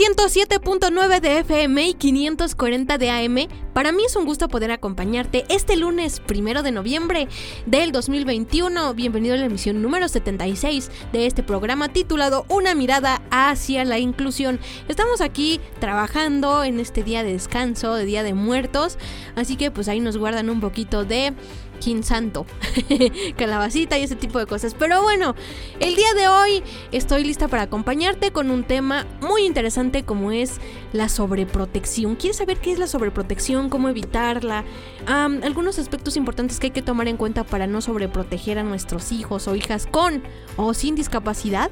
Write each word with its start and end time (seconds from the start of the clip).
107.9 0.00 1.20
de 1.20 1.40
FM 1.40 1.88
y 1.88 1.92
540 1.92 2.96
de 2.96 3.10
AM. 3.10 3.36
Para 3.74 3.92
mí 3.92 4.02
es 4.06 4.16
un 4.16 4.24
gusto 4.24 4.48
poder 4.48 4.70
acompañarte 4.70 5.44
este 5.50 5.76
lunes 5.76 6.20
primero 6.20 6.62
de 6.62 6.72
noviembre 6.72 7.28
del 7.66 7.92
2021. 7.92 8.94
Bienvenido 8.94 9.34
a 9.34 9.36
la 9.36 9.44
emisión 9.44 9.82
número 9.82 10.08
76 10.08 10.90
de 11.12 11.26
este 11.26 11.42
programa 11.42 11.90
titulado 11.90 12.46
Una 12.48 12.74
mirada 12.74 13.20
hacia 13.30 13.84
la 13.84 13.98
inclusión. 13.98 14.58
Estamos 14.88 15.20
aquí 15.20 15.60
trabajando 15.80 16.64
en 16.64 16.80
este 16.80 17.02
día 17.02 17.22
de 17.22 17.34
descanso, 17.34 17.94
de 17.94 18.06
Día 18.06 18.22
de 18.22 18.32
Muertos, 18.32 18.96
así 19.36 19.56
que 19.56 19.70
pues 19.70 19.86
ahí 19.88 20.00
nos 20.00 20.16
guardan 20.16 20.48
un 20.48 20.60
poquito 20.60 21.04
de 21.04 21.34
King 21.80 22.02
Santo, 22.02 22.46
calabacita 23.36 23.98
y 23.98 24.04
ese 24.04 24.14
tipo 24.14 24.38
de 24.38 24.46
cosas. 24.46 24.74
Pero 24.78 25.02
bueno, 25.02 25.34
el 25.80 25.96
día 25.96 26.14
de 26.14 26.28
hoy 26.28 26.62
estoy 26.92 27.24
lista 27.24 27.48
para 27.48 27.62
acompañarte 27.62 28.30
con 28.30 28.50
un 28.50 28.62
tema 28.62 29.06
muy 29.20 29.44
interesante 29.44 30.04
como 30.04 30.30
es 30.30 30.60
la 30.92 31.08
sobreprotección. 31.08 32.14
¿Quieres 32.14 32.36
saber 32.36 32.58
qué 32.58 32.72
es 32.72 32.78
la 32.78 32.86
sobreprotección? 32.86 33.68
¿Cómo 33.68 33.88
evitarla? 33.88 34.64
Algunos 35.06 35.78
aspectos 35.78 36.16
importantes 36.16 36.60
que 36.60 36.68
hay 36.68 36.72
que 36.72 36.82
tomar 36.82 37.08
en 37.08 37.16
cuenta 37.16 37.42
para 37.42 37.66
no 37.66 37.80
sobreproteger 37.80 38.58
a 38.58 38.62
nuestros 38.62 39.10
hijos 39.10 39.48
o 39.48 39.56
hijas 39.56 39.86
con 39.86 40.22
o 40.56 40.74
sin 40.74 40.94
discapacidad. 40.94 41.70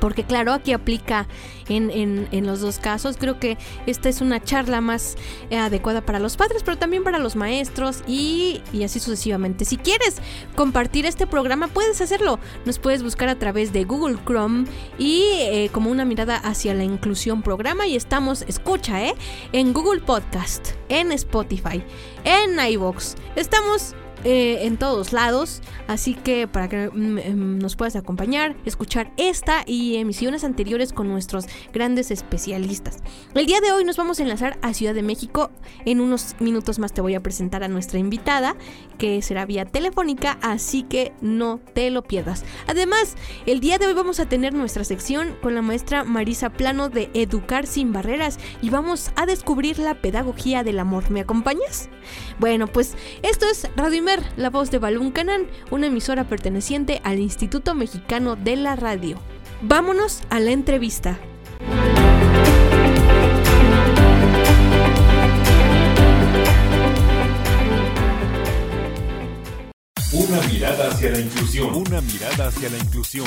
Porque 0.00 0.24
claro, 0.24 0.52
aquí 0.52 0.72
aplica 0.72 1.26
en, 1.68 1.90
en, 1.90 2.28
en, 2.30 2.46
los 2.46 2.60
dos 2.60 2.78
casos. 2.78 3.16
Creo 3.18 3.38
que 3.38 3.56
esta 3.86 4.08
es 4.08 4.20
una 4.20 4.42
charla 4.42 4.80
más 4.80 5.16
eh, 5.50 5.56
adecuada 5.56 6.02
para 6.02 6.18
los 6.18 6.36
padres, 6.36 6.62
pero 6.64 6.76
también 6.76 7.04
para 7.04 7.18
los 7.18 7.36
maestros 7.36 8.02
y, 8.06 8.60
y, 8.72 8.84
así 8.84 9.00
sucesivamente. 9.00 9.64
Si 9.64 9.76
quieres 9.76 10.16
compartir 10.56 11.06
este 11.06 11.26
programa, 11.26 11.68
puedes 11.68 12.00
hacerlo. 12.00 12.38
Nos 12.64 12.78
puedes 12.78 13.02
buscar 13.02 13.28
a 13.28 13.38
través 13.38 13.72
de 13.72 13.84
Google 13.84 14.18
Chrome 14.26 14.66
y 14.98 15.22
eh, 15.40 15.70
como 15.72 15.90
una 15.90 16.04
mirada 16.04 16.36
hacia 16.36 16.74
la 16.74 16.84
inclusión 16.84 17.42
programa. 17.42 17.86
Y 17.86 17.96
estamos, 17.96 18.42
escucha, 18.42 19.02
¿eh? 19.02 19.14
En 19.52 19.72
Google 19.72 20.00
Podcast, 20.00 20.70
en 20.88 21.12
Spotify, 21.12 21.82
en 22.24 22.58
iVoox. 22.58 23.14
Estamos 23.36 23.94
eh, 24.24 24.66
en 24.66 24.76
todos 24.76 25.12
lados. 25.12 25.60
Así 25.86 26.14
que 26.14 26.48
para 26.48 26.68
que 26.68 26.90
mm, 26.90 27.58
nos 27.58 27.76
puedas 27.76 27.96
acompañar, 27.96 28.56
escuchar 28.64 29.12
esta 29.16 29.64
y 29.66 29.96
emisiones 29.96 30.44
anteriores 30.44 30.92
con 30.92 31.08
nuestros 31.08 31.46
grandes 31.72 32.10
especialistas. 32.10 32.98
El 33.34 33.46
día 33.46 33.60
de 33.60 33.72
hoy 33.72 33.84
nos 33.84 33.96
vamos 33.96 34.18
a 34.18 34.22
enlazar 34.22 34.58
a 34.62 34.74
Ciudad 34.74 34.94
de 34.94 35.02
México. 35.02 35.50
En 35.84 36.00
unos 36.00 36.36
minutos 36.40 36.78
más 36.78 36.92
te 36.92 37.00
voy 37.00 37.14
a 37.14 37.22
presentar 37.22 37.62
a 37.62 37.68
nuestra 37.68 37.98
invitada, 37.98 38.56
que 38.98 39.20
será 39.22 39.46
vía 39.46 39.64
telefónica, 39.64 40.38
así 40.42 40.82
que 40.82 41.12
no 41.20 41.60
te 41.74 41.90
lo 41.90 42.02
pierdas. 42.02 42.44
Además, 42.66 43.16
el 43.46 43.60
día 43.60 43.78
de 43.78 43.86
hoy 43.86 43.94
vamos 43.94 44.20
a 44.20 44.28
tener 44.28 44.54
nuestra 44.54 44.84
sección 44.84 45.36
con 45.42 45.54
la 45.54 45.62
maestra 45.62 46.04
Marisa 46.04 46.50
Plano 46.50 46.88
de 46.88 47.10
Educar 47.14 47.66
sin 47.66 47.92
Barreras 47.92 48.38
y 48.62 48.70
vamos 48.70 49.10
a 49.16 49.26
descubrir 49.26 49.78
la 49.78 50.00
pedagogía 50.00 50.64
del 50.64 50.78
amor. 50.78 51.10
¿Me 51.10 51.20
acompañas? 51.20 51.88
Bueno, 52.38 52.66
pues 52.66 52.96
esto 53.22 53.46
es 53.46 53.68
Radio 53.76 53.98
Imer, 53.98 54.13
la 54.36 54.50
voz 54.50 54.70
de 54.70 54.78
Balún 54.78 55.10
Canán, 55.10 55.46
una 55.70 55.86
emisora 55.86 56.24
perteneciente 56.24 57.00
al 57.04 57.18
Instituto 57.18 57.74
Mexicano 57.74 58.36
de 58.36 58.56
la 58.56 58.76
Radio. 58.76 59.18
Vámonos 59.62 60.22
a 60.30 60.40
la 60.40 60.50
entrevista. 60.50 61.18
Una 70.12 70.40
mirada 70.42 70.90
hacia 70.90 71.10
la 71.10 71.20
inclusión. 71.20 71.74
Una 71.74 72.00
mirada 72.00 72.48
hacia 72.48 72.70
la 72.70 72.78
inclusión. 72.78 73.26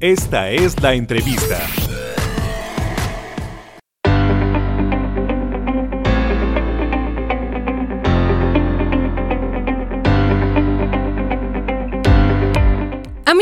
Esta 0.00 0.50
es 0.50 0.80
la 0.82 0.94
entrevista. 0.94 1.60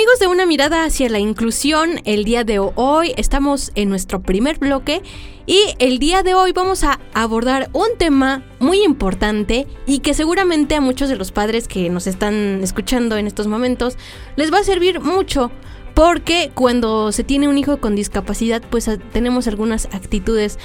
Amigos 0.00 0.18
de 0.18 0.28
una 0.28 0.46
mirada 0.46 0.84
hacia 0.84 1.10
la 1.10 1.18
inclusión, 1.18 2.00
el 2.06 2.24
día 2.24 2.42
de 2.42 2.58
hoy 2.58 3.12
estamos 3.18 3.70
en 3.74 3.90
nuestro 3.90 4.22
primer 4.22 4.58
bloque 4.58 5.02
y 5.44 5.60
el 5.78 5.98
día 5.98 6.22
de 6.22 6.32
hoy 6.32 6.52
vamos 6.52 6.84
a 6.84 6.98
abordar 7.12 7.68
un 7.74 7.88
tema 7.98 8.42
muy 8.60 8.82
importante 8.82 9.66
y 9.84 9.98
que 9.98 10.14
seguramente 10.14 10.74
a 10.74 10.80
muchos 10.80 11.10
de 11.10 11.16
los 11.16 11.32
padres 11.32 11.68
que 11.68 11.90
nos 11.90 12.06
están 12.06 12.60
escuchando 12.62 13.18
en 13.18 13.26
estos 13.26 13.46
momentos 13.46 13.98
les 14.36 14.50
va 14.50 14.60
a 14.60 14.64
servir 14.64 15.00
mucho 15.00 15.50
porque 15.92 16.50
cuando 16.54 17.12
se 17.12 17.22
tiene 17.22 17.46
un 17.46 17.58
hijo 17.58 17.78
con 17.78 17.94
discapacidad 17.94 18.62
pues 18.70 18.88
tenemos 19.12 19.48
algunas 19.48 19.84
actitudes 19.92 20.58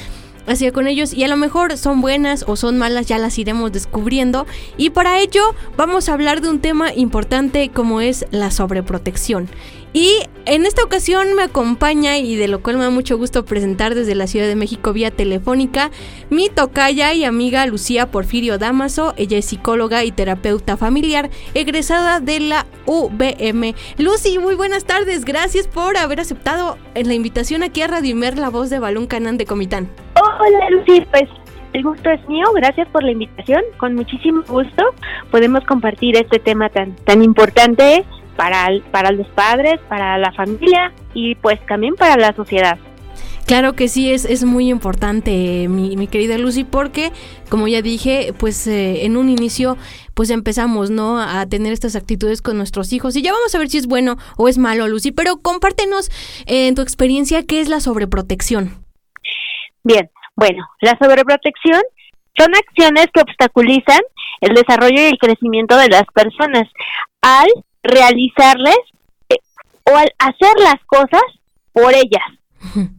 hacia 0.47 0.71
con 0.71 0.87
ellos 0.87 1.13
y 1.13 1.23
a 1.23 1.27
lo 1.27 1.37
mejor 1.37 1.77
son 1.77 2.01
buenas 2.01 2.45
o 2.47 2.55
son 2.55 2.77
malas, 2.77 3.07
ya 3.07 3.17
las 3.17 3.37
iremos 3.37 3.71
descubriendo. 3.71 4.45
Y 4.77 4.91
para 4.91 5.19
ello 5.19 5.55
vamos 5.77 6.09
a 6.09 6.13
hablar 6.13 6.41
de 6.41 6.49
un 6.49 6.59
tema 6.59 6.93
importante 6.93 7.69
como 7.69 8.01
es 8.01 8.25
la 8.31 8.51
sobreprotección. 8.51 9.49
Y 9.95 10.23
en 10.45 10.65
esta 10.65 10.83
ocasión 10.83 11.35
me 11.35 11.43
acompaña 11.43 12.17
y 12.17 12.35
de 12.35 12.49
lo 12.49 12.61
cual 12.61 12.75
me 12.75 12.83
da 12.83 12.89
mucho 12.89 13.17
gusto 13.17 13.45
presentar 13.45 13.95
desde 13.95 14.13
la 14.13 14.27
Ciudad 14.27 14.45
de 14.45 14.57
México 14.57 14.91
vía 14.91 15.09
telefónica 15.09 15.89
mi 16.29 16.49
tocaya 16.49 17.13
y 17.13 17.23
amiga 17.23 17.65
Lucía 17.65 18.11
Porfirio 18.11 18.57
Damaso. 18.57 19.13
Ella 19.15 19.37
es 19.37 19.45
psicóloga 19.45 20.03
y 20.03 20.11
terapeuta 20.11 20.75
familiar, 20.75 21.29
egresada 21.53 22.19
de 22.19 22.41
la 22.41 22.65
UBM. 22.85 23.73
Lucy, 23.97 24.37
muy 24.37 24.55
buenas 24.55 24.83
tardes. 24.83 25.23
Gracias 25.23 25.69
por 25.69 25.95
haber 25.95 26.19
aceptado 26.19 26.77
la 26.93 27.13
invitación 27.13 27.63
aquí 27.63 27.81
a 27.81 27.87
Radio 27.87 28.11
Imer, 28.11 28.37
la 28.37 28.49
voz 28.49 28.69
de 28.69 28.79
Balón 28.79 29.07
Canán 29.07 29.37
de 29.37 29.45
Comitán. 29.45 29.89
Hola 30.15 30.69
Lucy, 30.71 31.05
pues 31.09 31.29
el 31.71 31.83
gusto 31.83 32.09
es 32.09 32.19
mío, 32.27 32.47
gracias 32.53 32.89
por 32.89 33.01
la 33.01 33.11
invitación. 33.11 33.61
Con 33.77 33.95
muchísimo 33.95 34.43
gusto 34.45 34.83
podemos 35.31 35.63
compartir 35.63 36.17
este 36.17 36.39
tema 36.39 36.67
tan, 36.67 36.97
tan 37.05 37.23
importante 37.23 38.03
para, 38.35 38.67
para 38.91 39.11
los 39.11 39.27
padres, 39.29 39.79
para 39.87 40.17
la 40.17 40.31
familia 40.33 40.93
y 41.13 41.35
pues 41.35 41.59
también 41.65 41.95
para 41.95 42.15
la 42.17 42.33
sociedad. 42.33 42.77
Claro 43.45 43.73
que 43.73 43.87
sí, 43.87 44.11
es, 44.11 44.25
es 44.25 44.43
muy 44.43 44.69
importante, 44.71 45.67
mi, 45.69 45.95
mi, 45.95 46.07
querida 46.07 46.35
Lucy, 46.39 46.63
porque, 46.63 47.11
como 47.47 47.67
ya 47.67 47.83
dije, 47.83 48.33
pues 48.39 48.65
eh, 48.65 49.05
en 49.05 49.17
un 49.17 49.29
inicio, 49.29 49.77
pues 50.15 50.31
empezamos, 50.31 50.89
¿no? 50.89 51.19
A 51.19 51.45
tener 51.45 51.71
estas 51.71 51.95
actitudes 51.95 52.41
con 52.41 52.57
nuestros 52.57 52.91
hijos. 52.91 53.15
Y 53.15 53.21
ya 53.21 53.33
vamos 53.33 53.53
a 53.53 53.59
ver 53.59 53.69
si 53.69 53.77
es 53.77 53.85
bueno 53.85 54.17
o 54.37 54.47
es 54.47 54.57
malo, 54.57 54.87
Lucy. 54.87 55.11
Pero 55.11 55.37
compártenos 55.43 56.09
eh, 56.47 56.67
en 56.67 56.73
tu 56.73 56.81
experiencia 56.81 57.45
qué 57.45 57.61
es 57.61 57.69
la 57.69 57.81
sobreprotección. 57.81 58.83
Bien, 59.83 60.09
bueno, 60.35 60.65
la 60.81 60.97
sobreprotección 60.99 61.83
son 62.35 62.55
acciones 62.55 63.07
que 63.13 63.21
obstaculizan 63.21 64.01
el 64.41 64.55
desarrollo 64.55 65.01
y 65.01 65.05
el 65.05 65.19
crecimiento 65.19 65.77
de 65.77 65.89
las 65.89 66.05
personas 66.15 66.67
al 67.21 67.47
realizarles 67.85 68.77
eh, 69.29 69.37
o 69.91 69.95
al 69.95 70.11
hacer 70.19 70.53
las 70.59 70.83
cosas 70.85 71.23
por 71.71 71.93
ellas. 71.93 72.23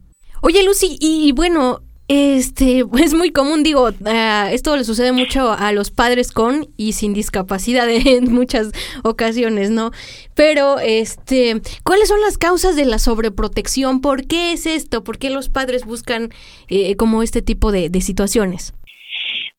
Oye, 0.41 0.63
Lucy, 0.63 0.97
y 0.99 1.31
bueno, 1.31 1.81
este, 2.07 2.85
es 2.99 3.13
muy 3.13 3.31
común, 3.31 3.63
digo, 3.63 3.89
uh, 3.89 4.47
esto 4.51 4.75
le 4.77 4.83
sucede 4.83 5.11
mucho 5.11 5.51
a 5.51 5.71
los 5.71 5.91
padres 5.91 6.31
con 6.31 6.67
y 6.77 6.93
sin 6.93 7.13
discapacidad 7.13 7.87
en 7.89 8.33
muchas 8.33 8.71
ocasiones, 9.03 9.69
¿no? 9.69 9.91
Pero, 10.35 10.79
este, 10.79 11.61
¿cuáles 11.83 12.07
son 12.07 12.21
las 12.21 12.37
causas 12.37 12.75
de 12.75 12.85
la 12.85 12.99
sobreprotección? 12.99 14.01
¿Por 14.01 14.27
qué 14.27 14.53
es 14.53 14.65
esto? 14.65 15.03
¿Por 15.03 15.17
qué 15.17 15.29
los 15.29 15.49
padres 15.49 15.85
buscan 15.85 16.29
eh, 16.69 16.95
como 16.95 17.23
este 17.23 17.41
tipo 17.41 17.71
de, 17.71 17.89
de 17.89 18.01
situaciones? 18.01 18.73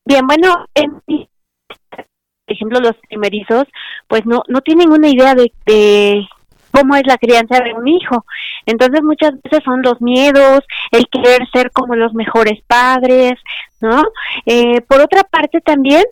Bien, 0.04 0.26
bueno, 0.26 0.64
en, 0.74 1.02
por 1.06 1.26
ejemplo, 2.46 2.80
los 2.80 2.96
primerizos, 3.08 3.64
pues 4.08 4.26
no, 4.26 4.42
no 4.48 4.60
tienen 4.62 4.90
una 4.90 5.08
idea 5.08 5.34
de, 5.34 5.52
cómo 6.72 6.96
es 6.96 7.06
la 7.06 7.18
crianza 7.18 7.60
de 7.60 7.74
un 7.74 7.86
hijo. 7.86 8.24
Entonces 8.66 9.02
muchas 9.02 9.32
veces 9.42 9.62
son 9.64 9.82
los 9.82 10.00
miedos, 10.00 10.60
el 10.90 11.06
querer 11.08 11.48
ser 11.52 11.70
como 11.70 11.94
los 11.94 12.12
mejores 12.14 12.60
padres, 12.66 13.34
¿no? 13.80 14.02
Eh, 14.46 14.80
por 14.82 15.00
otra 15.00 15.22
parte 15.24 15.60
también 15.60 16.04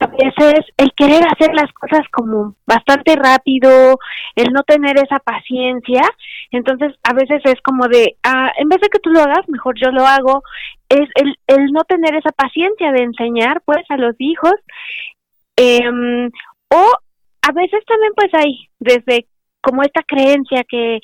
a 0.00 0.06
veces 0.06 0.64
el 0.76 0.92
querer 0.96 1.24
hacer 1.26 1.54
las 1.54 1.72
cosas 1.72 2.04
como 2.10 2.56
bastante 2.66 3.14
rápido, 3.14 3.98
el 4.34 4.52
no 4.52 4.62
tener 4.64 4.98
esa 4.98 5.20
paciencia, 5.20 6.02
entonces 6.50 6.94
a 7.04 7.12
veces 7.12 7.40
es 7.44 7.60
como 7.62 7.86
de, 7.86 8.16
ah, 8.24 8.50
en 8.58 8.68
vez 8.68 8.80
de 8.80 8.88
que 8.88 8.98
tú 8.98 9.10
lo 9.10 9.20
hagas, 9.20 9.48
mejor 9.48 9.76
yo 9.80 9.92
lo 9.92 10.04
hago, 10.04 10.42
es 10.88 11.08
el, 11.14 11.36
el 11.46 11.72
no 11.72 11.84
tener 11.84 12.14
esa 12.16 12.32
paciencia 12.32 12.90
de 12.90 13.04
enseñar 13.04 13.62
pues 13.64 13.84
a 13.90 13.96
los 13.96 14.16
hijos, 14.18 14.54
eh, 15.56 15.80
o 16.70 16.92
a 17.42 17.52
veces 17.52 17.84
también 17.86 18.12
pues 18.14 18.30
hay 18.34 18.68
desde 18.78 19.26
como 19.60 19.82
esta 19.82 20.02
creencia 20.02 20.64
que 20.68 21.00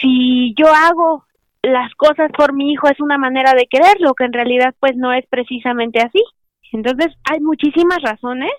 si 0.00 0.54
yo 0.56 0.66
hago 0.68 1.24
las 1.62 1.94
cosas 1.94 2.30
por 2.36 2.52
mi 2.52 2.72
hijo 2.72 2.88
es 2.88 3.00
una 3.00 3.18
manera 3.18 3.52
de 3.52 3.66
quererlo, 3.66 4.14
que 4.14 4.24
en 4.24 4.32
realidad 4.32 4.74
pues 4.80 4.96
no 4.96 5.12
es 5.12 5.24
precisamente 5.28 6.00
así. 6.00 6.22
Entonces 6.72 7.08
hay 7.30 7.38
muchísimas 7.40 8.00
razones, 8.02 8.50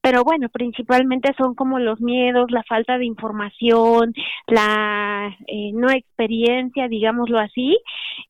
pero 0.00 0.22
bueno, 0.22 0.48
principalmente 0.48 1.34
son 1.36 1.54
como 1.54 1.80
los 1.80 2.00
miedos, 2.00 2.50
la 2.50 2.62
falta 2.62 2.96
de 2.96 3.06
información, 3.06 4.14
la 4.46 5.36
eh, 5.48 5.72
no 5.74 5.90
experiencia, 5.90 6.86
digámoslo 6.86 7.40
así, 7.40 7.76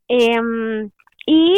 em, 0.09 0.91
y 1.27 1.55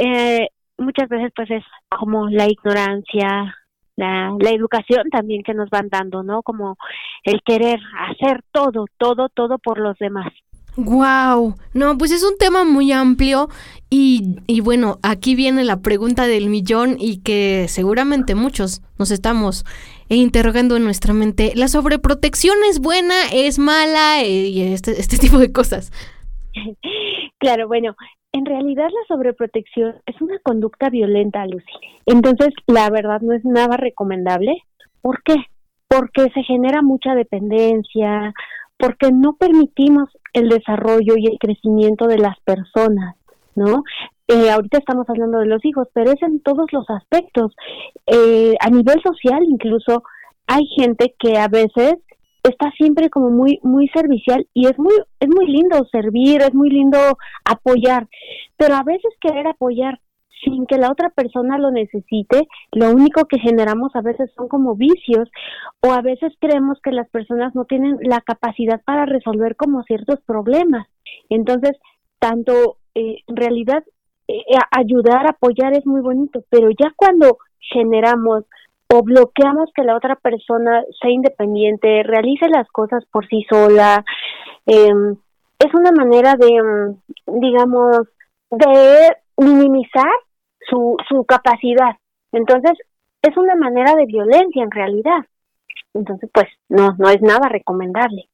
eh, 0.00 0.48
muchas 0.78 1.08
veces 1.10 1.32
pues 1.36 1.50
es 1.50 1.64
como 1.90 2.28
la 2.30 2.46
ignorancia, 2.46 3.54
la, 3.96 4.34
la 4.38 4.50
educación 4.50 5.08
también 5.10 5.42
que 5.42 5.54
nos 5.54 5.70
van 5.70 5.88
dando, 5.88 6.22
¿no? 6.22 6.42
Como 6.42 6.76
el 7.24 7.40
querer 7.44 7.80
hacer 8.10 8.42
todo, 8.52 8.86
todo, 8.98 9.28
todo 9.28 9.58
por 9.58 9.78
los 9.78 9.96
demás. 9.98 10.32
Wow, 10.76 11.54
no, 11.74 11.98
pues 11.98 12.12
es 12.12 12.24
un 12.24 12.38
tema 12.38 12.64
muy 12.64 12.92
amplio 12.92 13.50
y, 13.90 14.36
y, 14.46 14.60
bueno, 14.60 14.98
aquí 15.02 15.34
viene 15.34 15.64
la 15.64 15.82
pregunta 15.82 16.26
del 16.26 16.48
millón 16.48 16.96
y 16.98 17.18
que 17.18 17.66
seguramente 17.68 18.34
muchos 18.34 18.80
nos 18.98 19.10
estamos 19.10 19.66
interrogando 20.08 20.76
en 20.76 20.84
nuestra 20.84 21.12
mente. 21.12 21.52
¿La 21.56 21.68
sobreprotección 21.68 22.56
es 22.70 22.80
buena, 22.80 23.14
es 23.34 23.58
mala 23.58 24.22
eh, 24.22 24.48
y 24.48 24.62
este, 24.72 24.98
este 24.98 25.18
tipo 25.18 25.38
de 25.38 25.52
cosas? 25.52 25.92
Claro, 27.38 27.66
bueno, 27.66 27.96
en 28.32 28.46
realidad 28.46 28.88
la 28.88 29.14
sobreprotección 29.14 29.96
es 30.06 30.20
una 30.20 30.38
conducta 30.40 30.88
violenta, 30.88 31.46
Lucy. 31.46 31.72
Entonces, 32.06 32.48
la 32.66 32.88
verdad 32.90 33.20
no 33.20 33.34
es 33.34 33.44
nada 33.44 33.76
recomendable. 33.76 34.56
¿Por 35.02 35.22
qué? 35.22 35.36
Porque 35.86 36.30
se 36.32 36.42
genera 36.42 36.80
mucha 36.80 37.14
dependencia, 37.14 38.32
porque 38.78 39.12
no 39.12 39.34
permitimos 39.34 40.08
el 40.32 40.48
desarrollo 40.48 41.14
y 41.16 41.26
el 41.26 41.38
crecimiento 41.38 42.06
de 42.06 42.18
las 42.18 42.40
personas, 42.40 43.16
¿no? 43.54 43.84
Eh, 44.28 44.50
ahorita 44.50 44.78
estamos 44.78 45.08
hablando 45.10 45.38
de 45.38 45.46
los 45.46 45.62
hijos, 45.64 45.88
pero 45.92 46.12
es 46.12 46.22
en 46.22 46.40
todos 46.40 46.72
los 46.72 46.88
aspectos. 46.88 47.54
Eh, 48.06 48.54
a 48.60 48.70
nivel 48.70 49.00
social 49.02 49.42
incluso 49.46 50.02
hay 50.46 50.64
gente 50.76 51.14
que 51.18 51.36
a 51.36 51.48
veces 51.48 51.96
está 52.42 52.70
siempre 52.72 53.08
como 53.10 53.30
muy 53.30 53.58
muy 53.62 53.88
servicial 53.88 54.46
y 54.54 54.66
es 54.66 54.78
muy 54.78 54.94
es 55.20 55.28
muy 55.28 55.46
lindo 55.46 55.86
servir, 55.90 56.42
es 56.42 56.54
muy 56.54 56.70
lindo 56.70 56.98
apoyar, 57.44 58.08
pero 58.56 58.74
a 58.74 58.82
veces 58.82 59.12
querer 59.20 59.46
apoyar 59.46 60.00
sin 60.44 60.66
que 60.66 60.76
la 60.76 60.90
otra 60.90 61.10
persona 61.10 61.58
lo 61.58 61.70
necesite, 61.70 62.48
lo 62.72 62.90
único 62.90 63.26
que 63.26 63.38
generamos 63.38 63.94
a 63.94 64.00
veces 64.00 64.30
son 64.36 64.48
como 64.48 64.74
vicios 64.74 65.30
o 65.80 65.92
a 65.92 66.02
veces 66.02 66.32
creemos 66.40 66.78
que 66.82 66.90
las 66.90 67.08
personas 67.10 67.54
no 67.54 67.64
tienen 67.64 67.96
la 68.02 68.20
capacidad 68.20 68.80
para 68.84 69.06
resolver 69.06 69.56
como 69.56 69.84
ciertos 69.84 70.20
problemas. 70.26 70.88
Entonces, 71.28 71.76
tanto 72.18 72.78
eh, 72.94 73.18
en 73.26 73.36
realidad 73.36 73.84
eh, 74.28 74.42
ayudar, 74.70 75.26
apoyar 75.28 75.74
es 75.74 75.86
muy 75.86 76.00
bonito, 76.00 76.44
pero 76.50 76.70
ya 76.70 76.92
cuando 76.96 77.38
generamos 77.72 78.44
o 78.92 79.02
bloqueamos 79.02 79.70
que 79.74 79.84
la 79.84 79.96
otra 79.96 80.16
persona 80.16 80.84
sea 81.00 81.10
independiente, 81.10 82.02
realice 82.02 82.48
las 82.48 82.68
cosas 82.68 83.02
por 83.10 83.26
sí 83.26 83.44
sola. 83.48 84.04
Eh, 84.66 84.92
es 85.58 85.74
una 85.74 85.92
manera 85.92 86.34
de, 86.34 86.62
mm, 86.62 87.40
digamos, 87.40 88.08
de 88.50 89.16
minimizar 89.38 90.12
su, 90.68 90.96
su 91.08 91.24
capacidad. 91.24 91.96
Entonces, 92.32 92.72
es 93.22 93.34
una 93.36 93.54
manera 93.54 93.94
de 93.94 94.04
violencia 94.04 94.62
en 94.62 94.70
realidad. 94.70 95.24
Entonces, 95.94 96.28
pues, 96.32 96.48
no, 96.68 96.94
no 96.98 97.08
es 97.08 97.22
nada 97.22 97.48
recomendable. 97.48 98.28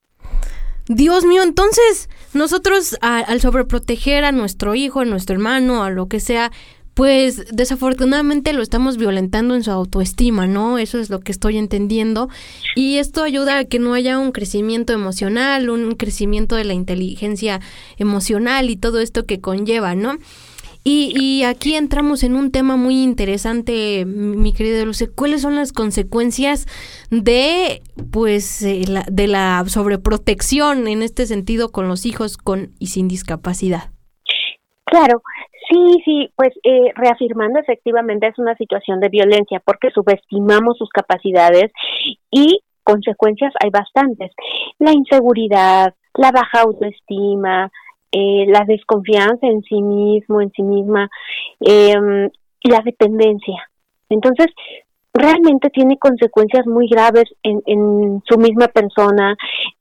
Dios 0.88 1.26
mío, 1.26 1.43
entonces 1.43 2.08
nosotros 2.32 2.99
al 3.02 3.40
sobreproteger 3.40 4.25
a 4.25 4.32
nuestro 4.32 4.75
hijo, 4.75 5.00
a 5.00 5.05
nuestro 5.05 5.34
hermano, 5.34 5.84
a 5.84 5.90
lo 5.90 6.08
que 6.08 6.19
sea, 6.19 6.50
pues 6.98 7.46
desafortunadamente 7.52 8.52
lo 8.52 8.60
estamos 8.60 8.96
violentando 8.96 9.54
en 9.54 9.62
su 9.62 9.70
autoestima, 9.70 10.48
¿no? 10.48 10.78
Eso 10.78 10.98
es 10.98 11.10
lo 11.10 11.20
que 11.20 11.30
estoy 11.30 11.56
entendiendo. 11.56 12.28
Y 12.74 12.96
esto 12.96 13.22
ayuda 13.22 13.58
a 13.58 13.64
que 13.66 13.78
no 13.78 13.94
haya 13.94 14.18
un 14.18 14.32
crecimiento 14.32 14.92
emocional, 14.92 15.70
un 15.70 15.94
crecimiento 15.94 16.56
de 16.56 16.64
la 16.64 16.72
inteligencia 16.74 17.60
emocional 17.98 18.68
y 18.68 18.74
todo 18.74 18.98
esto 18.98 19.26
que 19.26 19.40
conlleva, 19.40 19.94
¿no? 19.94 20.18
Y, 20.82 21.12
y, 21.16 21.44
aquí 21.44 21.76
entramos 21.76 22.24
en 22.24 22.34
un 22.34 22.50
tema 22.50 22.74
muy 22.76 23.00
interesante, 23.04 24.04
mi 24.04 24.52
querida 24.52 24.84
Luce. 24.84 25.08
¿Cuáles 25.08 25.42
son 25.42 25.54
las 25.54 25.72
consecuencias 25.72 26.66
de, 27.10 27.80
pues, 28.10 28.60
eh, 28.62 28.82
la, 28.88 29.06
de 29.08 29.28
la 29.28 29.64
sobreprotección 29.68 30.88
en 30.88 31.02
este 31.04 31.26
sentido 31.26 31.70
con 31.70 31.86
los 31.86 32.06
hijos 32.06 32.38
con 32.38 32.72
y 32.80 32.88
sin 32.88 33.06
discapacidad? 33.06 33.92
Claro, 34.86 35.22
Sí, 35.69 36.03
sí, 36.05 36.32
pues 36.35 36.50
eh, 36.62 36.93
reafirmando 36.94 37.61
efectivamente 37.61 38.26
es 38.26 38.38
una 38.38 38.55
situación 38.56 39.00
de 39.00 39.11
violencia 39.11 39.61
porque 39.65 39.91
subestimamos 39.91 40.79
sus 40.79 40.88
capacidades 40.88 41.70
y 42.31 42.61
consecuencias 42.82 43.53
hay 43.62 43.70
bastantes. 43.70 44.31
La 44.79 44.93
inseguridad, 44.93 45.94
la 46.15 46.31
baja 46.31 46.62
autoestima, 46.62 47.70
eh, 48.11 48.47
la 48.49 48.65
desconfianza 48.67 49.47
en 49.47 49.62
sí 49.62 49.82
mismo, 49.82 50.41
en 50.41 50.50
sí 50.53 50.62
misma, 50.62 51.11
eh, 51.61 51.94
la 52.62 52.81
dependencia. 52.82 53.69
Entonces, 54.09 54.47
realmente 55.13 55.69
tiene 55.69 55.98
consecuencias 55.98 56.67
muy 56.67 56.89
graves 56.89 57.25
en, 57.43 57.60
en 57.67 58.22
su 58.27 58.39
misma 58.39 58.69
persona, 58.69 59.37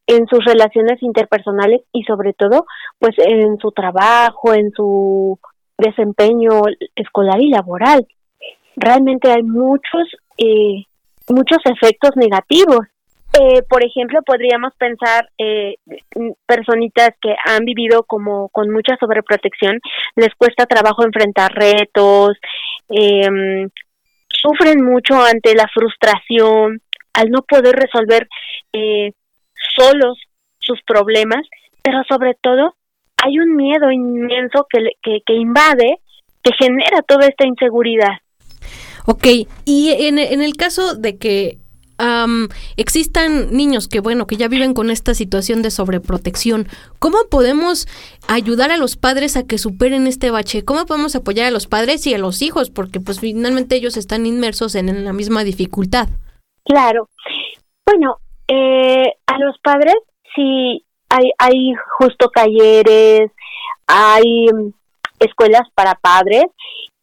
en 0.05 0.27
sus 0.27 0.43
relaciones 0.43 1.01
interpersonales 1.01 1.81
y 1.93 2.03
sobre 2.03 2.33
todo, 2.33 2.65
pues 2.99 3.15
en 3.19 3.57
su 3.59 3.71
trabajo, 3.71 4.53
en 4.53 4.71
su 4.71 5.39
desempeño 5.77 6.61
escolar 6.95 7.41
y 7.41 7.49
laboral. 7.49 8.07
Realmente 8.75 9.31
hay 9.31 9.43
muchos, 9.43 10.07
eh, 10.37 10.83
muchos 11.29 11.59
efectos 11.65 12.11
negativos. 12.15 12.87
Eh, 13.39 13.61
por 13.69 13.83
ejemplo, 13.83 14.21
podríamos 14.25 14.73
pensar 14.77 15.29
eh, 15.37 15.75
personitas 16.45 17.11
que 17.21 17.35
han 17.45 17.65
vivido 17.65 18.03
como 18.03 18.49
con 18.49 18.71
mucha 18.71 18.95
sobreprotección, 18.97 19.79
les 20.15 20.33
cuesta 20.35 20.65
trabajo 20.65 21.03
enfrentar 21.03 21.51
retos, 21.53 22.37
eh, 22.89 23.67
sufren 24.41 24.83
mucho 24.83 25.15
ante 25.21 25.55
la 25.55 25.67
frustración, 25.73 26.81
al 27.13 27.29
no 27.29 27.41
poder 27.41 27.75
resolver 27.75 28.27
eh, 28.73 29.11
solos 29.75 30.19
sus 30.59 30.81
problemas, 30.83 31.47
pero 31.83 32.03
sobre 32.07 32.35
todo 32.41 32.75
hay 33.23 33.39
un 33.39 33.55
miedo 33.55 33.91
inmenso 33.91 34.65
que, 34.69 34.79
que, 35.01 35.19
que 35.25 35.33
invade, 35.33 35.99
que 36.43 36.51
genera 36.59 37.01
toda 37.01 37.27
esta 37.27 37.45
inseguridad. 37.45 38.19
Ok, 39.05 39.27
y 39.65 39.89
en, 39.91 40.19
en 40.19 40.41
el 40.41 40.55
caso 40.55 40.95
de 40.95 41.17
que 41.17 41.57
um, 41.99 42.47
existan 42.75 43.51
niños 43.51 43.87
que, 43.87 44.01
bueno, 44.01 44.27
que 44.27 44.35
ya 44.35 44.47
viven 44.47 44.73
con 44.73 44.91
esta 44.91 45.13
situación 45.13 45.61
de 45.61 45.71
sobreprotección, 45.71 46.67
¿cómo 46.99 47.17
podemos 47.29 47.87
ayudar 48.27 48.71
a 48.71 48.77
los 48.77 48.97
padres 48.97 49.37
a 49.37 49.43
que 49.47 49.57
superen 49.57 50.07
este 50.07 50.29
bache? 50.29 50.65
¿Cómo 50.65 50.85
podemos 50.85 51.15
apoyar 51.15 51.47
a 51.47 51.51
los 51.51 51.67
padres 51.67 52.05
y 52.05 52.13
a 52.13 52.17
los 52.17 52.41
hijos? 52.41 52.69
Porque 52.69 52.99
pues 52.99 53.19
finalmente 53.19 53.75
ellos 53.75 53.97
están 53.97 54.25
inmersos 54.25 54.75
en, 54.75 54.89
en 54.89 55.05
la 55.05 55.13
misma 55.13 55.43
dificultad. 55.43 56.09
Claro. 56.65 57.09
Bueno, 57.85 58.17
eh, 58.49 59.13
a 59.25 59.39
los 59.39 59.57
padres, 59.63 59.95
si 60.35 60.83
hay, 61.09 61.31
hay 61.37 61.73
justo 61.97 62.29
talleres, 62.29 63.31
hay 63.87 64.47
mm, 64.53 64.71
escuelas 65.19 65.63
para 65.73 65.95
padres 65.95 66.45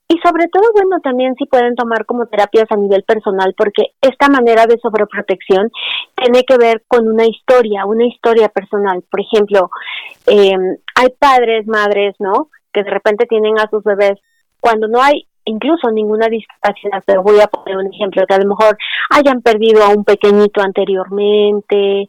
y 0.07 0.19
sobre 0.19 0.49
todo, 0.49 0.65
bueno, 0.75 1.01
también 1.03 1.35
si 1.37 1.47
pueden 1.47 1.75
tomar 1.75 2.05
como 2.05 2.27
terapias 2.27 2.71
a 2.71 2.77
nivel 2.77 3.03
personal, 3.05 3.55
porque 3.57 3.95
esta 4.03 4.29
manera 4.29 4.67
de 4.67 4.79
sobreprotección 4.79 5.71
tiene 6.15 6.45
que 6.45 6.59
ver 6.59 6.85
con 6.87 7.09
una 7.09 7.27
historia, 7.27 7.87
una 7.87 8.07
historia 8.07 8.49
personal. 8.49 9.03
Por 9.11 9.21
ejemplo, 9.21 9.71
eh, 10.27 10.55
hay 10.95 11.09
padres, 11.19 11.67
madres, 11.67 12.15
¿no? 12.19 12.51
Que 12.73 12.83
de 12.83 12.91
repente 12.91 13.27
tienen 13.27 13.59
a 13.59 13.69
sus 13.71 13.83
bebés 13.83 14.19
cuando 14.61 14.89
no 14.89 15.03
hay 15.03 15.27
incluso 15.47 15.91
ninguna 15.91 16.29
discapacidad, 16.29 17.03
pero 17.07 17.23
voy 17.23 17.41
a 17.41 17.47
poner 17.47 17.77
un 17.77 17.93
ejemplo, 17.93 18.25
que 18.27 18.35
a 18.35 18.39
lo 18.39 18.49
mejor 18.49 18.79
hayan 19.11 19.43
perdido 19.43 19.83
a 19.83 19.89
un 19.89 20.05
pequeñito 20.05 20.63
anteriormente, 20.63 22.07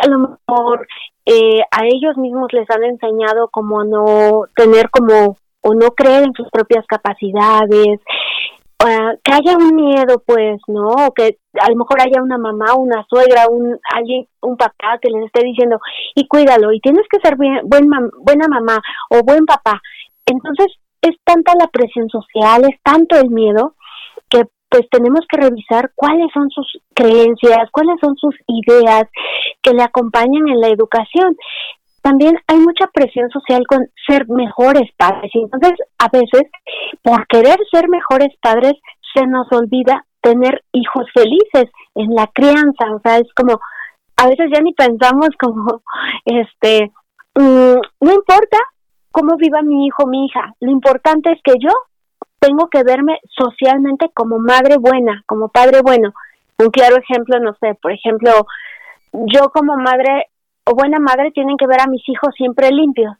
a 0.00 0.06
lo 0.08 0.18
mejor 0.18 0.86
eh, 1.30 1.60
a 1.70 1.84
ellos 1.84 2.16
mismos 2.16 2.50
les 2.54 2.68
han 2.70 2.84
enseñado 2.84 3.48
como 3.48 3.84
no 3.84 4.44
tener 4.56 4.88
como 4.88 5.36
o 5.60 5.74
no 5.74 5.90
creer 5.90 6.22
en 6.22 6.32
sus 6.32 6.48
propias 6.50 6.86
capacidades, 6.86 8.00
que 8.78 9.32
haya 9.32 9.58
un 9.58 9.74
miedo, 9.74 10.22
pues, 10.24 10.58
¿no? 10.68 10.88
O 10.88 11.12
que 11.12 11.36
a 11.60 11.68
lo 11.68 11.76
mejor 11.76 12.00
haya 12.00 12.22
una 12.22 12.38
mamá, 12.38 12.74
una 12.74 13.04
suegra, 13.10 13.46
un 13.50 13.78
alguien, 13.94 14.26
un 14.40 14.56
papá 14.56 14.98
que 15.02 15.10
les 15.10 15.26
esté 15.26 15.44
diciendo, 15.44 15.78
y 16.14 16.26
cuídalo, 16.28 16.72
y 16.72 16.80
tienes 16.80 17.06
que 17.10 17.20
ser 17.20 17.36
bien, 17.36 17.60
buen 17.64 17.88
buena 18.20 18.48
mamá 18.48 18.78
o 19.10 19.22
buen 19.22 19.44
papá. 19.44 19.82
Entonces, 20.24 20.68
es 21.02 21.14
tanta 21.24 21.52
la 21.58 21.66
presión 21.66 22.08
social, 22.08 22.62
es 22.64 22.80
tanto 22.82 23.16
el 23.16 23.28
miedo, 23.28 23.74
pues 24.68 24.88
tenemos 24.90 25.20
que 25.28 25.40
revisar 25.40 25.92
cuáles 25.94 26.30
son 26.32 26.50
sus 26.50 26.80
creencias, 26.94 27.70
cuáles 27.72 27.96
son 28.00 28.16
sus 28.16 28.34
ideas 28.46 29.04
que 29.62 29.72
le 29.72 29.82
acompañan 29.82 30.48
en 30.48 30.60
la 30.60 30.68
educación 30.68 31.36
también 32.02 32.38
hay 32.46 32.58
mucha 32.58 32.86
presión 32.86 33.28
social 33.30 33.66
con 33.68 33.86
ser 34.06 34.26
mejores 34.28 34.90
padres. 34.96 35.30
Y 35.34 35.40
entonces, 35.40 35.74
a 35.98 36.08
veces, 36.08 36.44
por 37.02 37.26
querer 37.26 37.58
ser 37.70 37.88
mejores 37.88 38.34
padres, 38.40 38.74
se 39.14 39.26
nos 39.26 39.50
olvida 39.52 40.06
tener 40.22 40.64
hijos 40.72 41.06
felices 41.12 41.70
en 41.94 42.14
la 42.14 42.26
crianza. 42.28 42.94
O 42.94 43.00
sea, 43.00 43.18
es 43.18 43.32
como, 43.34 43.60
a 44.16 44.28
veces 44.28 44.50
ya 44.52 44.60
ni 44.62 44.72
pensamos 44.72 45.28
como, 45.38 45.82
este, 46.24 46.90
mm, 47.34 47.78
no 48.00 48.12
importa 48.12 48.58
cómo 49.10 49.36
viva 49.36 49.60
mi 49.62 49.86
hijo, 49.86 50.06
mi 50.06 50.26
hija, 50.26 50.54
lo 50.60 50.70
importante 50.70 51.32
es 51.32 51.40
que 51.42 51.54
yo 51.60 51.70
tengo 52.38 52.68
que 52.68 52.82
verme 52.82 53.20
socialmente 53.36 54.10
como 54.14 54.38
madre 54.38 54.76
buena, 54.78 55.22
como 55.26 55.48
padre 55.48 55.80
bueno. 55.82 56.12
Un 56.58 56.70
claro 56.70 56.96
ejemplo, 56.96 57.38
no 57.40 57.54
sé, 57.60 57.74
por 57.80 57.92
ejemplo, 57.92 58.46
yo 59.12 59.50
como 59.50 59.76
madre 59.76 60.26
o 60.64 60.74
buena 60.74 60.98
madre 60.98 61.30
tienen 61.30 61.56
que 61.56 61.66
ver 61.66 61.80
a 61.80 61.86
mis 61.86 62.06
hijos 62.08 62.34
siempre 62.36 62.70
limpios, 62.70 63.14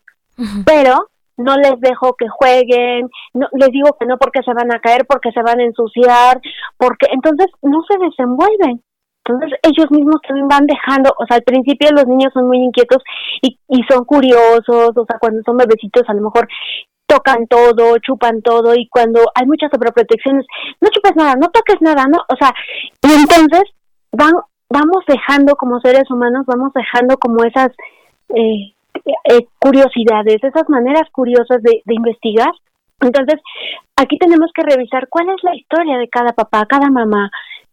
pero 0.66 1.08
no 1.36 1.56
les 1.56 1.80
dejo 1.80 2.14
que 2.14 2.28
jueguen, 2.28 3.08
no 3.32 3.46
les 3.52 3.70
digo 3.70 3.96
que 3.98 4.06
no 4.06 4.18
porque 4.18 4.42
se 4.42 4.52
van 4.52 4.72
a 4.72 4.80
caer, 4.80 5.06
porque 5.06 5.30
se 5.32 5.42
van 5.42 5.60
a 5.60 5.64
ensuciar, 5.64 6.40
porque 6.76 7.06
entonces 7.12 7.46
no 7.62 7.82
se 7.88 7.96
desenvuelven. 7.98 8.82
Entonces 9.24 9.58
ellos 9.62 9.90
mismos 9.90 10.20
también 10.26 10.48
van 10.48 10.66
dejando, 10.66 11.12
o 11.18 11.26
sea, 11.26 11.36
al 11.36 11.42
principio 11.42 11.90
los 11.92 12.06
niños 12.06 12.32
son 12.32 12.48
muy 12.48 12.58
inquietos 12.58 13.02
y, 13.42 13.58
y 13.68 13.82
son 13.88 14.04
curiosos, 14.04 14.90
o 14.96 15.04
sea, 15.06 15.18
cuando 15.20 15.42
son 15.44 15.56
bebecitos 15.56 16.02
a 16.08 16.14
lo 16.14 16.22
mejor 16.22 16.48
tocan 17.08 17.46
todo, 17.48 17.96
chupan 17.98 18.42
todo 18.42 18.74
y 18.74 18.86
cuando 18.88 19.20
hay 19.34 19.46
muchas 19.46 19.70
sobreprotecciones, 19.72 20.46
no 20.80 20.88
chupes 20.90 21.16
nada, 21.16 21.34
no 21.34 21.48
toques 21.48 21.80
nada, 21.80 22.04
¿no? 22.06 22.18
O 22.28 22.36
sea, 22.38 22.54
y 23.02 23.12
entonces 23.12 23.64
van 24.12 24.34
vamos 24.70 25.02
dejando 25.08 25.56
como 25.56 25.80
seres 25.80 26.10
humanos, 26.10 26.44
vamos 26.46 26.72
dejando 26.74 27.16
como 27.16 27.42
esas 27.42 27.70
eh, 28.28 28.74
eh, 29.04 29.46
curiosidades, 29.58 30.42
esas 30.42 30.68
maneras 30.68 31.08
curiosas 31.10 31.62
de, 31.62 31.82
de 31.84 31.94
investigar. 31.94 32.52
Entonces, 33.00 33.40
aquí 33.96 34.18
tenemos 34.18 34.50
que 34.54 34.62
revisar 34.62 35.08
cuál 35.08 35.30
es 35.30 35.42
la 35.42 35.56
historia 35.56 35.96
de 35.96 36.08
cada 36.08 36.32
papá, 36.32 36.66
cada 36.66 36.90
mamá, 36.90 37.30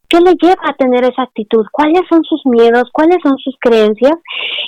qué 0.07 0.19
le 0.19 0.35
lleva 0.39 0.61
a 0.63 0.73
tener 0.73 1.03
esa 1.03 1.23
actitud, 1.23 1.65
cuáles 1.71 2.03
son 2.07 2.23
sus 2.23 2.45
miedos, 2.45 2.89
cuáles 2.93 3.17
son 3.23 3.37
sus 3.39 3.55
creencias 3.59 4.15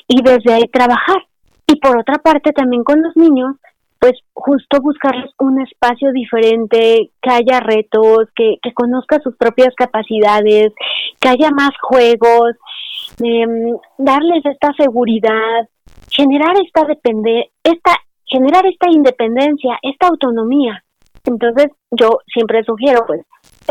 y 0.08 0.22
desde 0.22 0.54
ahí 0.54 0.68
trabajar. 0.68 1.24
Y 1.68 1.76
por 1.80 1.98
otra 1.98 2.16
parte, 2.16 2.52
también 2.52 2.84
con 2.84 3.02
los 3.02 3.16
niños, 3.16 3.56
pues 4.00 4.14
justo 4.34 4.80
buscarles 4.82 5.32
un 5.40 5.62
espacio 5.62 6.12
diferente, 6.12 7.12
que 7.22 7.30
haya 7.30 7.60
retos, 7.60 8.28
que, 8.36 8.58
que 8.62 8.74
conozca 8.74 9.20
sus 9.20 9.36
propias 9.36 9.74
capacidades, 9.76 10.74
que 11.20 11.30
haya 11.30 11.50
más 11.52 11.72
juegos, 11.82 12.56
em, 13.20 13.76
darles 13.98 14.46
esta 14.46 14.74
seguridad, 14.74 15.68
generar 16.12 16.56
esta 16.64 16.88
esta, 17.64 17.92
generar 18.26 18.66
esta 18.66 18.90
independencia, 18.90 19.78
esta 19.82 20.08
autonomía. 20.08 20.84
Entonces 21.26 21.68
yo 21.92 22.20
siempre 22.32 22.64
sugiero 22.64 23.06
pues 23.06 23.22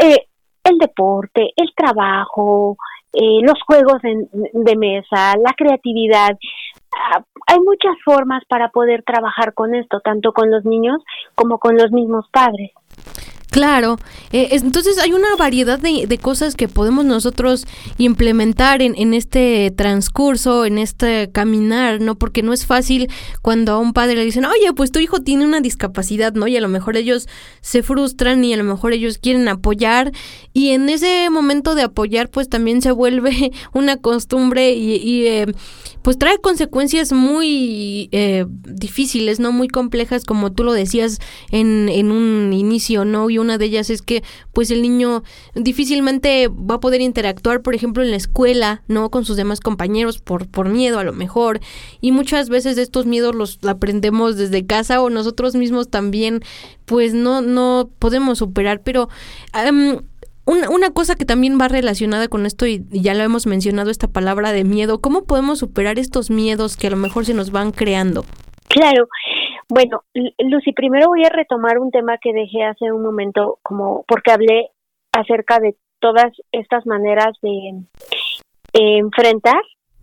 eh, 0.03 0.27
el 0.65 0.79
deporte, 0.79 1.51
el 1.57 1.73
trabajo, 1.75 2.77
eh, 3.13 3.41
los 3.43 3.61
juegos 3.67 4.03
de 4.03 4.77
mesa, 4.77 5.35
la 5.39 5.55
creatividad, 5.57 6.37
hay 7.47 7.61
muchas 7.61 7.97
formas 8.05 8.43
para 8.49 8.71
poder 8.71 9.03
trabajar 9.03 9.55
con 9.55 9.75
esto, 9.75 10.01
tanto 10.01 10.33
con 10.33 10.51
los 10.51 10.65
niños 10.65 11.03
como 11.35 11.59
con 11.59 11.77
los 11.77 11.93
mismos 11.93 12.27
padres. 12.33 12.73
Claro, 13.57 13.97
eh, 14.33 14.49
entonces 14.51 14.99
hay 14.99 15.13
una 15.13 15.35
variedad 15.39 15.79
de, 15.79 16.19
cosas 16.19 16.57
que 16.57 16.69
podemos 16.69 17.07
nosotros 17.07 17.67
implementar 17.97 18.83
en, 18.83 18.95
en, 18.99 19.15
este 19.15 19.73
transcurso, 19.75 20.67
en 20.67 20.77
este 20.77 21.31
caminar, 21.33 22.03
¿no? 22.03 22.17
Porque 22.17 22.43
no 22.43 22.53
es 22.53 22.67
fácil 22.67 23.09
cuando 23.41 23.73
a 23.73 23.79
un 23.79 23.95
padre 23.95 24.17
le 24.17 24.27
dicen, 24.27 24.45
oye, 24.45 24.75
pues 24.75 24.93
tu 24.93 24.99
hijo 24.99 25.21
tiene 25.21 25.47
una 25.47 25.61
discapacidad, 25.61 26.35
¿no? 26.35 26.47
Y 26.49 26.57
a 26.59 26.61
lo 26.61 26.69
mejor 26.69 26.99
ellos 26.99 27.29
se 27.63 27.83
frustran 27.83 28.45
y 28.45 28.53
a 28.53 28.59
lo 28.59 28.65
mejor 28.65 28.93
ellos 28.93 29.17
quieren 29.17 29.49
apoyar 29.49 30.13
y 30.53 30.73
en 30.73 30.91
ese 30.91 31.31
momento 31.31 31.75
de 31.75 31.83
apoyar 31.83 32.29
pues 32.29 32.51
también 32.51 32.83
se 32.83 32.93
vuelve 32.93 33.53
una 33.73 33.97
costumbre 33.97 34.73
y, 34.73 35.27
eh, 35.29 35.47
pues 36.07 36.19
trae 36.19 36.39
consecuencias 36.39 37.13
muy 37.13 38.09
eh, 38.13 38.47
difíciles, 38.49 39.41
¿no? 39.41 39.51
Muy 39.51 39.67
complejas 39.67 40.25
como 40.25 40.53
tú 40.53 40.63
lo 40.63 40.73
decías 40.73 41.19
en, 41.51 41.89
en 41.89 42.13
un 42.13 42.53
inicio, 42.53 43.05
¿no? 43.05 43.29
Y 43.29 43.39
una 43.39 43.59
de 43.59 43.65
ellas 43.65 43.91
es 43.91 44.03
que 44.03 44.23
pues 44.53 44.71
el 44.71 44.83
niño 44.83 45.25
difícilmente 45.57 46.47
va 46.47 46.77
a 46.77 46.81
poder 46.81 47.01
interactuar, 47.01 47.61
por 47.61 47.75
ejemplo, 47.75 48.05
en 48.05 48.13
la 48.13 48.19
escuela, 48.19 48.85
¿no? 48.87 49.11
Con 49.11 49.25
sus 49.25 49.37
demás 49.37 49.59
compañeros 49.59 50.21
por, 50.21 50.47
por 50.47 50.69
miedo 50.69 51.01
a 51.01 51.05
lo 51.05 51.13
mejor. 51.13 51.59
Y 52.01 52.13
muchas 52.13 52.51
veces 52.51 52.79
estos 52.79 53.05
miedos 53.07 53.35
los 53.35 53.59
aprendemos 53.65 54.37
desde 54.37 54.65
casa 54.65 55.03
o 55.03 55.11
nosotros 55.11 55.57
mismos 55.57 55.89
también 55.89 56.45
pues 56.85 57.15
no, 57.15 57.43
no 57.43 57.91
podemos 57.99 58.39
superar. 58.39 58.81
Pero 58.85 59.09
una, 60.47 60.71
una, 60.71 60.91
cosa 60.91 61.17
que 61.17 61.25
también 61.25 61.59
va 61.61 61.69
relacionada 61.69 62.29
con 62.29 62.47
esto, 62.47 62.67
y 62.67 62.87
ya 62.91 63.15
lo 63.15 63.23
hemos 63.23 63.47
mencionado, 63.47 63.91
esta 63.91 64.09
palabra 64.09 64.53
de 64.53 64.65
miedo, 64.65 65.01
¿cómo 65.01 65.25
podemos 65.25 65.59
superar 65.59 65.99
estos 65.99 66.31
miedos 66.31 66.77
que 66.77 66.87
a 66.87 66.91
lo 66.91 66.97
mejor 66.97 67.25
se 67.25 67.35
nos 67.35 67.51
van 67.51 67.73
creando? 67.73 68.25
Claro, 68.69 69.09
bueno, 69.69 70.03
Lucy, 70.39 70.73
primero 70.73 71.09
voy 71.09 71.25
a 71.25 71.31
retomar 71.31 71.79
un 71.79 71.91
tema 71.91 72.19
que 72.19 72.33
dejé 72.33 72.63
hace 72.63 72.93
un 72.93 73.03
momento, 73.03 73.59
como 73.63 74.05
porque 74.07 74.31
hablé 74.31 74.71
acerca 75.13 75.59
de 75.59 75.77
todas 75.99 76.33
estas 76.53 76.87
maneras 76.87 77.37
de 77.43 77.83
enfrentar 78.73 79.61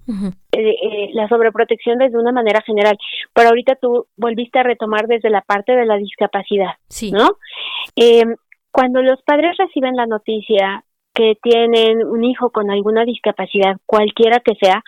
eh, 0.08 0.32
eh, 0.52 1.10
la 1.14 1.30
sobreprotección 1.30 1.98
desde 1.98 2.18
una 2.18 2.34
manera 2.34 2.62
general. 2.66 2.98
Pero 3.34 3.50
ahorita 3.50 3.76
tú 3.76 4.08
volviste 4.18 4.60
a 4.60 4.64
retomar 4.64 5.08
desde 5.08 5.30
la 5.30 5.42
parte 5.42 5.74
de 5.74 5.86
la 5.86 5.96
discapacidad, 5.98 6.74
sí. 6.90 7.12
¿no? 7.12 7.38
Cuando 8.74 9.02
los 9.02 9.22
padres 9.22 9.56
reciben 9.58 9.96
la 9.96 10.06
noticia 10.06 10.84
que 11.14 11.38
tienen 11.42 12.06
un 12.06 12.26
hijo 12.26 12.50
con 12.50 12.70
alguna 12.70 13.06
discapacidad, 13.06 13.78
cualquiera 13.86 14.42
que 14.42 14.56
sea, 14.56 14.84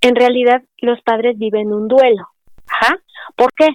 en 0.00 0.14
realidad 0.14 0.62
los 0.78 1.02
padres 1.02 1.36
viven 1.36 1.74
un 1.74 1.88
duelo. 1.88 2.28
Ajá. 2.66 2.98
¿Por 3.36 3.52
qué? 3.52 3.66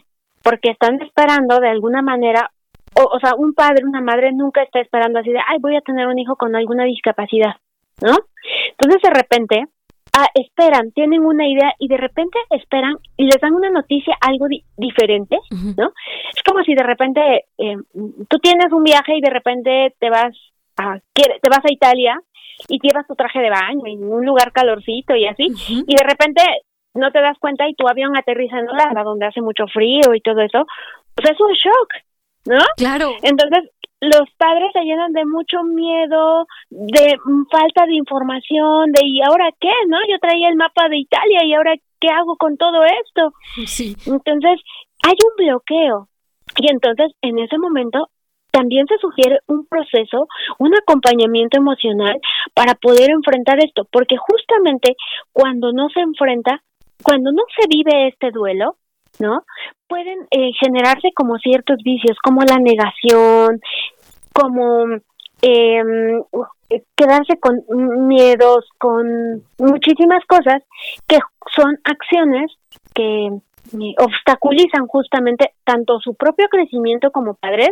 porque 0.44 0.72
están 0.72 1.02
esperando 1.02 1.60
de 1.60 1.70
alguna 1.70 2.02
manera, 2.02 2.52
o, 2.96 3.04
o 3.04 3.20
sea, 3.20 3.36
un 3.36 3.54
padre, 3.54 3.86
una 3.86 4.02
madre 4.02 4.32
nunca 4.34 4.62
está 4.64 4.80
esperando 4.80 5.20
así 5.20 5.32
de, 5.32 5.40
ay, 5.48 5.58
voy 5.60 5.76
a 5.76 5.82
tener 5.82 6.08
un 6.08 6.20
hijo 6.20 6.36
con 6.36 6.56
alguna 6.56 6.84
discapacidad, 6.86 7.56
¿no? 8.02 8.18
Entonces 8.72 9.02
de 9.02 9.10
repente 9.10 9.66
ah, 10.18 10.28
esperan, 10.34 10.92
tienen 10.92 11.26
una 11.26 11.48
idea 11.48 11.74
y 11.80 11.88
de 11.88 11.98
repente 11.98 12.38
esperan 12.50 12.96
y 13.18 13.26
les 13.26 13.40
dan 13.40 13.54
una 13.54 13.70
noticia 13.70 14.16
algo 14.22 14.48
diferente, 14.78 15.38
¿no? 15.78 15.94
Es 16.36 16.44
como 16.44 16.64
si 16.64 16.74
de 16.74 16.84
repente 16.84 17.46
eh, 17.58 17.78
tú 18.30 18.38
tienes 18.40 18.72
un 18.72 18.84
viaje 18.84 19.16
y 19.16 19.22
de 19.22 19.30
repente 19.30 19.96
te 20.00 20.10
vas 20.10 20.36
a 20.78 21.00
te 21.14 21.50
vas 21.50 21.64
a 21.64 21.72
Italia 21.72 22.22
y 22.68 22.80
llevas 22.82 23.08
tu 23.08 23.16
traje 23.16 23.40
de 23.40 23.50
baño 23.50 23.86
en 23.86 24.04
un 24.04 24.26
lugar 24.26 24.52
calorcito 24.52 25.16
y 25.16 25.26
así 25.26 25.48
y 25.68 25.96
de 25.96 26.04
repente 26.04 26.42
no 26.94 27.12
te 27.12 27.22
das 27.22 27.38
cuenta 27.40 27.68
y 27.68 27.76
tu 27.76 27.88
avión 27.88 28.18
aterriza 28.18 28.60
en 28.60 28.70
Holanda, 28.70 29.04
donde 29.04 29.26
hace 29.26 29.42
mucho 29.42 29.66
frío 29.68 30.14
y 30.14 30.22
todo 30.22 30.42
eso, 30.42 30.66
pues 31.16 31.32
es 31.32 31.40
un 31.40 31.54
shock, 31.54 31.94
¿no? 32.46 32.64
Claro. 32.76 33.12
Entonces, 33.22 33.70
los 34.02 34.28
padres 34.38 34.72
se 34.74 34.82
llenan 34.82 35.14
de 35.14 35.26
mucho 35.26 35.64
miedo, 35.64 36.48
de 36.72 37.18
falta 37.52 37.86
de 37.86 37.96
información, 37.96 38.92
de 38.92 39.02
¿y 39.06 39.22
ahora 39.22 39.50
qué? 39.60 39.72
¿No? 39.88 39.98
Yo 40.10 40.18
traía 40.20 40.50
el 40.50 40.56
mapa 40.56 40.90
de 40.90 40.98
Italia 40.98 41.46
y 41.46 41.54
ahora 41.54 41.74
¿qué 42.00 42.10
hago 42.10 42.36
con 42.36 42.58
todo 42.58 42.84
esto? 42.84 43.32
Sí. 43.68 43.96
Entonces, 44.08 44.60
hay 45.04 45.14
un 45.14 45.46
bloqueo. 45.46 46.08
Y 46.58 46.72
entonces, 46.72 47.12
en 47.22 47.38
ese 47.38 47.60
momento, 47.60 48.10
también 48.50 48.88
se 48.88 48.98
sugiere 48.98 49.40
un 49.48 49.66
proceso, 49.68 50.28
un 50.58 50.76
acompañamiento 50.76 51.58
emocional 51.58 52.20
para 52.54 52.74
poder 52.74 53.12
enfrentar 53.12 53.64
esto, 53.64 53.88
porque 53.92 54.18
justamente 54.18 54.96
cuando 55.32 55.72
no 55.72 55.90
se 55.90 56.02
enfrenta, 56.02 56.62
cuando 57.04 57.32
no 57.32 57.44
se 57.56 57.68
vive 57.70 58.08
este 58.08 58.32
duelo, 58.32 58.76
¿no? 59.20 59.44
Pueden 59.88 60.28
eh, 60.32 60.52
generarse 60.60 61.10
como 61.16 61.38
ciertos 61.38 61.78
vicios, 61.84 62.18
como 62.24 62.42
la 62.42 62.58
negación, 62.58 63.60
como 64.34 64.86
em, 65.42 66.24
quedarse 66.96 67.38
con 67.40 67.64
miedos, 68.08 68.66
con 68.78 69.44
muchísimas 69.58 70.24
cosas 70.26 70.64
que 71.08 71.18
son 71.56 71.78
acciones 71.84 72.52
que 72.94 73.30
obstaculizan 73.98 74.88
justamente 74.88 75.52
tanto 75.64 76.00
su 76.00 76.16
propio 76.16 76.48
crecimiento 76.50 77.12
como 77.12 77.36
padres, 77.36 77.72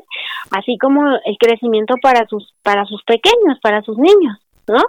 así 0.52 0.78
como 0.78 1.02
el 1.26 1.38
crecimiento 1.40 1.96
para 2.02 2.26
sus 2.28 2.54
para 2.64 2.86
sus 2.86 3.04
pequeños, 3.04 3.60
para 3.62 3.82
sus 3.82 3.98
niños, 3.98 4.38
¿no? 4.68 4.82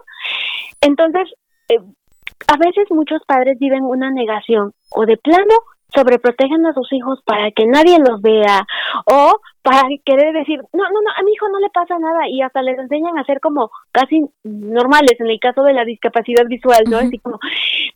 Entonces, 0.80 1.28
eh, 1.68 1.78
a 2.46 2.56
veces 2.56 2.86
muchos 2.90 3.22
padres 3.26 3.58
viven 3.58 3.82
una 3.82 4.10
negación 4.10 4.72
o 4.90 5.06
de 5.06 5.16
plano 5.16 5.54
sobreprotegen 5.94 6.66
a 6.66 6.74
sus 6.74 6.92
hijos 6.92 7.20
para 7.24 7.50
que 7.50 7.66
nadie 7.66 7.98
los 7.98 8.20
vea 8.22 8.66
o 9.06 9.38
para 9.62 9.82
querer 10.04 10.32
decir, 10.32 10.60
no, 10.72 10.84
no, 10.84 11.02
no, 11.02 11.10
a 11.16 11.22
mi 11.22 11.32
hijo 11.32 11.48
no 11.48 11.58
le 11.58 11.70
pasa 11.70 11.98
nada 11.98 12.28
y 12.28 12.40
hasta 12.42 12.62
les 12.62 12.78
enseñan 12.78 13.18
a 13.18 13.24
ser 13.24 13.40
como 13.40 13.70
casi 13.92 14.24
normales 14.44 15.20
en 15.20 15.28
el 15.28 15.38
caso 15.38 15.62
de 15.62 15.74
la 15.74 15.84
discapacidad 15.84 16.46
visual, 16.46 16.84
¿no? 16.88 16.98
Así 16.98 17.18
como, 17.18 17.38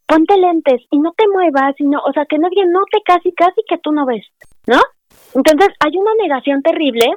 ponte 0.06 0.36
lentes 0.36 0.82
y 0.90 0.98
no 0.98 1.12
te 1.12 1.26
muevas, 1.28 1.74
y 1.78 1.84
no, 1.84 2.00
o 2.04 2.12
sea, 2.12 2.26
que 2.26 2.38
nadie 2.38 2.66
note 2.66 3.00
casi, 3.04 3.32
casi 3.32 3.62
que 3.68 3.78
tú 3.78 3.92
no 3.92 4.04
ves, 4.06 4.26
¿no? 4.66 4.80
Entonces 5.34 5.68
hay 5.80 5.96
una 5.96 6.12
negación 6.20 6.62
terrible 6.62 7.16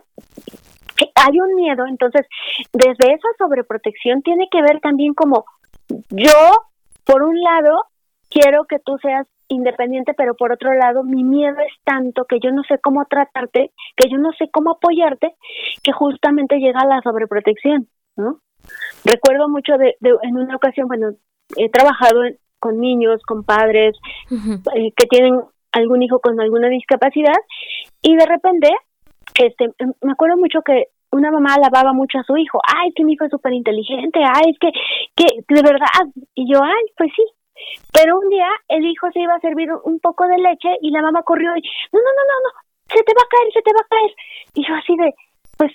hay 1.15 1.39
un 1.39 1.55
miedo, 1.55 1.85
entonces 1.87 2.25
desde 2.73 3.13
esa 3.13 3.27
sobreprotección 3.37 4.21
tiene 4.21 4.47
que 4.49 4.61
ver 4.61 4.79
también 4.79 5.13
como 5.13 5.45
yo, 6.09 6.31
por 7.03 7.23
un 7.23 7.39
lado, 7.41 7.85
quiero 8.29 8.65
que 8.65 8.79
tú 8.79 8.97
seas 9.01 9.27
independiente, 9.49 10.13
pero 10.13 10.35
por 10.35 10.51
otro 10.51 10.73
lado, 10.73 11.03
mi 11.03 11.23
miedo 11.23 11.57
es 11.59 11.73
tanto 11.83 12.25
que 12.25 12.39
yo 12.39 12.51
no 12.51 12.63
sé 12.63 12.79
cómo 12.79 13.05
tratarte, 13.05 13.71
que 13.95 14.09
yo 14.09 14.17
no 14.17 14.31
sé 14.33 14.49
cómo 14.51 14.71
apoyarte, 14.71 15.35
que 15.83 15.91
justamente 15.91 16.57
llega 16.57 16.85
la 16.85 17.01
sobreprotección, 17.01 17.87
¿no? 18.15 18.39
Recuerdo 19.05 19.47
mucho 19.47 19.77
de, 19.77 19.95
en 20.01 20.37
una 20.37 20.55
ocasión, 20.55 20.87
bueno, 20.87 21.11
he 21.55 21.69
trabajado 21.69 22.21
con 22.59 22.79
niños, 22.79 23.21
con 23.23 23.43
padres 23.43 23.95
eh, 24.75 24.91
que 24.95 25.05
tienen 25.07 25.41
algún 25.71 26.01
hijo 26.01 26.19
con 26.19 26.39
alguna 26.41 26.69
discapacidad 26.69 27.35
y 28.01 28.15
de 28.15 28.25
repente, 28.25 28.69
este, 29.39 29.69
me 30.01 30.11
acuerdo 30.11 30.37
mucho 30.37 30.61
que 30.61 30.87
una 31.11 31.31
mamá 31.31 31.55
alababa 31.55 31.93
mucho 31.93 32.19
a 32.19 32.23
su 32.23 32.35
hijo, 32.37 32.59
ay, 32.67 32.91
que 32.93 33.03
mi 33.03 33.13
hijo 33.13 33.25
es 33.25 33.31
súper 33.31 33.53
inteligente, 33.53 34.19
ay, 34.23 34.51
es 34.51 34.59
que, 34.59 34.71
que, 35.15 35.53
de 35.53 35.61
verdad, 35.61 35.87
y 36.35 36.51
yo, 36.51 36.61
ay, 36.61 36.83
pues 36.97 37.11
sí, 37.15 37.23
pero 37.93 38.19
un 38.19 38.29
día 38.29 38.47
el 38.67 38.85
hijo 38.85 39.11
se 39.11 39.19
iba 39.19 39.35
a 39.35 39.39
servir 39.39 39.69
un 39.83 39.99
poco 39.99 40.27
de 40.27 40.37
leche 40.37 40.69
y 40.81 40.91
la 40.91 41.01
mamá 41.01 41.23
corrió 41.23 41.55
y, 41.55 41.61
no, 41.61 41.99
no, 41.99 42.11
no, 42.17 42.23
no, 42.27 42.37
no, 42.43 42.95
se 42.95 43.03
te 43.03 43.13
va 43.13 43.23
a 43.23 43.29
caer, 43.29 43.53
se 43.53 43.61
te 43.61 43.73
va 43.73 43.81
a 43.81 43.89
caer. 43.89 44.11
Y 44.53 44.67
yo 44.67 44.75
así 44.75 44.95
de, 44.95 45.13
pues, 45.57 45.71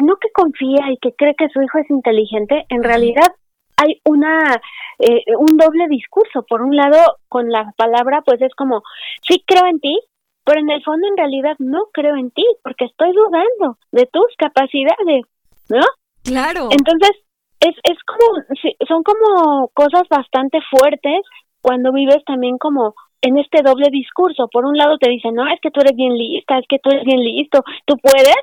no 0.00 0.16
que 0.16 0.28
confía 0.32 0.90
y 0.90 0.96
que 0.98 1.14
cree 1.14 1.34
que 1.36 1.48
su 1.48 1.62
hijo 1.62 1.78
es 1.78 1.90
inteligente, 1.90 2.66
en 2.68 2.82
realidad 2.82 3.32
hay 3.76 4.00
una 4.04 4.60
eh, 5.00 5.24
un 5.38 5.56
doble 5.56 5.88
discurso. 5.88 6.44
Por 6.46 6.60
un 6.62 6.76
lado, 6.76 7.16
con 7.28 7.48
la 7.48 7.72
palabra, 7.76 8.20
pues 8.22 8.40
es 8.42 8.54
como, 8.54 8.82
sí 9.26 9.42
creo 9.46 9.66
en 9.66 9.80
ti, 9.80 9.98
pero 10.44 10.60
en 10.60 10.70
el 10.70 10.82
fondo 10.84 11.06
en 11.08 11.16
realidad 11.16 11.56
no 11.58 11.86
creo 11.92 12.16
en 12.16 12.30
ti, 12.30 12.44
porque 12.62 12.84
estoy 12.84 13.12
dudando 13.12 13.78
de 13.92 14.06
tus 14.12 14.26
capacidades, 14.36 15.24
¿no? 15.70 15.80
Claro. 16.22 16.68
Entonces, 16.70 17.12
es, 17.60 17.76
es 17.84 17.98
como, 18.04 18.42
son 18.88 19.02
como 19.02 19.68
cosas 19.74 20.02
bastante 20.08 20.58
fuertes 20.70 21.20
cuando 21.60 21.92
vives 21.92 22.24
también 22.24 22.58
como 22.58 22.94
en 23.22 23.38
este 23.38 23.62
doble 23.62 23.88
discurso. 23.90 24.48
Por 24.48 24.64
un 24.64 24.76
lado 24.76 24.96
te 24.98 25.10
dicen, 25.10 25.34
no, 25.34 25.46
es 25.46 25.60
que 25.60 25.70
tú 25.70 25.80
eres 25.80 25.94
bien 25.94 26.16
lista, 26.16 26.58
es 26.58 26.66
que 26.68 26.78
tú 26.78 26.90
eres 26.90 27.04
bien 27.04 27.20
listo, 27.20 27.62
tú 27.84 27.96
puedes, 28.02 28.36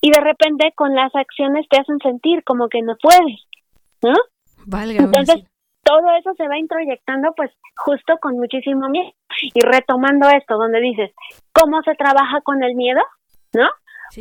y 0.00 0.10
de 0.10 0.20
repente 0.20 0.72
con 0.76 0.94
las 0.94 1.14
acciones 1.14 1.66
te 1.68 1.80
hacen 1.80 1.98
sentir 1.98 2.44
como 2.44 2.68
que 2.68 2.82
no 2.82 2.94
puedes, 3.02 3.40
¿no? 4.02 4.14
Entonces, 5.04 5.44
todo 5.82 6.10
eso 6.18 6.32
se 6.36 6.48
va 6.48 6.58
introyectando 6.58 7.32
pues 7.36 7.50
justo 7.76 8.14
con 8.20 8.38
muchísimo 8.38 8.88
miedo. 8.88 9.10
Y 9.42 9.60
retomando 9.60 10.28
esto, 10.30 10.56
donde 10.56 10.80
dices, 10.80 11.10
¿cómo 11.52 11.82
se 11.82 11.94
trabaja 11.94 12.40
con 12.42 12.62
el 12.62 12.74
miedo? 12.74 13.00
¿No? 13.52 13.68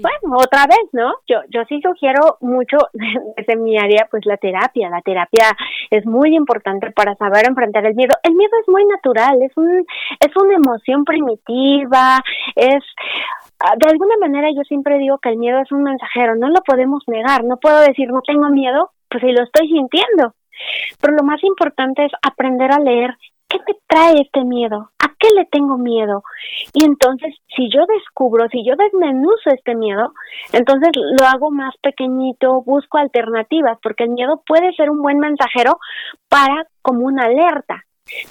Bueno, 0.02 0.38
otra 0.38 0.66
vez, 0.68 0.90
¿no? 0.92 1.14
Yo, 1.28 1.38
yo 1.50 1.64
sí 1.68 1.82
sugiero 1.82 2.38
mucho 2.42 2.78
desde 3.38 3.56
mi 3.56 3.78
área, 3.78 4.08
pues 4.10 4.26
la 4.26 4.38
terapia. 4.38 4.90
La 4.90 5.02
terapia 5.02 5.56
es 5.90 6.06
muy 6.06 6.36
importante 6.36 6.92
para 6.92 7.16
saber 7.16 7.46
enfrentar 7.48 7.86
el 7.86 7.96
miedo. 7.96 8.16
El 8.24 8.34
miedo 8.36 8.52
es 8.62 8.68
muy 8.68 8.86
natural, 8.86 9.42
es 9.42 9.52
un, 9.56 9.86
es 10.20 10.36
una 10.36 10.56
emoción 10.56 11.06
primitiva, 11.06 12.20
es 12.56 12.84
ah, 13.60 13.74
de 13.78 13.90
alguna 13.90 14.16
manera 14.20 14.50
yo 14.56 14.64
siempre 14.64 14.98
digo 14.98 15.18
que 15.20 15.30
el 15.30 15.38
miedo 15.38 15.60
es 15.60 15.72
un 15.72 15.84
mensajero, 15.84 16.36
no 16.36 16.50
lo 16.50 16.62
podemos 16.66 17.04
negar, 17.08 17.44
no 17.44 17.58
puedo 17.58 17.80
decir 17.80 18.10
no 18.10 18.22
tengo 18.22 18.50
miedo, 18.50 18.92
pues 19.10 19.22
si 19.22 19.32
lo 19.32 19.44
estoy 19.44 19.68
sintiendo. 19.68 20.34
Pero 21.02 21.16
lo 21.16 21.24
más 21.24 21.44
importante 21.44 22.06
es 22.06 22.12
aprender 22.22 22.72
a 22.72 22.80
leer 22.80 23.16
qué 23.50 23.58
me 23.68 23.76
trae 23.88 24.22
este 24.22 24.44
miedo, 24.44 24.92
qué 25.24 25.30
le 25.36 25.46
tengo 25.46 25.78
miedo? 25.78 26.24
Y 26.74 26.84
entonces, 26.84 27.34
si 27.56 27.70
yo 27.70 27.86
descubro, 27.88 28.48
si 28.50 28.66
yo 28.66 28.76
desmenuzo 28.76 29.50
este 29.56 29.76
miedo, 29.76 30.12
entonces 30.52 30.90
lo 30.96 31.26
hago 31.26 31.50
más 31.50 31.74
pequeñito, 31.82 32.62
busco 32.62 32.98
alternativas, 32.98 33.80
porque 33.82 34.04
el 34.04 34.10
miedo 34.10 34.44
puede 34.46 34.74
ser 34.74 34.90
un 34.90 35.02
buen 35.02 35.20
mensajero 35.20 35.80
para 36.28 36.68
como 36.82 37.06
una 37.06 37.24
alerta. 37.26 37.84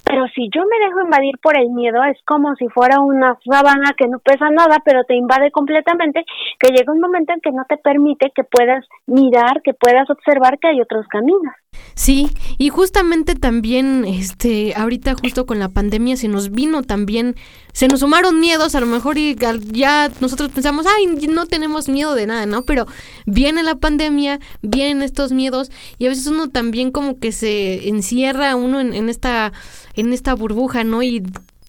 Pero 0.05 0.27
si 0.35 0.49
yo 0.53 0.61
me 0.69 0.85
dejo 0.85 1.01
invadir 1.01 1.39
por 1.41 1.57
el 1.57 1.71
miedo, 1.71 2.03
es 2.03 2.17
como 2.25 2.53
si 2.55 2.67
fuera 2.69 2.99
una 2.99 3.37
sábana 3.43 3.93
que 3.97 4.07
no 4.07 4.19
pesa 4.19 4.51
nada, 4.51 4.77
pero 4.85 5.03
te 5.03 5.15
invade 5.15 5.49
completamente, 5.51 6.23
que 6.59 6.71
llega 6.71 6.93
un 6.93 7.01
momento 7.01 7.33
en 7.33 7.41
que 7.41 7.51
no 7.51 7.65
te 7.67 7.77
permite 7.77 8.31
que 8.35 8.43
puedas 8.43 8.85
mirar, 9.07 9.63
que 9.63 9.73
puedas 9.73 10.07
observar 10.11 10.59
que 10.59 10.67
hay 10.67 10.79
otros 10.79 11.07
caminos. 11.07 11.53
Sí, 11.95 12.29
y 12.57 12.69
justamente 12.69 13.35
también, 13.35 14.05
este, 14.05 14.73
ahorita 14.75 15.15
justo 15.15 15.45
con 15.45 15.59
la 15.59 15.69
pandemia 15.69 16.17
se 16.17 16.27
nos 16.27 16.51
vino 16.51 16.81
también, 16.81 17.35
se 17.71 17.87
nos 17.87 17.99
sumaron 17.99 18.39
miedos, 18.39 18.75
a 18.75 18.79
lo 18.79 18.85
mejor 18.85 19.17
y 19.17 19.35
ya 19.71 20.11
nosotros 20.19 20.49
pensamos, 20.51 20.85
ay, 20.87 21.27
no 21.27 21.45
tenemos 21.45 21.89
miedo 21.89 22.15
de 22.15 22.25
nada, 22.25 22.45
¿no? 22.45 22.63
Pero 22.63 22.87
viene 23.25 23.63
la 23.63 23.75
pandemia, 23.75 24.39
vienen 24.61 25.01
estos 25.03 25.31
miedos 25.31 25.71
y 25.97 26.07
a 26.07 26.09
veces 26.09 26.27
uno 26.27 26.49
también 26.49 26.91
como 26.91 27.19
que 27.19 27.31
se 27.31 27.87
encierra 27.89 28.55
uno 28.55 28.79
en, 28.79 28.93
en 28.93 29.09
esta, 29.09 29.53
en 29.95 30.13
esta 30.13 30.33
burbuja, 30.33 30.83
¿no? 30.83 31.03
Y 31.03 31.23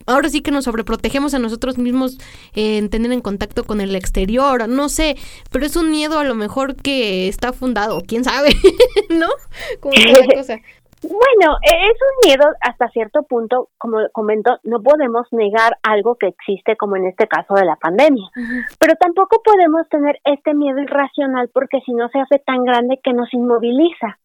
ahora 0.07 0.29
sí 0.29 0.41
que 0.43 0.51
nos 0.51 0.65
sobreprotegemos 0.65 1.35
a 1.35 1.39
nosotros 1.39 1.79
mismos 1.79 2.19
en 2.55 2.91
tener 2.91 3.13
en 3.13 3.21
contacto 3.21 3.65
con 3.65 3.81
el 3.81 3.95
exterior, 3.95 4.69
no 4.69 4.89
sé, 4.89 5.17
pero 5.51 5.67
es 5.67 5.77
un 5.77 5.91
miedo 5.91 6.19
a 6.19 6.25
lo 6.25 6.35
mejor 6.35 6.77
que 6.77 7.29
está 7.29 7.53
fundado, 7.53 8.03
quién 8.07 8.25
sabe, 8.25 8.51
¿no? 9.11 9.29
Como 9.81 9.95
cosa. 10.35 10.59
Bueno, 11.03 11.59
e-, 11.63 11.91
es 11.91 11.99
un 12.01 12.29
miedo 12.29 12.45
hasta 12.61 12.89
cierto 12.89 13.23
punto, 13.25 13.69
como 13.79 13.99
comento, 14.13 14.59
no 14.63 14.81
podemos 14.81 15.27
negar 15.33 15.77
algo 15.83 16.17
que 16.17 16.29
existe 16.29 16.77
como 16.77 16.97
en 16.97 17.07
este 17.07 17.27
caso 17.27 17.55
de 17.55 17.65
la 17.65 17.77
pandemia, 17.77 18.27
pero 18.79 18.95
tampoco 18.97 19.43
podemos 19.45 19.87
tener 19.91 20.19
este 20.25 20.55
miedo 20.55 20.81
irracional 20.81 21.51
porque 21.53 21.81
si 21.85 21.93
no 21.93 22.09
se 22.09 22.21
hace 22.21 22.39
tan 22.39 22.65
grande 22.65 23.01
que 23.03 23.13
nos 23.13 23.33
inmoviliza. 23.35 24.19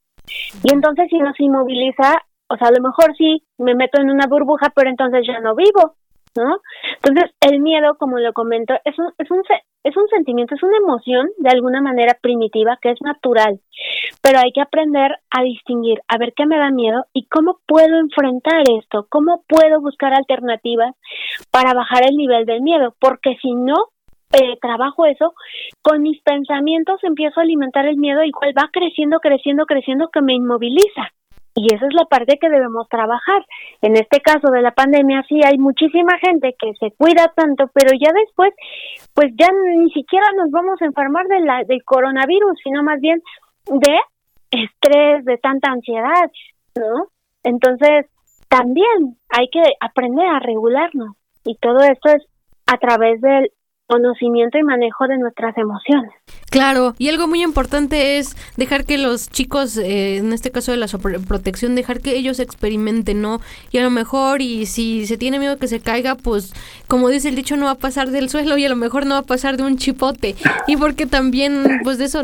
Y 0.63 0.72
entonces 0.72 1.08
si 1.10 1.18
nos 1.18 1.38
inmoviliza, 1.39 2.22
o 2.49 2.57
sea, 2.57 2.67
a 2.69 2.71
lo 2.71 2.81
mejor 2.81 3.15
sí 3.17 3.43
me 3.57 3.75
meto 3.75 4.01
en 4.01 4.09
una 4.09 4.27
burbuja, 4.27 4.71
pero 4.75 4.89
entonces 4.89 5.25
ya 5.27 5.39
no 5.39 5.55
vivo, 5.55 5.95
¿no? 6.35 6.59
Entonces, 6.95 7.31
el 7.41 7.59
miedo, 7.59 7.95
como 7.97 8.17
lo 8.19 8.33
comento, 8.33 8.73
es 8.85 8.97
un, 8.97 9.12
es 9.17 9.29
un, 9.29 9.41
es 9.83 9.95
un 9.95 10.07
sentimiento, 10.09 10.55
es 10.55 10.63
una 10.63 10.77
emoción 10.77 11.27
de 11.38 11.49
alguna 11.49 11.81
manera 11.81 12.17
primitiva 12.21 12.77
que 12.81 12.91
es 12.91 13.01
natural, 13.01 13.59
pero 14.21 14.39
hay 14.39 14.51
que 14.51 14.62
aprender 14.62 15.17
a 15.29 15.43
distinguir, 15.43 15.99
a 16.07 16.17
ver 16.17 16.33
qué 16.35 16.45
me 16.45 16.57
da 16.57 16.71
miedo 16.71 17.05
y 17.13 17.27
cómo 17.27 17.59
puedo 17.67 17.97
enfrentar 17.97 18.63
esto, 18.79 19.07
cómo 19.09 19.43
puedo 19.47 19.79
buscar 19.81 20.13
alternativas 20.13 20.95
para 21.51 21.73
bajar 21.73 22.03
el 22.09 22.15
nivel 22.15 22.45
del 22.45 22.62
miedo, 22.62 22.95
porque 22.99 23.38
si 23.41 23.53
no 23.53 23.75
eh, 24.31 24.57
trabajo 24.62 25.05
eso, 25.05 25.33
con 25.81 26.01
mis 26.01 26.21
pensamientos 26.21 27.03
empiezo 27.03 27.39
a 27.39 27.43
alimentar 27.43 27.85
el 27.85 27.97
miedo, 27.97 28.23
igual 28.23 28.53
va 28.57 28.69
creciendo, 28.71 29.19
creciendo, 29.19 29.65
creciendo, 29.65 30.09
que 30.09 30.21
me 30.21 30.33
inmoviliza. 30.33 31.09
Y 31.55 31.73
esa 31.73 31.85
es 31.88 31.93
la 31.93 32.05
parte 32.05 32.38
que 32.39 32.49
debemos 32.49 32.88
trabajar. 32.89 33.45
En 33.81 33.95
este 33.95 34.21
caso 34.21 34.51
de 34.51 34.62
la 34.62 34.71
pandemia, 34.71 35.23
sí 35.27 35.41
hay 35.43 35.57
muchísima 35.57 36.17
gente 36.19 36.55
que 36.57 36.73
se 36.79 36.91
cuida 36.95 37.31
tanto, 37.35 37.69
pero 37.73 37.91
ya 37.99 38.12
después, 38.13 38.53
pues 39.13 39.33
ya 39.38 39.47
ni 39.77 39.91
siquiera 39.91 40.27
nos 40.38 40.51
vamos 40.51 40.81
a 40.81 40.85
enfermar 40.85 41.27
de 41.27 41.39
la, 41.41 41.63
del 41.63 41.83
coronavirus, 41.83 42.59
sino 42.63 42.83
más 42.83 42.99
bien 43.01 43.21
de 43.65 43.99
estrés, 44.51 45.25
de 45.25 45.38
tanta 45.38 45.71
ansiedad, 45.71 46.31
¿no? 46.75 47.07
Entonces, 47.43 48.05
también 48.47 49.17
hay 49.29 49.47
que 49.49 49.62
aprender 49.79 50.27
a 50.27 50.39
regularnos. 50.39 51.15
Y 51.45 51.55
todo 51.55 51.79
esto 51.79 52.09
es 52.09 52.25
a 52.65 52.77
través 52.77 53.21
del 53.21 53.51
conocimiento 53.89 54.58
y 54.60 54.63
manejo 54.63 55.08
de 55.08 55.17
nuestras 55.17 55.58
emociones. 55.58 56.12
Claro, 56.52 56.95
y 56.97 57.10
algo 57.10 57.28
muy 57.28 57.43
importante 57.43 58.17
es 58.17 58.36
dejar 58.56 58.86
que 58.86 58.97
los 58.97 59.30
chicos, 59.30 59.78
eh, 59.78 60.17
en 60.17 60.32
este 60.32 60.52
caso 60.52 60.71
de 60.71 60.78
la 60.78 60.88
protección, 60.88 61.75
dejar 61.75 61.99
que 61.99 62.15
ellos 62.15 62.39
experimenten, 62.39 63.21
¿no? 63.21 63.41
Y 63.71 63.78
a 63.80 63.84
lo 63.84 63.89
mejor, 63.89 64.41
y 64.41 64.65
si 64.67 65.06
se 65.06 65.17
tiene 65.17 65.39
miedo 65.39 65.58
que 65.58 65.67
se 65.67 65.80
caiga, 65.80 66.15
pues 66.15 66.54
como 66.88 67.10
dice 67.10 67.30
el 67.30 67.36
dicho, 67.36 67.58
no 67.58 67.65
va 67.65 67.71
a 67.71 67.75
pasar 67.75 68.10
del 68.10 68.30
suelo 68.30 68.58
y 68.58 68.65
a 68.65 68.69
lo 68.69 68.75
mejor 68.75 69.06
no 69.06 69.15
va 69.15 69.21
a 69.21 69.23
pasar 69.23 69.58
de 69.58 69.63
un 69.63 69.78
chipote. 69.78 70.36
Y 70.67 70.78
porque 70.78 71.06
también, 71.06 71.82
pues 71.84 71.97
de 71.97 72.06
eso 72.06 72.21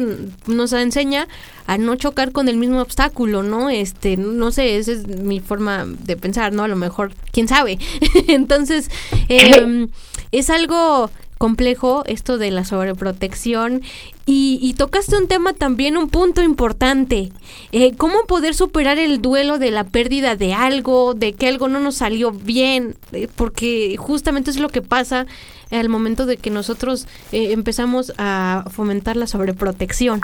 nos 0.47 0.73
enseña 0.73 1.27
a 1.67 1.77
no 1.77 1.95
chocar 1.95 2.31
con 2.31 2.47
el 2.47 2.57
mismo 2.57 2.81
obstáculo, 2.81 3.41
¿no? 3.41 3.69
Este, 3.69 4.17
no 4.17 4.51
sé, 4.51 4.77
esa 4.77 4.91
es 4.91 5.07
mi 5.07 5.39
forma 5.39 5.85
de 5.85 6.15
pensar, 6.15 6.53
¿no? 6.53 6.63
A 6.63 6.67
lo 6.67 6.75
mejor, 6.75 7.13
quién 7.31 7.47
sabe. 7.47 7.79
Entonces, 8.27 8.89
eh, 9.29 9.87
es 10.31 10.49
algo 10.49 11.09
complejo 11.37 12.03
esto 12.05 12.37
de 12.37 12.51
la 12.51 12.63
sobreprotección 12.63 13.81
y, 14.27 14.73
tocaste 14.77 15.17
un 15.17 15.27
tema 15.27 15.53
también, 15.53 15.97
un 15.97 16.09
punto 16.09 16.41
importante, 16.41 17.29
eh, 17.71 17.95
cómo 17.95 18.25
poder 18.27 18.55
superar 18.55 18.97
el 18.97 19.21
duelo 19.21 19.59
de 19.59 19.69
la 19.69 19.83
pérdida 19.83 20.35
de 20.35 20.53
algo, 20.53 21.13
de 21.13 21.33
que 21.33 21.47
algo 21.47 21.67
no 21.67 21.79
nos 21.79 21.97
salió 21.97 22.31
bien, 22.31 22.95
eh, 23.11 23.27
porque 23.37 23.95
justamente 23.97 24.49
es 24.49 24.59
lo 24.59 24.69
que 24.69 24.81
pasa 24.81 25.27
al 25.71 25.89
momento 25.89 26.25
de 26.25 26.37
que 26.37 26.49
nosotros 26.49 27.07
eh, 27.31 27.51
empezamos 27.51 28.13
a 28.17 28.65
fomentar 28.71 29.15
la 29.15 29.27
sobreprotección. 29.27 30.21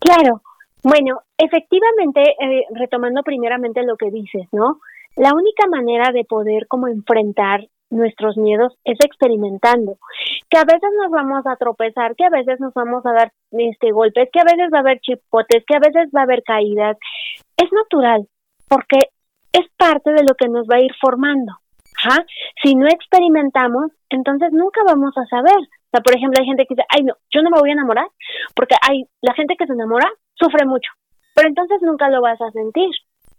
Claro, 0.00 0.42
bueno, 0.82 1.20
efectivamente, 1.38 2.34
retomando 2.74 3.22
primeramente 3.22 3.82
lo 3.84 3.96
que 3.96 4.10
dices, 4.10 4.46
¿no? 4.52 4.80
La 5.16 5.32
única 5.32 5.66
manera 5.68 6.12
de 6.12 6.24
poder 6.24 6.66
como 6.68 6.88
enfrentar 6.88 7.68
nuestros 7.90 8.36
miedos 8.36 8.74
es 8.84 8.98
experimentando, 9.04 9.98
que 10.50 10.58
a 10.58 10.64
veces 10.64 10.90
nos 11.00 11.10
vamos 11.10 11.46
a 11.46 11.56
tropezar, 11.56 12.16
que 12.16 12.24
a 12.24 12.30
veces 12.30 12.60
nos 12.60 12.74
vamos 12.74 13.04
a 13.06 13.12
dar 13.12 13.32
este 13.52 13.92
golpes, 13.92 14.28
que 14.32 14.40
a 14.40 14.44
veces 14.44 14.70
va 14.72 14.78
a 14.78 14.80
haber 14.80 15.00
chipotes, 15.00 15.64
que 15.66 15.76
a 15.76 15.80
veces 15.80 16.10
va 16.14 16.20
a 16.20 16.24
haber 16.24 16.42
caídas. 16.42 16.96
Es 17.56 17.70
natural, 17.72 18.26
porque 18.68 18.98
es 19.52 19.66
parte 19.76 20.12
de 20.12 20.24
lo 20.24 20.34
que 20.34 20.48
nos 20.48 20.66
va 20.66 20.76
a 20.76 20.80
ir 20.80 20.92
formando. 21.00 21.52
Si 22.62 22.74
no 22.74 22.86
experimentamos, 22.86 23.90
entonces 24.10 24.52
nunca 24.52 24.82
vamos 24.86 25.16
a 25.16 25.26
saber. 25.26 25.56
O 25.56 25.90
sea, 25.90 26.00
por 26.02 26.16
ejemplo, 26.16 26.40
hay 26.40 26.46
gente 26.46 26.66
que 26.66 26.74
dice, 26.74 26.86
ay, 26.88 27.02
no, 27.02 27.14
yo 27.30 27.42
no 27.42 27.50
me 27.50 27.58
voy 27.58 27.70
a 27.70 27.72
enamorar, 27.72 28.08
porque 28.54 28.74
hay 28.86 29.04
la 29.22 29.34
gente 29.34 29.56
que 29.56 29.66
se 29.66 29.72
enamora 29.72 30.08
sufre 30.34 30.66
mucho, 30.66 30.90
pero 31.34 31.48
entonces 31.48 31.78
nunca 31.82 32.10
lo 32.10 32.20
vas 32.20 32.40
a 32.40 32.50
sentir. 32.50 32.90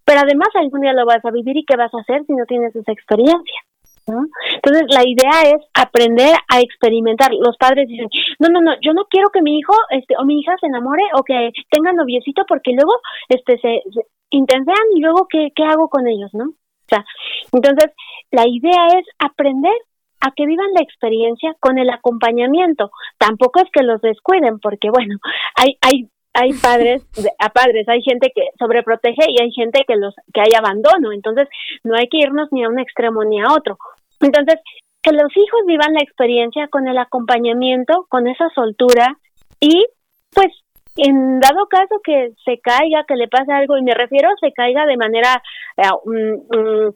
Pero 0.06 0.22
además 0.22 0.48
algún 0.56 0.82
día 0.82 0.94
lo 0.94 1.06
vas 1.06 1.24
a 1.24 1.32
vivir 1.32 1.58
y 1.58 1.66
qué 1.66 1.76
vas 1.76 1.94
a 1.94 2.00
hacer 2.00 2.26
si 2.26 2.34
no 2.34 2.46
tienes 2.46 2.74
esa 2.74 2.94
experiencia. 2.94 3.62
Entonces, 4.08 4.86
la 4.90 5.04
idea 5.06 5.52
es 5.54 5.66
aprender 5.74 6.34
a 6.50 6.62
experimentar. 6.62 7.32
Los 7.34 7.58
padres 7.58 7.88
dicen, 7.88 8.08
no, 8.40 8.50
no, 8.50 8.62
no, 8.62 8.74
yo 8.82 8.94
no 8.94 9.06
quiero 9.10 9.30
que 9.30 9.42
mi 9.42 9.60
hijo 9.60 9.74
este, 9.90 10.16
o 10.18 10.24
mi 10.24 10.40
hija 10.40 10.56
se 10.60 10.68
enamore 10.68 11.04
o 11.14 11.24
que 11.24 11.52
tenga 11.70 11.92
noviecito 11.94 12.44
porque 12.48 12.72
luego 12.72 12.94
este, 13.30 13.58
se, 13.60 13.82
intensean 14.30 14.88
y 14.96 15.02
luego, 15.02 15.28
¿qué, 15.30 15.50
¿qué 15.56 15.64
hago 15.64 15.90
con 15.90 16.08
ellos, 16.08 16.32
no? 16.34 16.46
O 16.46 16.90
sea, 16.90 17.06
entonces, 17.52 17.92
la 18.32 18.48
idea 18.48 18.88
es 18.98 19.06
aprender 19.20 19.76
a 20.22 20.32
que 20.32 20.46
vivan 20.46 20.74
la 20.74 20.82
experiencia 20.82 21.56
con 21.60 21.78
el 21.78 21.90
acompañamiento. 21.90 22.92
Tampoco 23.18 23.62
es 23.62 23.70
que 23.72 23.84
los 23.84 24.02
descuiden, 24.02 24.60
porque 24.60 24.90
bueno, 24.90 25.18
hay, 25.56 25.78
hay 25.82 26.10
hay 26.38 26.54
padres 26.54 27.04
a 27.40 27.50
padres, 27.50 27.88
hay 27.90 28.02
gente 28.04 28.32
que 28.34 28.50
sobreprotege 28.60 29.26
y 29.28 29.42
hay 29.42 29.52
gente 29.52 29.84
que 29.88 29.96
los 29.96 30.14
que 30.34 30.42
hay 30.42 30.54
abandono, 30.56 31.12
entonces 31.12 31.48
no 31.84 31.96
hay 31.96 32.08
que 32.08 32.18
irnos 32.18 32.50
ni 32.52 32.64
a 32.64 32.70
un 32.70 32.80
extremo 32.80 33.24
ni 33.24 33.42
a 33.42 33.52
otro. 33.52 33.78
Entonces, 34.22 34.60
que 35.02 35.12
los 35.12 35.36
hijos 35.36 35.62
vivan 35.66 35.94
la 35.94 36.02
experiencia 36.02 36.68
con 36.68 36.88
el 36.88 36.98
acompañamiento, 36.98 38.06
con 38.10 38.28
esa 38.28 38.50
soltura 38.50 39.18
y 39.60 39.86
pues 40.34 40.48
en 40.98 41.40
dado 41.40 41.68
caso 41.68 42.02
que 42.04 42.34
se 42.44 42.60
caiga, 42.60 43.06
que 43.08 43.16
le 43.16 43.28
pase 43.28 43.52
algo, 43.52 43.78
y 43.78 43.84
me 43.84 43.94
refiero 43.94 44.30
se 44.40 44.52
caiga 44.52 44.86
de 44.86 44.98
manera, 44.98 45.42
eh, 45.78 45.84
mm, 46.06 46.90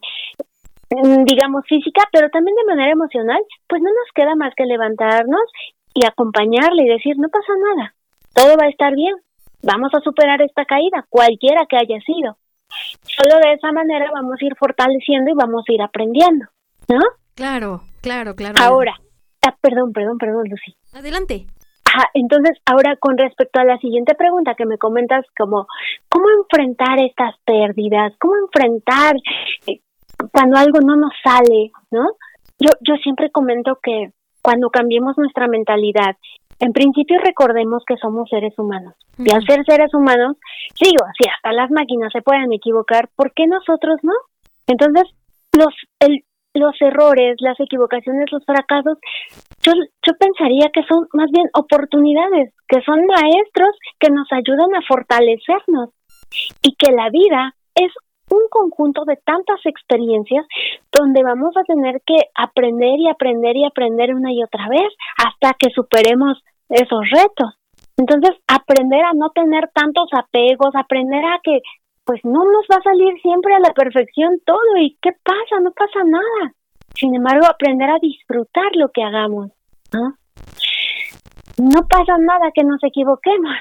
mm, 0.96 1.24
digamos, 1.26 1.64
física, 1.68 2.04
pero 2.12 2.30
también 2.30 2.56
de 2.56 2.66
manera 2.66 2.92
emocional, 2.92 3.42
pues 3.68 3.82
no 3.82 3.90
nos 3.90 4.12
queda 4.16 4.36
más 4.36 4.54
que 4.56 4.66
levantarnos 4.66 5.44
y 5.94 6.06
acompañarle 6.06 6.84
y 6.84 6.90
decir, 6.90 7.18
no 7.18 7.30
pasa 7.30 7.54
nada, 7.76 7.94
todo 8.34 8.58
va 8.58 8.66
a 8.66 8.70
estar 8.70 8.96
bien, 8.96 9.16
vamos 9.62 9.94
a 9.94 10.02
superar 10.02 10.42
esta 10.42 10.66
caída, 10.66 11.06
cualquiera 11.10 11.66
que 11.70 11.78
haya 11.78 12.02
sido. 12.02 12.38
Solo 13.04 13.38
de 13.44 13.54
esa 13.54 13.72
manera 13.72 14.10
vamos 14.14 14.38
a 14.42 14.46
ir 14.46 14.56
fortaleciendo 14.56 15.30
y 15.30 15.36
vamos 15.36 15.64
a 15.68 15.74
ir 15.74 15.82
aprendiendo. 15.82 16.48
¿No? 16.92 17.02
Claro, 17.36 17.84
claro, 18.02 18.36
claro. 18.36 18.56
Ahora, 18.62 18.94
ah, 19.46 19.56
perdón, 19.62 19.94
perdón, 19.94 20.18
perdón, 20.18 20.44
Lucy. 20.50 20.76
Adelante. 20.94 21.48
Ajá, 21.86 22.10
entonces, 22.14 22.58
ahora 22.66 22.96
con 22.98 23.18
respecto 23.18 23.60
a 23.60 23.66
la 23.66 23.78
siguiente 23.78 24.16
pregunta 24.16 24.56
que 24.56 24.66
me 24.66 24.78
comentas, 24.78 25.26
como, 25.38 25.68
¿cómo 26.10 26.26
enfrentar 26.30 27.00
estas 27.00 27.36
pérdidas? 27.46 28.14
¿Cómo 28.20 28.36
enfrentar 28.46 29.16
eh, 29.68 29.80
cuando 30.32 30.58
algo 30.58 30.80
no 30.80 30.96
nos 30.96 31.12
sale, 31.24 31.72
no? 31.92 32.06
Yo, 32.60 32.70
yo 32.82 32.96
siempre 33.02 33.32
comento 33.32 33.80
que 33.82 34.12
cuando 34.42 34.70
cambiemos 34.70 35.18
nuestra 35.18 35.48
mentalidad, 35.48 36.16
en 36.60 36.74
principio 36.74 37.20
recordemos 37.20 37.84
que 37.88 37.98
somos 37.98 38.30
seres 38.30 38.54
humanos. 38.58 38.94
Y 39.18 39.34
al 39.34 39.44
ser 39.46 39.66
seres 39.66 39.94
humanos, 39.94 40.38
digo, 40.80 41.06
si 41.20 41.28
hasta 41.28 41.52
las 41.52 41.72
máquinas 41.72 42.12
se 42.14 42.22
pueden 42.22 42.54
equivocar, 42.54 43.10
¿por 43.16 43.34
qué 43.34 43.48
nosotros 43.48 44.00
no? 44.04 44.14
Entonces, 44.68 45.04
los, 45.54 45.74
el, 46.00 46.24
los 46.54 46.76
errores, 46.82 47.38
las 47.40 47.60
equivocaciones, 47.60 48.32
los 48.32 48.44
fracasos, 48.46 48.98
yo, 49.64 49.74
yo 49.74 50.14
pensaría 50.20 50.70
que 50.74 50.84
son 50.84 51.08
más 51.14 51.30
bien 51.32 51.48
oportunidades, 51.54 52.54
que 52.68 52.82
son 52.82 53.06
maestros 53.06 53.70
que 54.00 54.10
nos 54.10 54.28
ayudan 54.32 54.76
a 54.76 54.82
fortalecernos 54.88 55.90
y 56.62 56.76
que 56.76 56.92
la 56.92 57.10
vida 57.10 57.56
es 57.76 57.92
un 58.30 58.48
conjunto 58.50 59.04
de 59.06 59.18
tantas 59.18 59.60
experiencias 59.66 60.46
donde 60.92 61.22
vamos 61.24 61.56
a 61.58 61.64
tener 61.64 62.02
que 62.06 62.16
aprender 62.36 63.00
y 63.00 63.10
aprender 63.10 63.58
y 63.58 63.66
aprender 63.66 64.16
una 64.16 64.32
y 64.32 64.42
otra 64.42 64.68
vez 64.70 64.88
hasta 65.18 65.54
que 65.60 65.70
superemos 65.72 66.42
esos 66.70 67.02
retos. 67.12 67.56
Entonces, 67.98 68.32
aprender 68.48 69.04
a 69.04 69.14
no 69.14 69.30
tener 69.30 69.70
tantos 69.74 70.08
apegos, 70.14 70.74
aprender 70.76 71.24
a 71.26 71.40
que 71.44 71.60
pues 72.06 72.20
no 72.24 72.44
nos 72.44 72.66
va 72.72 72.78
a 72.78 72.84
salir 72.84 73.20
siempre 73.22 73.54
a 73.56 73.60
la 73.60 73.74
perfección 73.74 74.40
todo 74.46 74.78
y 74.78 74.98
¿qué 75.02 75.12
pasa? 75.24 75.60
No 75.62 75.72
pasa 75.72 76.04
nada. 76.06 76.54
Sin 76.96 77.16
embargo, 77.16 77.46
aprender 77.46 77.90
a 77.90 78.00
disfrutar 78.00 78.76
lo 78.76 78.90
que 78.90 79.04
hagamos. 79.04 79.52
No, 79.94 80.16
no 81.58 81.88
pasa 81.88 82.18
nada 82.18 82.52
que 82.54 82.64
nos 82.64 82.84
equivoquemos. 82.84 83.54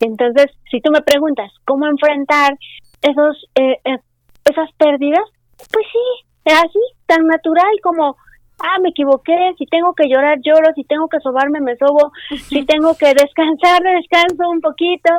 Entonces, 0.00 0.46
si 0.70 0.80
tú 0.80 0.90
me 0.90 1.02
preguntas 1.02 1.52
cómo 1.64 1.86
enfrentar 1.86 2.58
esos 3.02 3.46
eh, 3.54 3.78
eh, 3.84 3.98
esas 4.44 4.72
pérdidas, 4.78 5.24
pues 5.56 5.86
sí, 5.92 6.26
es 6.44 6.54
así, 6.54 6.80
tan 7.06 7.26
natural 7.26 7.70
como 7.82 8.16
ah, 8.62 8.78
me 8.80 8.90
equivoqué, 8.90 9.54
si 9.58 9.66
tengo 9.66 9.94
que 9.94 10.08
llorar, 10.08 10.38
lloro, 10.42 10.72
si 10.74 10.84
tengo 10.84 11.08
que 11.08 11.20
sobarme, 11.20 11.60
me 11.60 11.76
sobo, 11.76 12.12
si 12.48 12.64
tengo 12.64 12.94
que 12.94 13.14
descansar, 13.14 13.82
descanso 14.00 14.48
un 14.48 14.60
poquito. 14.60 15.10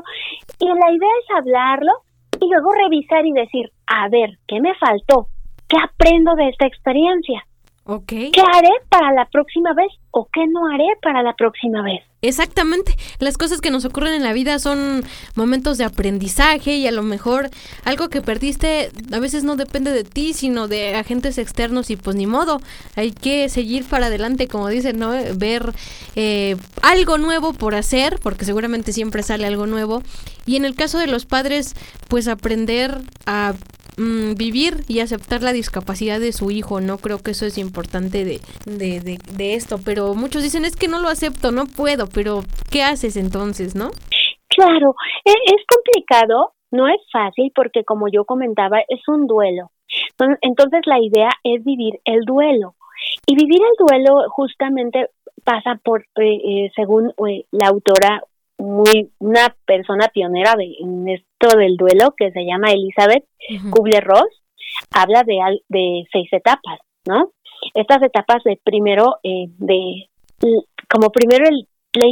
Y 0.59 0.67
la 0.67 0.91
idea 0.91 1.09
es 1.21 1.37
hablarlo 1.37 1.91
y 2.39 2.49
luego 2.49 2.71
revisar 2.73 3.25
y 3.25 3.31
decir, 3.31 3.71
a 3.87 4.09
ver, 4.09 4.37
¿qué 4.47 4.59
me 4.61 4.73
faltó? 4.75 5.27
¿Qué 5.67 5.77
aprendo 5.77 6.35
de 6.35 6.49
esta 6.49 6.65
experiencia? 6.65 7.45
Okay. 7.83 8.29
¿Qué 8.31 8.41
haré 8.41 8.69
para 8.89 9.11
la 9.11 9.25
próxima 9.25 9.73
vez 9.73 9.91
o 10.11 10.27
qué 10.31 10.45
no 10.47 10.67
haré 10.67 10.85
para 11.01 11.23
la 11.23 11.33
próxima 11.33 11.81
vez? 11.81 12.01
Exactamente. 12.21 12.95
Las 13.17 13.39
cosas 13.39 13.59
que 13.59 13.71
nos 13.71 13.85
ocurren 13.85 14.13
en 14.13 14.21
la 14.21 14.33
vida 14.33 14.59
son 14.59 15.03
momentos 15.33 15.79
de 15.79 15.85
aprendizaje 15.85 16.75
y 16.75 16.85
a 16.85 16.91
lo 16.91 17.01
mejor 17.01 17.49
algo 17.83 18.09
que 18.09 18.21
perdiste 18.21 18.91
a 19.11 19.19
veces 19.19 19.43
no 19.43 19.55
depende 19.55 19.91
de 19.91 20.03
ti, 20.03 20.33
sino 20.33 20.67
de 20.67 20.93
agentes 20.93 21.39
externos 21.39 21.89
y 21.89 21.95
pues 21.95 22.15
ni 22.15 22.27
modo. 22.27 22.61
Hay 22.95 23.11
que 23.11 23.49
seguir 23.49 23.83
para 23.85 24.05
adelante, 24.05 24.47
como 24.47 24.67
dicen, 24.67 24.99
¿no? 24.99 25.13
Ver 25.35 25.73
eh, 26.15 26.57
algo 26.83 27.17
nuevo 27.17 27.53
por 27.53 27.73
hacer, 27.73 28.19
porque 28.21 28.45
seguramente 28.45 28.93
siempre 28.93 29.23
sale 29.23 29.47
algo 29.47 29.65
nuevo. 29.65 30.03
Y 30.45 30.55
en 30.55 30.65
el 30.65 30.75
caso 30.75 30.99
de 30.99 31.07
los 31.07 31.25
padres, 31.25 31.75
pues 32.07 32.27
aprender 32.27 32.99
a 33.25 33.55
Mm, 34.01 34.33
vivir 34.33 34.77
y 34.87 34.99
aceptar 34.99 35.43
la 35.43 35.53
discapacidad 35.53 36.19
de 36.19 36.31
su 36.31 36.49
hijo, 36.49 36.81
¿no? 36.81 36.97
Creo 36.97 37.19
que 37.19 37.31
eso 37.31 37.45
es 37.45 37.59
importante 37.59 38.25
de, 38.25 38.39
de, 38.65 38.99
de, 38.99 39.53
esto, 39.53 39.77
pero 39.85 40.15
muchos 40.15 40.41
dicen 40.41 40.65
es 40.65 40.75
que 40.75 40.87
no 40.87 40.99
lo 40.99 41.07
acepto, 41.07 41.51
no 41.51 41.65
puedo, 41.67 42.07
pero 42.07 42.41
¿qué 42.71 42.81
haces 42.81 43.15
entonces, 43.15 43.75
no? 43.75 43.91
Claro, 44.47 44.95
es, 45.23 45.35
es 45.45 45.65
complicado, 45.67 46.53
no 46.71 46.87
es 46.87 46.99
fácil 47.13 47.51
porque 47.53 47.83
como 47.83 48.07
yo 48.07 48.25
comentaba, 48.25 48.79
es 48.89 49.07
un 49.07 49.27
duelo. 49.27 49.69
Entonces 50.41 50.81
la 50.87 50.99
idea 50.99 51.29
es 51.43 51.63
vivir 51.63 51.99
el 52.05 52.21
duelo. 52.21 52.73
Y 53.27 53.35
vivir 53.35 53.61
el 53.61 53.85
duelo 53.87 54.27
justamente 54.29 55.09
pasa 55.43 55.79
por, 55.83 56.01
eh, 56.15 56.39
eh, 56.43 56.71
según 56.75 57.13
eh, 57.29 57.45
la 57.51 57.67
autora 57.67 58.23
muy 58.61 59.11
una 59.19 59.55
persona 59.65 60.07
pionera 60.13 60.55
de, 60.55 60.75
en 60.79 61.07
esto 61.09 61.57
del 61.57 61.75
duelo 61.77 62.13
que 62.17 62.31
se 62.31 62.45
llama 62.45 62.71
Elizabeth 62.71 63.25
Kubler-Ross 63.71 64.41
habla 64.91 65.23
de 65.23 65.37
de 65.69 66.05
seis 66.11 66.29
etapas, 66.31 66.79
¿no? 67.05 67.31
estas 67.73 68.01
etapas 68.03 68.43
de 68.43 68.59
primero, 68.63 69.17
eh, 69.23 69.47
de 69.57 70.07
como 70.89 71.09
primero 71.11 71.45
el, 71.47 71.67
la 71.93 72.07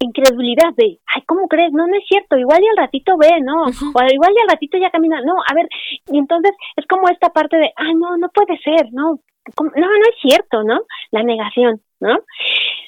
incredulidad 0.00 0.74
de, 0.76 0.98
ay, 1.14 1.22
¿cómo 1.26 1.46
crees? 1.48 1.72
No, 1.72 1.86
no 1.86 1.96
es 1.96 2.04
cierto, 2.08 2.36
igual 2.36 2.62
y 2.62 2.68
al 2.68 2.76
ratito 2.76 3.16
ve, 3.18 3.40
¿no? 3.42 3.64
O 3.64 4.12
igual 4.12 4.32
y 4.34 4.42
al 4.42 4.48
ratito 4.48 4.78
ya 4.78 4.90
camina, 4.90 5.20
no, 5.20 5.34
a 5.46 5.54
ver, 5.54 5.68
y 6.10 6.18
entonces 6.18 6.52
es 6.76 6.86
como 6.86 7.08
esta 7.08 7.30
parte 7.30 7.56
de, 7.56 7.70
ay, 7.76 7.94
no, 7.94 8.16
no 8.16 8.28
puede 8.30 8.58
ser, 8.58 8.92
¿no? 8.92 9.20
No, 9.58 9.70
no 9.74 10.06
es 10.10 10.16
cierto, 10.22 10.64
¿no? 10.64 10.80
La 11.10 11.22
negación, 11.22 11.82
¿no? 12.00 12.16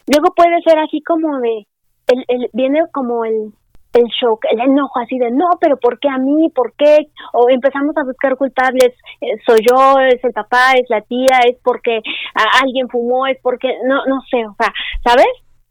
Luego 0.06 0.34
puede 0.34 0.62
ser 0.62 0.78
así 0.78 1.02
como 1.02 1.38
de, 1.40 1.66
el, 2.06 2.24
el, 2.28 2.50
viene 2.52 2.80
como 2.92 3.24
el, 3.24 3.52
el 3.92 4.04
shock, 4.20 4.44
el 4.50 4.60
enojo 4.60 5.00
así 5.00 5.18
de 5.18 5.30
no, 5.30 5.50
pero 5.60 5.76
¿por 5.78 5.98
qué 5.98 6.08
a 6.08 6.18
mí? 6.18 6.50
¿Por 6.54 6.72
qué? 6.74 7.08
O 7.32 7.48
empezamos 7.48 7.96
a 7.96 8.04
buscar 8.04 8.36
culpables, 8.36 8.92
eh, 9.20 9.38
soy 9.46 9.60
yo, 9.68 9.98
es 10.00 10.22
el 10.22 10.32
papá, 10.32 10.72
es 10.74 10.88
la 10.88 11.00
tía, 11.02 11.40
es 11.48 11.56
porque 11.62 12.00
alguien 12.62 12.88
fumó, 12.88 13.26
es 13.26 13.38
porque 13.42 13.68
no 13.86 14.04
no 14.06 14.20
sé, 14.30 14.46
o 14.46 14.54
sea, 14.58 14.72
¿sabes? 15.04 15.26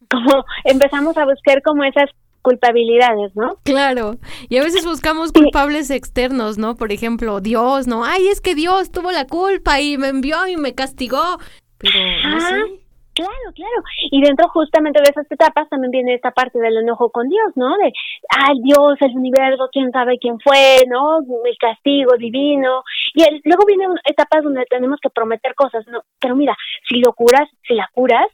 Como 0.10 0.43
empezamos 0.63 1.17
a 1.17 1.26
buscar 1.26 1.62
como 1.62 1.84
esas 1.84 2.10
culpabilidades, 2.41 3.36
¿no? 3.36 3.56
Claro, 3.63 4.17
y 4.50 4.58
a 4.58 4.63
veces 4.63 4.86
buscamos 4.86 5.32
culpables 5.32 5.89
externos, 5.89 6.60
¿no? 6.60 6.76
Por 6.76 6.91
ejemplo, 6.91 7.41
Dios, 7.41 7.88
¿no? 7.88 8.06
Ay, 8.06 8.28
es 8.28 8.39
que 8.39 8.54
Dios 8.54 8.91
tuvo 8.91 9.12
la 9.12 9.26
culpa 9.26 9.82
y 9.82 9.98
me 9.98 10.10
envió 10.10 10.48
y 10.48 10.56
me 10.56 10.76
castigó, 10.76 11.39
pero 11.80 12.00
no 12.30 12.39
sé. 12.39 12.85
Claro, 13.15 13.47
claro. 13.56 13.82
Y 14.12 14.21
dentro 14.21 14.49
justamente 14.49 14.99
de 14.99 15.10
esas 15.10 15.25
etapas 15.32 15.69
también 15.69 15.91
viene 15.91 16.15
esta 16.15 16.32
parte 16.32 16.60
del 16.60 16.75
enojo 16.75 17.10
con 17.12 17.30
Dios, 17.30 17.47
¿no? 17.56 17.78
De, 17.78 17.93
ay, 18.28 18.60
Dios, 18.62 18.97
el 18.99 19.15
universo, 19.15 19.69
quién 19.71 19.89
sabe 19.93 20.19
quién 20.19 20.38
fue, 20.41 20.84
¿no? 20.89 21.19
El 21.19 21.58
castigo 21.58 22.17
divino. 22.17 22.84
Y 23.13 23.23
luego 23.45 23.63
vienen 23.65 23.91
etapas 24.04 24.43
donde 24.43 24.65
tenemos 24.65 24.99
que 25.01 25.10
prometer 25.10 25.56
cosas, 25.56 25.88
¿no? 25.88 26.01
Pero 26.19 26.36
mira, 26.36 26.58
si 26.89 26.99
lo 26.99 27.13
curas, 27.13 27.49
si 27.65 27.75
la 27.75 27.89
curas, 27.93 28.28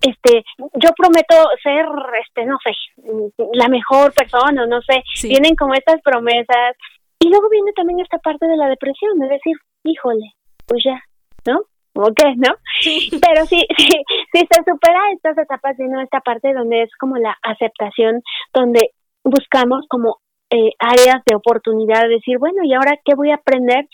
este, 0.00 0.44
yo 0.80 0.90
prometo 0.96 1.36
ser, 1.62 1.84
este, 2.24 2.46
no 2.46 2.56
sé, 2.64 2.72
la 3.52 3.68
mejor 3.68 4.14
persona, 4.14 4.64
no 4.64 4.80
sé. 4.80 5.02
Vienen 5.28 5.56
como 5.56 5.74
estas 5.74 6.00
promesas. 6.00 6.74
Y 7.18 7.28
luego 7.28 7.50
viene 7.50 7.72
también 7.72 8.00
esta 8.00 8.16
parte 8.16 8.46
de 8.46 8.56
la 8.56 8.68
depresión, 8.68 9.18
de 9.18 9.28
decir, 9.28 9.56
híjole, 9.84 10.32
pues 10.66 10.82
ya, 10.84 11.02
¿no? 11.94 12.02
¿ok? 12.04 12.20
¿no? 12.36 12.54
Pero 13.20 13.46
sí, 13.46 13.64
sí, 13.76 13.88
sí 14.32 14.48
se 14.50 14.70
supera 14.70 15.00
estas 15.12 15.38
etapas, 15.38 15.76
sino 15.76 16.00
esta 16.00 16.20
parte 16.20 16.52
donde 16.52 16.82
es 16.82 16.90
como 16.98 17.16
la 17.16 17.36
aceptación, 17.42 18.22
donde 18.52 18.90
buscamos 19.24 19.86
como 19.88 20.18
eh, 20.50 20.72
áreas 20.78 21.24
de 21.24 21.34
oportunidad, 21.34 22.02
de 22.02 22.16
decir, 22.16 22.36
bueno, 22.38 22.62
¿y 22.62 22.74
ahora 22.74 22.98
qué 23.04 23.14
voy 23.14 23.30
a 23.30 23.36
aprender 23.36 23.88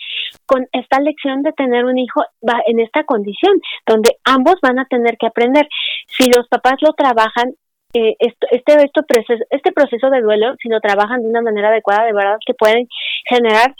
con 0.45 0.67
esta 0.73 0.99
lección 0.99 1.41
de 1.41 1.53
tener 1.53 1.85
un 1.85 1.97
hijo 1.97 2.21
en 2.67 2.81
esta 2.81 3.05
condición, 3.05 3.61
donde 3.87 4.17
ambos 4.25 4.55
van 4.61 4.77
a 4.77 4.85
tener 4.85 5.17
que 5.17 5.27
aprender? 5.27 5.69
Si 6.07 6.29
los 6.29 6.49
papás 6.49 6.75
lo 6.81 6.91
trabajan, 6.91 7.53
eh, 7.93 8.15
esto, 8.19 8.45
este, 8.51 8.73
esto 8.83 9.03
proceso, 9.07 9.43
este 9.49 9.71
proceso 9.71 10.09
de 10.09 10.21
duelo, 10.21 10.53
si 10.61 10.67
lo 10.67 10.81
trabajan 10.81 11.21
de 11.21 11.29
una 11.29 11.41
manera 11.41 11.69
adecuada, 11.69 12.03
de 12.03 12.13
verdad 12.13 12.37
que 12.45 12.53
pueden 12.53 12.89
generar 13.29 13.73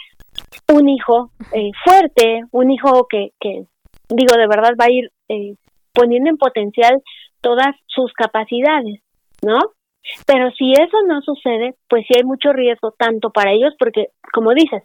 un 0.71 0.87
hijo 0.87 1.31
eh, 1.51 1.71
fuerte, 1.83 2.43
un 2.51 2.71
hijo 2.71 3.07
que, 3.09 3.33
que 3.41 3.65
digo, 4.09 4.35
de 4.35 4.47
verdad 4.47 4.73
va 4.79 4.85
a 4.85 4.91
ir 4.91 5.11
eh, 5.29 5.55
poniendo 5.93 6.29
en 6.29 6.37
potencial 6.37 7.01
todas 7.41 7.75
sus 7.87 8.11
capacidades, 8.13 9.01
¿no? 9.41 9.59
Pero 10.25 10.49
si 10.51 10.71
eso 10.71 10.97
no 11.07 11.21
sucede, 11.21 11.75
pues 11.87 12.05
sí 12.07 12.17
hay 12.17 12.23
mucho 12.23 12.51
riesgo, 12.51 12.93
tanto 12.97 13.29
para 13.29 13.51
ellos, 13.51 13.73
porque, 13.77 14.07
como 14.33 14.53
dices, 14.53 14.83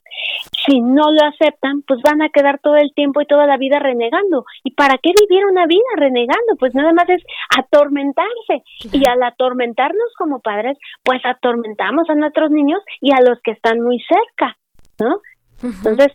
si 0.67 0.81
no 0.81 1.11
lo 1.11 1.27
aceptan, 1.27 1.83
pues 1.87 2.01
van 2.03 2.21
a 2.21 2.29
quedar 2.29 2.59
todo 2.61 2.77
el 2.77 2.93
tiempo 2.95 3.21
y 3.21 3.27
toda 3.27 3.47
la 3.47 3.57
vida 3.57 3.79
renegando. 3.79 4.45
¿Y 4.65 4.73
para 4.73 4.99
qué 4.99 5.13
vivir 5.19 5.47
una 5.47 5.67
vida 5.67 5.81
renegando? 5.97 6.57
Pues 6.59 6.75
nada 6.75 6.93
más 6.93 7.09
es 7.09 7.23
atormentarse. 7.57 8.65
Y 8.93 9.07
al 9.09 9.23
atormentarnos 9.23 10.13
como 10.19 10.41
padres, 10.41 10.77
pues 11.03 11.25
atormentamos 11.25 12.11
a 12.11 12.15
nuestros 12.15 12.51
niños 12.51 12.81
y 13.01 13.13
a 13.13 13.21
los 13.21 13.41
que 13.43 13.53
están 13.53 13.81
muy 13.81 14.01
cerca, 14.01 14.57
¿no? 14.99 15.21
Entonces, 15.63 16.09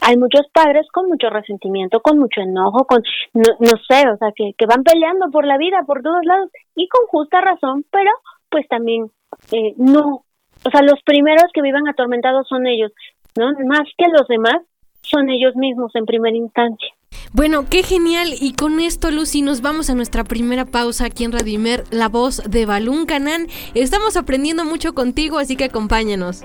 hay 0.00 0.16
muchos 0.16 0.46
padres 0.52 0.86
con 0.92 1.08
mucho 1.08 1.30
resentimiento, 1.30 2.00
con 2.00 2.18
mucho 2.18 2.40
enojo, 2.40 2.84
con, 2.86 3.02
no, 3.32 3.42
no 3.60 3.72
sé, 3.88 4.08
o 4.08 4.16
sea, 4.16 4.32
que, 4.34 4.52
que 4.56 4.66
van 4.66 4.82
peleando 4.82 5.30
por 5.30 5.46
la 5.46 5.58
vida 5.58 5.82
por 5.86 6.02
todos 6.02 6.24
lados 6.24 6.50
y 6.74 6.88
con 6.88 7.06
justa 7.06 7.40
razón, 7.40 7.84
pero 7.90 8.10
pues 8.50 8.66
también 8.68 9.10
eh, 9.52 9.74
no, 9.76 10.24
o 10.64 10.70
sea, 10.70 10.82
los 10.82 11.02
primeros 11.04 11.44
que 11.52 11.62
vivan 11.62 11.88
atormentados 11.88 12.46
son 12.48 12.66
ellos, 12.66 12.92
¿no? 13.36 13.46
Más 13.66 13.88
que 13.96 14.06
los 14.08 14.26
demás, 14.28 14.56
son 15.02 15.28
ellos 15.28 15.54
mismos 15.56 15.94
en 15.94 16.06
primera 16.06 16.36
instancia. 16.36 16.88
Bueno, 17.32 17.66
qué 17.68 17.82
genial. 17.82 18.28
Y 18.40 18.54
con 18.54 18.80
esto, 18.80 19.10
Lucy, 19.10 19.42
nos 19.42 19.60
vamos 19.60 19.90
a 19.90 19.94
nuestra 19.94 20.24
primera 20.24 20.64
pausa 20.64 21.06
aquí 21.06 21.24
en 21.24 21.32
Radimer, 21.32 21.84
la 21.90 22.08
voz 22.08 22.42
de 22.48 22.64
Balún 22.64 23.06
Canán. 23.06 23.48
Estamos 23.74 24.16
aprendiendo 24.16 24.64
mucho 24.64 24.94
contigo, 24.94 25.38
así 25.38 25.56
que 25.56 25.64
acompáñanos. 25.64 26.44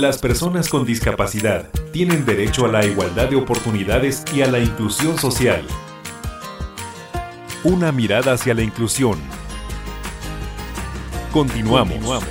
Las 0.00 0.16
personas 0.16 0.70
con 0.70 0.86
discapacidad 0.86 1.68
tienen 1.92 2.24
derecho 2.24 2.64
a 2.64 2.68
la 2.68 2.86
igualdad 2.86 3.28
de 3.28 3.36
oportunidades 3.36 4.24
y 4.34 4.40
a 4.40 4.46
la 4.46 4.58
inclusión 4.58 5.18
social. 5.18 5.62
Una 7.64 7.92
mirada 7.92 8.32
hacia 8.32 8.54
la 8.54 8.62
inclusión. 8.62 9.18
Continuamos. 11.30 12.24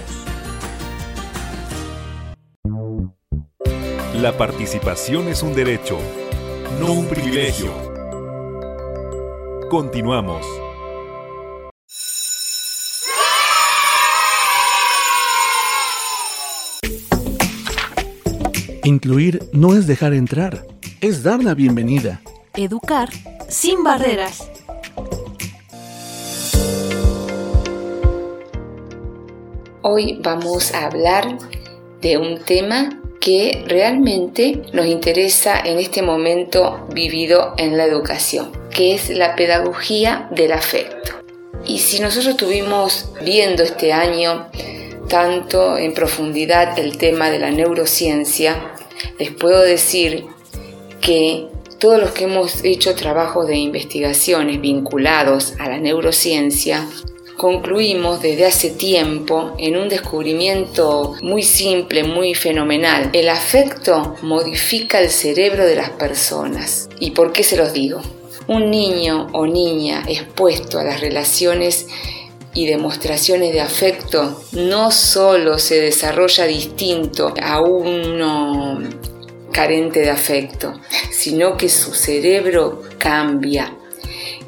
La 4.16 4.36
participación 4.36 5.28
es 5.28 5.44
un 5.44 5.54
derecho, 5.54 6.00
no 6.80 6.92
un 6.92 7.06
privilegio. 7.06 7.72
Continuamos. 9.70 10.44
Incluir 18.84 19.50
no 19.52 19.74
es 19.74 19.88
dejar 19.88 20.14
entrar, 20.14 20.66
es 21.02 21.22
dar 21.24 21.44
la 21.44 21.54
bienvenida. 21.54 22.22
Educar 22.56 23.10
sin 23.50 23.84
barreras. 23.84 24.50
Hoy 29.82 30.20
vamos 30.24 30.74
a 30.74 30.86
hablar 30.86 31.38
de 32.02 32.18
un 32.18 32.40
tema 32.40 33.02
que 33.20 33.66
realmente 33.68 34.62
nos 34.72 34.86
interesa 34.86 35.60
en 35.60 35.78
este 35.78 36.02
momento 36.02 36.88
vivido 36.94 37.54
en 37.58 37.76
la 37.76 37.84
educación, 37.84 38.52
que 38.72 38.96
es 38.96 39.10
la 39.10 39.36
pedagogía 39.36 40.30
del 40.32 40.54
afecto. 40.54 41.12
Y 41.66 41.80
si 41.80 42.00
nosotros 42.00 42.28
estuvimos 42.28 43.12
viendo 43.22 43.64
este 43.64 43.92
año 43.92 44.48
tanto 45.10 45.78
en 45.78 45.94
profundidad 45.94 46.80
el 46.80 46.98
tema 46.98 47.30
de 47.30 47.40
la 47.40 47.52
neurociencia, 47.52 48.74
les 49.18 49.32
puedo 49.32 49.62
decir 49.62 50.26
que 51.02 51.48
todos 51.80 52.00
los 52.00 52.12
que 52.12 52.26
hemos 52.26 52.64
hecho 52.64 52.96
trabajos 52.96 53.48
de 53.48 53.58
investigaciones 53.58 54.62
vinculados 54.62 55.54
a 55.60 55.68
la 55.68 55.80
neurociencia, 55.80 56.88
concluimos 57.38 58.22
desde 58.22 58.46
hace 58.46 58.70
tiempo 58.70 59.56
en 59.58 59.78
un 59.78 59.88
descubrimiento 59.88 61.16
muy 61.22 61.42
simple, 61.42 62.04
muy 62.04 62.36
fenomenal. 62.36 63.10
El 63.14 63.30
afecto 63.30 64.16
modifica 64.22 65.00
el 65.00 65.10
cerebro 65.10 65.66
de 65.66 65.76
las 65.76 65.90
personas. 65.92 66.90
¿Y 67.00 67.12
por 67.12 67.32
qué 67.32 67.44
se 67.44 67.56
los 67.56 67.72
digo? 67.72 68.02
Un 68.48 68.70
niño 68.70 69.28
o 69.32 69.48
niña 69.48 70.04
expuesto 70.08 70.80
a 70.80 70.84
las 70.84 71.00
relaciones 71.00 71.88
y 72.54 72.66
demostraciones 72.66 73.54
de 73.54 73.62
afecto 73.62 74.44
no 74.54 74.92
solo 74.92 75.60
se 75.60 75.80
desarrolla 75.80 76.46
distinto 76.46 77.34
a 77.42 77.62
uno 77.62 78.80
carente 79.52 80.02
de 80.02 80.10
afecto, 80.10 80.74
sino 81.12 81.58
que 81.58 81.70
su 81.70 81.94
cerebro 81.94 82.82
cambia 82.98 83.76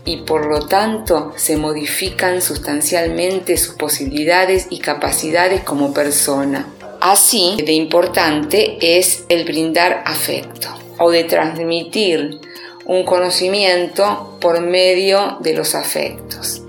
y 0.06 0.18
por 0.18 0.48
lo 0.48 0.68
tanto 0.68 1.34
se 1.36 1.58
modifican 1.58 2.42
sustancialmente 2.42 3.58
sus 3.58 3.76
posibilidades 3.76 4.68
y 4.70 4.80
capacidades 4.80 5.64
como 5.64 5.94
persona. 5.94 6.68
Así 7.00 7.58
de 7.66 7.74
importante 7.74 8.78
es 9.00 9.26
el 9.30 9.46
brindar 9.46 10.04
afecto 10.06 10.70
o 10.98 11.12
de 11.12 11.24
transmitir 11.24 12.40
un 12.86 13.04
conocimiento 13.06 14.38
por 14.40 14.62
medio 14.62 15.38
de 15.42 15.54
los 15.54 15.76
afectos. 15.76 16.61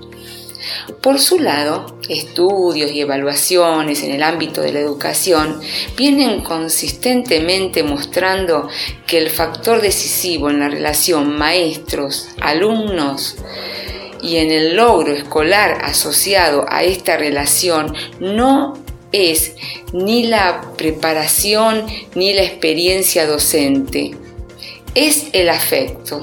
Por 1.03 1.19
su 1.19 1.37
lado, 1.37 1.99
estudios 2.07 2.89
y 2.93 3.01
evaluaciones 3.01 4.01
en 4.03 4.11
el 4.11 4.23
ámbito 4.23 4.61
de 4.61 4.71
la 4.71 4.79
educación 4.79 5.59
vienen 5.97 6.39
consistentemente 6.39 7.83
mostrando 7.83 8.69
que 9.05 9.17
el 9.17 9.29
factor 9.29 9.81
decisivo 9.81 10.49
en 10.49 10.61
la 10.61 10.69
relación 10.69 11.37
maestros-alumnos 11.37 13.35
y 14.21 14.37
en 14.37 14.49
el 14.49 14.77
logro 14.77 15.11
escolar 15.11 15.79
asociado 15.83 16.65
a 16.69 16.83
esta 16.83 17.17
relación 17.17 17.93
no 18.21 18.81
es 19.11 19.55
ni 19.91 20.27
la 20.27 20.61
preparación 20.77 21.85
ni 22.15 22.31
la 22.33 22.43
experiencia 22.43 23.27
docente, 23.27 24.11
es 24.95 25.25
el 25.33 25.49
afecto. 25.49 26.21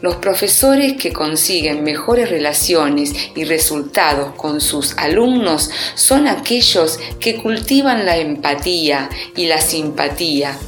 Los 0.00 0.16
profesores 0.16 0.94
que 0.94 1.12
consiguen 1.12 1.84
mejores 1.84 2.30
relaciones 2.30 3.12
y 3.34 3.44
resultados 3.44 4.34
con 4.36 4.60
sus 4.60 4.96
alumnos 4.96 5.70
son 5.94 6.28
aquellos 6.28 6.98
que 7.20 7.36
cultivan 7.36 8.04
la 8.06 8.16
empatía 8.16 9.08
y 9.34 9.46
la 9.46 9.60
simpatía. 9.60 10.58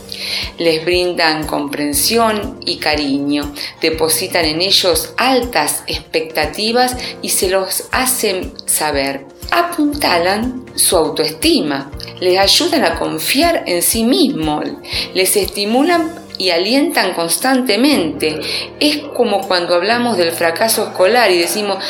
Les 0.58 0.84
brindan 0.84 1.46
comprensión 1.46 2.58
y 2.64 2.78
cariño, 2.78 3.52
depositan 3.80 4.44
en 4.44 4.60
ellos 4.60 5.12
altas 5.16 5.82
expectativas 5.86 6.96
y 7.22 7.30
se 7.30 7.48
los 7.48 7.84
hacen 7.92 8.52
saber. 8.66 9.26
Apuntalan 9.50 10.66
su 10.74 10.96
autoestima, 10.96 11.90
les 12.20 12.38
ayudan 12.38 12.84
a 12.84 12.98
confiar 12.98 13.64
en 13.66 13.82
sí 13.82 14.04
mismos, 14.04 14.64
les 15.14 15.36
estimulan 15.36 16.27
y 16.38 16.50
alientan 16.50 17.12
constantemente. 17.14 18.40
Es 18.80 18.98
como 19.14 19.46
cuando 19.46 19.74
hablamos 19.74 20.16
del 20.16 20.32
fracaso 20.32 20.84
escolar 20.84 21.30
y 21.30 21.38
decimos, 21.38 21.82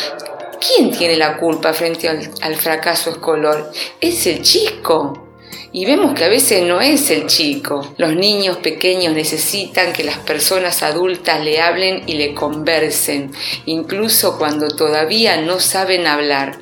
¿quién 0.59 0.91
tiene 0.91 1.17
la 1.17 1.37
culpa 1.37 1.73
frente 1.73 2.09
al, 2.09 2.57
fracaso 2.57 3.11
escolar? 3.11 3.71
Es 4.01 4.27
el 4.27 4.43
chico. 4.43 5.25
Y 5.71 5.85
vemos 5.85 6.15
que 6.15 6.25
a 6.25 6.29
veces 6.29 6.63
no 6.63 6.81
es 6.81 7.11
el 7.11 7.27
chico. 7.27 7.95
Los 7.99 8.15
niños 8.15 8.57
pequeños 8.57 9.13
necesitan 9.13 9.93
que 9.93 10.03
las 10.03 10.19
personas 10.19 10.83
adultas 10.83 11.45
le 11.45 11.61
hablen 11.61 12.05
y 12.07 12.15
le 12.15 12.35
conversen, 12.35 13.31
incluso 13.67 14.39
cuando 14.39 14.69
todavía 14.69 15.41
no 15.43 15.61
saben 15.61 16.07
hablar. 16.07 16.59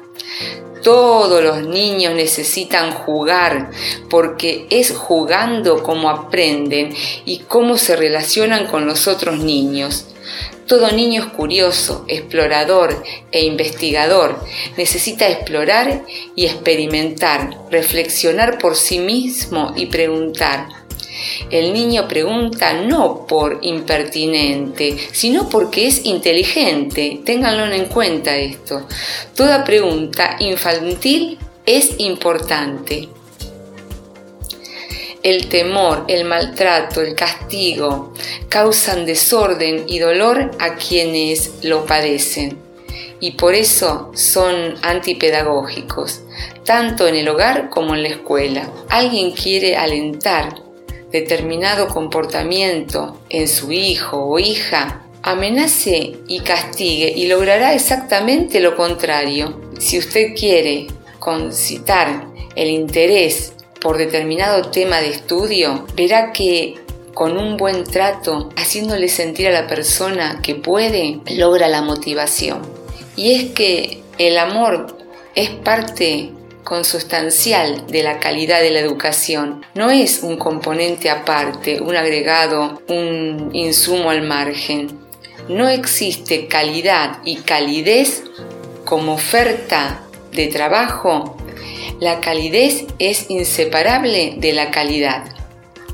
Todos 0.87 1.43
los 1.43 1.67
niños 1.67 2.15
necesitan 2.15 2.93
jugar 2.93 3.73
porque 4.09 4.69
es 4.71 4.93
jugando 4.93 5.83
como 5.83 6.09
aprenden 6.09 6.95
y 7.25 7.39
cómo 7.41 7.77
se 7.77 7.97
relacionan 7.97 8.69
con 8.69 8.87
los 8.87 9.09
otros 9.09 9.41
niños. 9.41 10.07
Todo 10.69 10.93
niño 10.93 11.25
es 11.25 11.27
curioso, 11.33 12.05
explorador 12.07 13.03
e 13.33 13.45
investigador. 13.45 14.39
Necesita 14.77 15.29
explorar 15.29 16.05
y 16.37 16.47
experimentar, 16.47 17.51
reflexionar 17.69 18.59
por 18.59 18.77
sí 18.77 19.01
mismo 19.01 19.73
y 19.75 19.87
preguntar. 19.87 20.86
El 21.51 21.73
niño 21.73 22.09
pregunta 22.09 22.73
no 22.75 23.27
por 23.27 23.59
impertinente, 23.63 24.97
sino 25.13 25.49
porque 25.49 25.87
es 25.87 26.05
inteligente. 26.05 27.21
Ténganlo 27.25 27.73
en 27.73 27.87
cuenta 27.87 28.37
esto. 28.37 28.87
Toda 29.35 29.65
pregunta 29.65 30.37
infantil 30.41 31.39
es 31.65 31.95
importante. 31.99 33.09
El 35.23 35.49
temor, 35.49 36.05
el 36.07 36.25
maltrato, 36.25 37.01
el 37.01 37.15
castigo 37.15 38.15
causan 38.49 39.07
desorden 39.07 39.85
y 39.89 39.99
dolor 39.99 40.53
a 40.61 40.77
quienes 40.77 41.65
lo 41.65 41.85
padecen 41.85 42.67
y 43.21 43.33
por 43.33 43.55
eso 43.55 44.11
son 44.15 44.75
antipedagógicos, 44.83 46.21
tanto 46.65 47.07
en 47.07 47.17
el 47.17 47.29
hogar 47.29 47.71
como 47.71 47.95
en 47.95 48.03
la 48.03 48.09
escuela. 48.11 48.71
Alguien 48.89 49.33
quiere 49.33 49.77
alentar 49.77 50.66
determinado 51.21 51.89
comportamiento 51.89 53.21
en 53.29 53.49
su 53.49 53.73
hijo 53.73 54.19
o 54.19 54.39
hija, 54.39 55.03
amenace 55.23 56.17
y 56.29 56.41
castigue 56.41 57.13
y 57.15 57.27
logrará 57.27 57.75
exactamente 57.75 58.61
lo 58.61 58.77
contrario. 58.77 59.61
Si 59.79 59.99
usted 59.99 60.35
quiere 60.39 60.87
concitar 61.19 62.29
el 62.55 62.69
interés 62.69 63.53
por 63.81 63.99
determinado 63.99 64.71
tema 64.71 65.01
de 65.01 65.11
estudio, 65.11 65.87
verá 65.95 66.33
que 66.33 66.77
con 67.15 67.39
un 67.39 67.57
buen 67.57 67.85
trato, 67.85 68.51
haciéndole 68.57 69.09
sentir 69.09 69.49
a 69.49 69.53
la 69.53 69.67
persona 69.67 70.41
que 70.43 70.55
puede, 70.55 71.21
logra 71.31 71.67
la 71.67 71.81
motivación. 71.81 72.61
Y 73.17 73.33
es 73.33 73.53
que 73.53 74.03
el 74.19 74.37
amor 74.37 74.99
es 75.35 75.49
parte 75.51 76.31
consustancial 76.67 77.87
de 77.87 78.03
la 78.03 78.19
calidad 78.19 78.61
de 78.61 78.73
la 78.73 78.81
educación. 78.81 79.65
No 79.75 79.89
es 79.91 80.25
un 80.25 80.37
componente 80.37 81.09
aparte, 81.09 81.81
un 81.81 81.95
agregado, 81.97 82.83
un 82.89 83.51
insumo 83.55 84.11
al 84.11 84.23
margen. 84.23 84.99
No 85.49 85.69
existe 85.69 86.49
calidad 86.49 87.19
y 87.25 87.37
calidez 87.37 88.25
como 88.85 89.15
oferta 89.15 90.03
de 90.33 90.49
trabajo. 90.49 91.37
La 92.01 92.21
calidez 92.21 92.85
es 92.99 93.31
inseparable 93.31 94.35
de 94.39 94.53
la 94.53 94.73
calidad. 94.73 95.23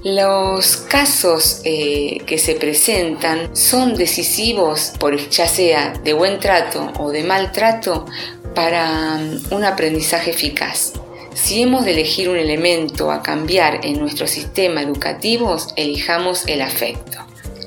Los 0.04 0.78
casos 0.78 1.60
eh, 1.64 2.22
que 2.26 2.38
se 2.38 2.54
presentan 2.54 3.54
son 3.54 3.94
decisivos, 3.94 4.94
por, 4.98 5.16
ya 5.28 5.46
sea 5.46 5.92
de 6.02 6.14
buen 6.14 6.40
trato 6.40 6.90
o 6.98 7.10
de 7.10 7.22
mal 7.22 7.52
trato, 7.52 8.06
para 8.54 9.16
um, 9.16 9.56
un 9.56 9.64
aprendizaje 9.64 10.30
eficaz. 10.30 10.92
Si 11.34 11.62
hemos 11.62 11.84
de 11.84 11.92
elegir 11.92 12.28
un 12.28 12.36
elemento 12.36 13.10
a 13.10 13.22
cambiar 13.22 13.84
en 13.84 13.98
nuestro 13.98 14.26
sistema 14.26 14.82
educativo, 14.82 15.56
elijamos 15.76 16.44
el 16.46 16.60
afecto. 16.60 17.18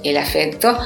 El 0.03 0.17
afecto 0.17 0.77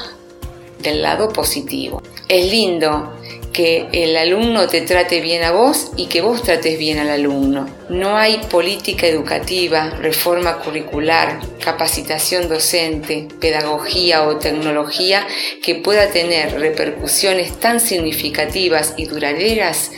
del 0.82 1.02
lado 1.02 1.28
positivo. 1.28 2.02
Es 2.28 2.50
lindo 2.50 3.12
que 3.52 3.88
el 3.92 4.16
alumno 4.16 4.68
te 4.68 4.80
trate 4.80 5.20
bien 5.20 5.42
a 5.42 5.50
vos 5.50 5.90
y 5.96 6.06
que 6.06 6.20
vos 6.20 6.42
trates 6.42 6.78
bien 6.78 6.98
al 6.98 7.10
alumno. 7.10 7.68
No 7.88 8.16
hay 8.16 8.38
política 8.50 9.06
educativa, 9.06 9.90
reforma 10.00 10.58
curricular, 10.58 11.40
capacitación 11.62 12.48
docente, 12.48 13.26
pedagogía 13.40 14.22
o 14.28 14.36
tecnología 14.36 15.26
que 15.62 15.74
pueda 15.74 16.10
tener 16.10 16.60
repercusiones 16.60 17.58
tan 17.58 17.80
significativas 17.80 18.94
y 18.96 19.06
duraderas 19.06 19.90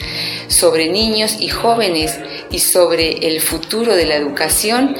sobre 0.48 0.88
niños 0.88 1.36
y 1.40 1.48
jóvenes 1.48 2.18
y 2.50 2.58
sobre 2.58 3.26
el 3.26 3.40
futuro 3.40 3.94
de 3.94 4.06
la 4.06 4.16
educación 4.16 4.96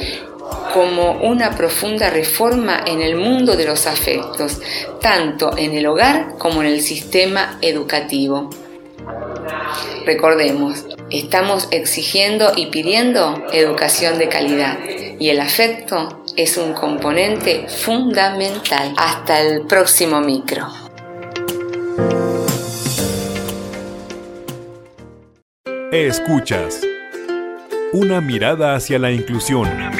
como 0.73 1.13
una 1.21 1.51
profunda 1.51 2.09
reforma 2.09 2.83
en 2.85 3.01
el 3.01 3.15
mundo 3.15 3.55
de 3.55 3.65
los 3.65 3.87
afectos, 3.87 4.59
tanto 5.01 5.57
en 5.57 5.73
el 5.73 5.85
hogar 5.85 6.37
como 6.37 6.61
en 6.61 6.67
el 6.67 6.81
sistema 6.81 7.57
educativo. 7.61 8.49
Recordemos, 10.05 10.85
estamos 11.09 11.67
exigiendo 11.71 12.51
y 12.55 12.67
pidiendo 12.67 13.43
educación 13.51 14.17
de 14.17 14.29
calidad 14.29 14.77
y 15.19 15.29
el 15.29 15.39
afecto 15.39 16.23
es 16.35 16.57
un 16.57 16.73
componente 16.73 17.67
fundamental. 17.67 18.93
Hasta 18.97 19.41
el 19.41 19.65
próximo 19.67 20.19
micro. 20.21 20.67
Escuchas. 25.91 26.81
Una 27.93 28.19
mirada 28.19 28.73
hacia 28.73 28.97
la 28.97 29.11
inclusión. 29.11 29.92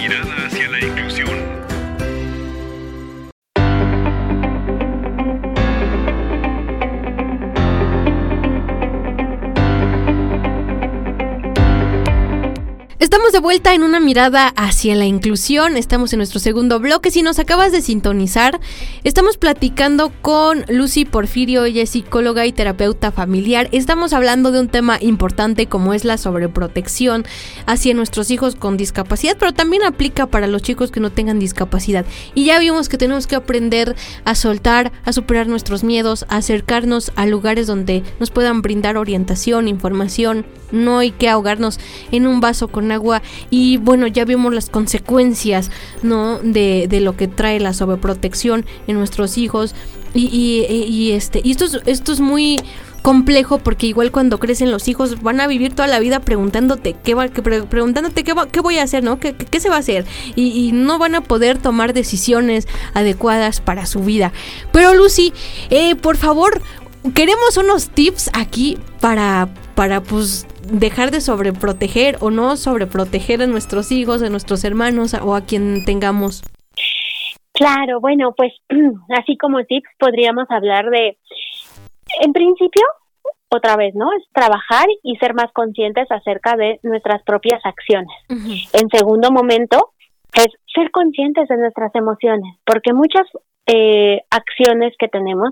Estamos 13.14 13.32
de 13.32 13.42
vuelta 13.42 13.76
en 13.76 13.84
una 13.84 14.00
mirada 14.00 14.48
hacia 14.56 14.96
la 14.96 15.06
inclusión. 15.06 15.78
Estamos 15.78 16.12
en 16.14 16.18
nuestro 16.18 16.40
segundo 16.40 16.80
bloque. 16.80 17.12
Si 17.12 17.22
nos 17.22 17.38
acabas 17.38 17.72
de 17.72 17.84
sintonizar, 17.84 18.60
estamos 19.04 19.38
platicando 19.38 20.12
con 20.24 20.66
Lucy 20.68 21.06
Porfirio, 21.06 21.64
ella 21.64 21.84
es 21.84 21.92
psicóloga 21.92 22.48
y 22.48 22.52
terapeuta 22.52 23.12
familiar. 23.12 23.70
Estamos 23.72 24.14
hablando 24.14 24.52
de 24.52 24.62
un 24.62 24.68
tema 24.68 24.98
importante 25.00 25.68
como 25.68 25.94
es 25.94 26.06
la 26.06 26.18
sobreprotección 26.18 27.24
hacia 27.68 27.94
nuestros 27.94 28.32
hijos 28.32 28.56
con 28.56 28.78
discapacidad, 28.78 29.38
pero 29.38 29.54
también 29.54 29.84
aplica 29.84 30.26
para 30.26 30.48
los 30.48 30.64
chicos 30.64 30.90
que 30.90 31.00
no 31.00 31.12
tengan 31.12 31.38
discapacidad. 31.38 32.08
Y 32.34 32.46
ya 32.46 32.58
vimos 32.58 32.90
que 32.90 32.98
tenemos 32.98 33.28
que 33.28 33.36
aprender 33.36 33.96
a 34.26 34.34
soltar, 34.34 34.92
a 35.06 35.14
superar 35.14 35.46
nuestros 35.46 35.84
miedos, 35.84 36.26
a 36.30 36.38
acercarnos 36.38 37.12
a 37.16 37.28
lugares 37.28 37.68
donde 37.68 38.02
nos 38.20 38.32
puedan 38.32 38.64
brindar 38.64 38.98
orientación, 38.98 39.68
información. 39.68 40.48
No 40.74 41.00
hay 41.00 41.12
que 41.12 41.30
ahogarnos 41.30 41.80
en 42.12 42.28
un 42.28 42.42
vaso 42.42 42.68
con 42.68 42.92
agua 42.92 43.22
y 43.50 43.78
bueno, 43.78 44.08
ya 44.08 44.26
vimos 44.26 44.54
las 44.54 44.70
consecuencias, 44.70 45.72
¿no? 46.02 46.40
De, 46.40 46.88
lo 47.00 47.16
que 47.16 47.28
trae 47.28 47.60
la 47.60 47.74
sobreprotección 47.74 48.66
en 48.88 48.98
nuestros 48.98 49.38
hijos 49.38 49.76
y, 50.14 50.28
y, 50.28 51.12
este, 51.12 51.42
y 51.44 51.52
esto 51.52 51.66
es, 51.66 51.80
esto 51.86 52.12
es 52.12 52.20
muy 52.20 52.60
complejo 53.04 53.60
porque 53.60 53.86
igual 53.86 54.12
cuando 54.12 54.40
crecen 54.40 54.72
los 54.72 54.88
hijos 54.88 55.22
van 55.22 55.40
a 55.42 55.46
vivir 55.46 55.76
toda 55.76 55.88
la 55.88 56.00
vida 56.00 56.22
preguntándote 56.22 56.96
qué 57.04 57.14
va, 57.14 57.28
preguntándote 57.28 58.24
qué, 58.24 58.34
qué 58.52 58.60
voy 58.62 58.80
a 58.80 58.84
hacer, 58.84 59.04
¿no? 59.04 59.20
¿Qué, 59.20 59.36
qué 59.36 59.60
se 59.60 59.70
va 59.70 59.76
a 59.76 59.80
hacer? 59.80 60.06
Y, 60.36 60.72
no 60.74 60.98
van 60.98 61.14
a 61.14 61.22
poder 61.22 61.58
tomar 61.60 61.94
decisiones 61.94 62.68
adecuadas 62.94 63.60
para 63.60 63.86
su 63.86 64.00
vida. 64.00 64.32
Pero 64.72 64.94
Lucy, 64.94 65.34
eh, 65.70 65.96
por 65.96 66.16
favor, 66.18 66.62
queremos 67.14 67.58
unos 67.58 67.90
tips 67.90 68.30
aquí 68.34 68.78
para, 69.02 69.50
para 69.76 70.02
pues 70.02 70.48
dejar 70.72 71.12
de 71.12 71.22
sobreproteger 71.22 72.18
o 72.22 72.32
no 72.32 72.56
sobreproteger 72.56 73.42
a 73.42 73.48
nuestros 73.48 73.92
hijos, 73.92 74.22
a 74.22 74.30
nuestros 74.30 74.64
hermanos 74.64 75.14
o 75.14 75.36
a 75.36 75.42
quien 75.42 75.86
tengamos. 75.86 76.44
Claro, 77.54 78.00
bueno, 78.00 78.34
pues 78.36 78.54
así 79.18 79.38
como 79.38 79.64
tips 79.64 79.90
podríamos 80.00 80.46
hablar 80.50 80.90
de, 80.90 81.18
en 82.22 82.34
principio, 82.34 82.84
otra 83.50 83.76
vez, 83.76 83.94
¿no? 83.96 84.12
Es 84.14 84.24
trabajar 84.34 84.88
y 85.04 85.16
ser 85.18 85.34
más 85.36 85.52
conscientes 85.54 86.08
acerca 86.10 86.56
de 86.56 86.80
nuestras 86.82 87.22
propias 87.24 87.62
acciones. 87.64 88.12
En 88.30 88.90
segundo 88.90 89.32
momento, 89.32 89.92
es 90.34 90.48
ser 90.74 90.90
conscientes 90.92 91.48
de 91.48 91.58
nuestras 91.58 91.94
emociones, 91.94 92.56
porque 92.66 92.94
muchas 92.94 93.28
eh, 93.68 94.22
acciones 94.32 94.94
que 94.98 95.08
tenemos 95.08 95.52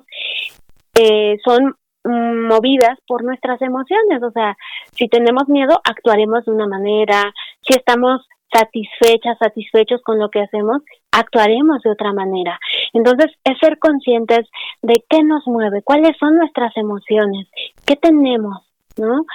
eh, 0.95 1.38
son 1.45 1.76
movidas 2.04 2.97
por 3.08 3.24
nuestras 3.24 3.62
emociones, 3.62 4.24
o 4.24 4.32
sea, 4.32 4.58
si 4.93 5.08
tenemos 5.08 5.47
miedo, 5.47 5.80
actuaremos 5.84 6.45
de 6.45 6.52
una 6.52 6.68
manera, 6.68 7.34
si 7.62 7.76
estamos 7.78 8.22
satisfechas, 8.54 9.38
satisfechos 9.39 10.02
con 10.04 10.20
lo 10.20 10.30
que 10.30 10.41
hacemos, 10.41 10.82
actuaremos 11.12 11.82
de 11.84 11.91
otra 11.91 12.12
manera. 12.14 12.60
Entonces, 12.93 13.32
es 13.43 13.58
ser 13.60 13.80
conscientes 13.80 14.49
de 14.82 15.04
qué 15.10 15.24
nos 15.24 15.47
mueve, 15.47 15.82
cuáles 15.84 16.18
son 16.20 16.36
nuestras 16.38 16.76
emociones, 16.76 17.47
qué 17.86 17.95
tenemos, 17.95 18.58
¿no? 18.97 19.26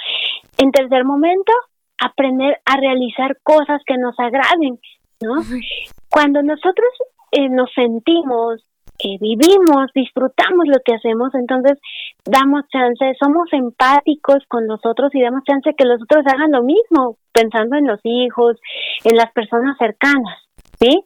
En 0.59 0.71
tercer 0.71 1.05
momento, 1.05 1.53
aprender 1.99 2.59
a 2.65 2.77
realizar 2.77 3.39
cosas 3.43 3.81
que 3.87 3.97
nos 3.97 4.19
agraden, 4.19 4.79
¿no? 5.21 5.37
Cuando 6.11 6.43
nosotros 6.43 6.89
eh, 7.33 7.49
nos 7.49 7.71
sentimos 7.75 8.63
que 8.99 9.17
vivimos, 9.21 9.91
disfrutamos 9.95 10.67
lo 10.67 10.81
que 10.85 10.95
hacemos, 10.95 11.35
entonces 11.35 11.79
damos 12.25 12.63
chance, 12.69 13.17
somos 13.21 13.53
empáticos 13.53 14.39
con 14.49 14.67
los 14.67 14.81
otros 14.85 15.15
y 15.15 15.23
damos 15.23 15.45
chance 15.45 15.75
que 15.77 15.85
los 15.85 16.03
otros 16.03 16.25
hagan 16.27 16.53
lo 16.53 16.63
mismo, 16.63 17.17
pensando 17.33 17.77
en 17.77 17.87
los 17.87 18.01
hijos, 18.05 18.57
en 19.05 19.17
las 19.17 19.33
personas 19.33 19.77
cercanas, 19.79 20.39
¿sí? 20.79 21.05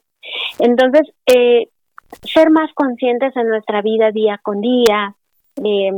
Entonces, 0.59 1.13
eh, 1.25 1.67
ser 2.23 2.49
más 2.49 2.71
conscientes 2.73 3.35
en 3.35 3.47
nuestra 3.47 3.81
vida 3.81 4.11
día 4.11 4.39
con 4.41 4.61
día, 4.61 5.15
eh, 5.63 5.91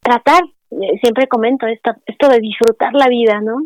tratar, 0.00 0.42
eh, 0.70 0.98
siempre 1.00 1.26
comento 1.26 1.66
esto, 1.66 1.92
esto 2.06 2.28
de 2.28 2.38
disfrutar 2.40 2.92
la 2.94 3.08
vida, 3.08 3.40
¿no? 3.40 3.56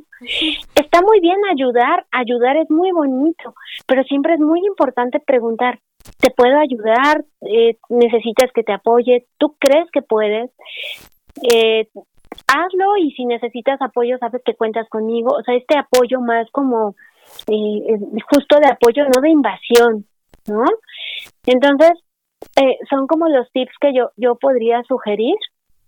Está 0.74 1.02
muy 1.02 1.20
bien 1.20 1.38
ayudar, 1.50 2.06
ayudar 2.10 2.56
es 2.56 2.70
muy 2.70 2.90
bonito, 2.92 3.54
pero 3.86 4.02
siempre 4.04 4.34
es 4.34 4.40
muy 4.40 4.60
importante 4.66 5.20
preguntar, 5.20 5.80
¿te 6.20 6.30
puedo 6.30 6.58
ayudar? 6.58 7.24
Eh, 7.42 7.76
¿Necesitas 7.88 8.50
que 8.52 8.62
te 8.62 8.72
apoye? 8.72 9.26
¿Tú 9.38 9.56
crees 9.58 9.90
que 9.92 10.02
puedes? 10.02 10.50
Eh, 11.42 11.88
hazlo 12.46 12.96
y 12.98 13.12
si 13.12 13.24
necesitas 13.24 13.80
apoyo, 13.80 14.18
sabes 14.18 14.42
que 14.44 14.54
cuentas 14.54 14.88
conmigo. 14.88 15.34
O 15.36 15.42
sea, 15.42 15.54
este 15.54 15.76
apoyo 15.78 16.20
más 16.20 16.50
como 16.50 16.94
eh, 17.46 17.98
justo 18.30 18.58
de 18.60 18.68
apoyo, 18.70 19.04
no 19.04 19.20
de 19.20 19.30
invasión, 19.30 20.06
¿no? 20.46 20.64
Entonces, 21.46 21.92
eh, 22.56 22.78
son 22.88 23.06
como 23.06 23.28
los 23.28 23.50
tips 23.52 23.72
que 23.80 23.94
yo, 23.94 24.10
yo 24.16 24.36
podría 24.36 24.82
sugerir. 24.84 25.36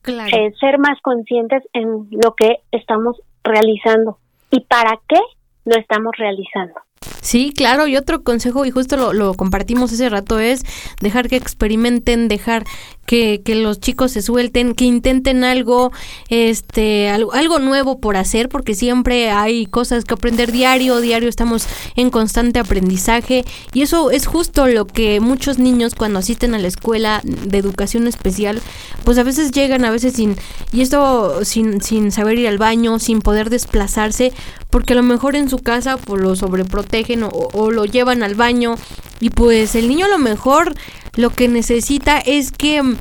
Eh, 0.08 0.52
ser 0.60 0.78
más 0.78 1.00
conscientes 1.02 1.64
en 1.72 2.06
lo 2.12 2.36
que 2.36 2.58
estamos 2.70 3.20
realizando 3.42 4.18
y 4.52 4.60
para 4.60 5.00
qué 5.08 5.18
lo 5.64 5.76
estamos 5.80 6.12
realizando. 6.16 6.74
Sí, 7.20 7.52
claro, 7.54 7.86
y 7.86 7.96
otro 7.96 8.22
consejo, 8.22 8.64
y 8.66 8.70
justo 8.70 9.12
lo, 9.12 9.34
compartimos 9.34 9.92
ese 9.92 10.08
rato, 10.08 10.38
es 10.38 10.62
dejar 11.00 11.28
que 11.28 11.36
experimenten, 11.36 12.28
dejar 12.28 12.64
que, 13.04 13.42
que, 13.44 13.54
los 13.56 13.80
chicos 13.80 14.12
se 14.12 14.22
suelten, 14.22 14.74
que 14.74 14.84
intenten 14.84 15.44
algo, 15.44 15.92
este, 16.28 17.08
algo, 17.08 17.32
algo, 17.32 17.58
nuevo 17.58 18.00
por 18.00 18.16
hacer, 18.16 18.48
porque 18.48 18.74
siempre 18.74 19.30
hay 19.30 19.66
cosas 19.66 20.04
que 20.04 20.14
aprender 20.14 20.52
diario, 20.52 21.00
diario 21.00 21.28
estamos 21.28 21.66
en 21.96 22.10
constante 22.10 22.58
aprendizaje, 22.58 23.44
y 23.72 23.82
eso 23.82 24.10
es 24.10 24.26
justo 24.26 24.66
lo 24.66 24.86
que 24.86 25.20
muchos 25.20 25.58
niños 25.58 25.94
cuando 25.94 26.20
asisten 26.20 26.54
a 26.54 26.58
la 26.58 26.68
escuela 26.68 27.20
de 27.24 27.58
educación 27.58 28.06
especial, 28.06 28.62
pues 29.04 29.18
a 29.18 29.22
veces 29.22 29.50
llegan, 29.50 29.84
a 29.84 29.90
veces 29.90 30.14
sin, 30.14 30.36
y 30.72 30.80
esto 30.80 31.44
sin 31.44 32.12
saber 32.12 32.38
ir 32.38 32.48
al 32.48 32.58
baño, 32.58 32.98
sin 32.98 33.20
poder 33.20 33.50
desplazarse, 33.50 34.32
porque 34.76 34.92
a 34.92 34.96
lo 34.96 35.02
mejor 35.02 35.36
en 35.36 35.48
su 35.48 35.60
casa 35.60 35.96
pues 35.96 36.20
lo 36.20 36.36
sobreprotegen 36.36 37.22
o, 37.22 37.70
lo 37.70 37.86
llevan 37.86 38.22
al 38.22 38.34
baño 38.34 38.74
y 39.20 39.30
pues 39.30 39.74
el 39.74 39.88
niño 39.88 40.04
a 40.04 40.10
lo 40.10 40.18
mejor 40.18 40.74
lo 41.14 41.30
que 41.30 41.48
necesita 41.48 42.18
es 42.18 42.52
que 42.52 42.82
mm, 42.82 42.98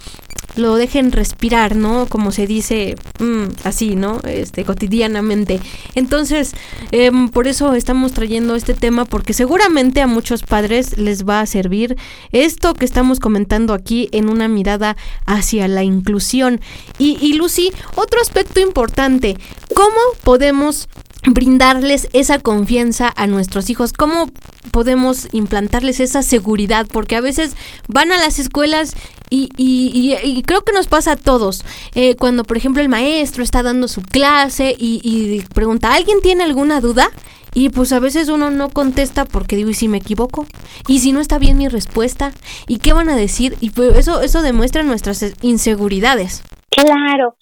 lo 0.56 0.78
dejen 0.78 1.12
respirar, 1.12 1.76
¿no? 1.76 2.06
Como 2.06 2.32
se 2.32 2.48
dice 2.48 2.96
mm, 3.20 3.66
así, 3.66 3.98
¿no? 3.98 4.22
Este, 4.24 4.64
cotidianamente. 4.64 5.60
Entonces, 5.96 6.54
em, 6.92 7.28
por 7.28 7.46
eso 7.46 7.74
estamos 7.74 8.14
trayendo 8.14 8.56
este 8.56 8.74
tema, 8.74 9.04
porque 9.04 9.34
seguramente 9.34 10.02
a 10.02 10.08
muchos 10.08 10.44
padres 10.44 10.98
les 10.98 11.28
va 11.28 11.42
a 11.42 11.46
servir 11.46 11.98
esto 12.32 12.74
que 12.74 12.86
estamos 12.86 13.20
comentando 13.20 13.74
aquí 13.74 14.08
en 14.14 14.30
una 14.30 14.48
mirada 14.48 14.96
hacia 15.26 15.68
la 15.68 15.84
inclusión. 15.84 16.62
Y, 17.00 17.18
y 17.20 17.34
Lucy, 17.34 17.74
otro 17.96 18.22
aspecto 18.22 18.62
importante, 18.62 19.38
¿cómo 19.74 20.00
podemos 20.24 20.88
brindarles 21.28 22.10
esa 22.14 22.40
confianza 22.40 23.12
a 23.16 23.28
nuestros 23.28 23.70
hijos? 23.70 23.94
¿Cómo 23.94 24.30
podemos 24.72 25.34
implantarles 25.34 26.00
esa 26.00 26.24
seguridad? 26.24 26.88
Porque 26.92 27.16
a 27.16 27.22
veces 27.22 27.56
van 27.88 28.12
a 28.12 28.18
las 28.18 28.40
escuelas 28.40 28.96
y, 29.30 29.50
y, 29.58 30.44
creo 30.44 30.62
que 30.62 30.72
nos 30.72 30.88
pasa 30.88 31.14
a 31.14 31.16
todos. 31.16 31.66
Eh, 31.96 32.16
cuando, 32.16 32.44
por 32.44 32.58
ejemplo, 32.58 32.82
el 32.82 32.90
maestro 32.90 33.44
está 33.44 33.64
dando 33.64 33.88
su 33.88 34.02
clase 34.02 34.76
y, 34.78 35.42
pregunta, 35.54 35.94
¿alguien 35.94 36.22
tiene 36.22 36.44
alguna 36.44 36.82
duda? 36.82 37.10
Y 37.54 37.70
pues 37.70 37.94
a 37.94 38.00
veces 38.00 38.28
uno 38.28 38.50
no 38.52 38.70
contesta 38.70 39.24
porque 39.24 39.56
digo, 39.56 39.70
¿y 39.70 39.74
si 39.74 39.88
me 39.88 39.98
equivoco? 39.98 40.46
¿Y 40.90 41.00
si 41.00 41.14
no 41.14 41.22
está 41.22 41.40
bien 41.40 41.58
mi 41.58 41.70
respuesta? 41.70 42.34
¿Y 42.68 42.80
qué 42.80 42.92
van 42.92 43.08
a 43.08 43.16
decir? 43.16 43.56
Y 43.62 43.70
pues 43.70 43.98
eso, 43.98 44.22
eso 44.22 44.42
demuestra 44.42 44.84
nuestras 44.84 45.24
inseguridades. 45.42 46.44
Claro. 46.70 47.38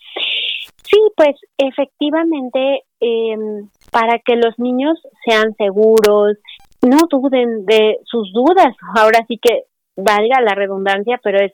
Sí, 0.83 0.99
pues 1.17 1.35
efectivamente, 1.57 2.83
em, 3.03 3.69
para 3.91 4.19
que 4.19 4.35
los 4.35 4.57
niños 4.57 4.97
sean 5.25 5.53
seguros, 5.55 6.37
no 6.81 6.97
duden 7.09 7.65
de 7.65 7.97
sus 8.05 8.31
dudas, 8.33 8.75
ahora 8.95 9.25
sí 9.27 9.37
que 9.41 9.63
valga 9.95 10.41
la 10.41 10.55
redundancia, 10.55 11.19
pero 11.23 11.39
es, 11.39 11.53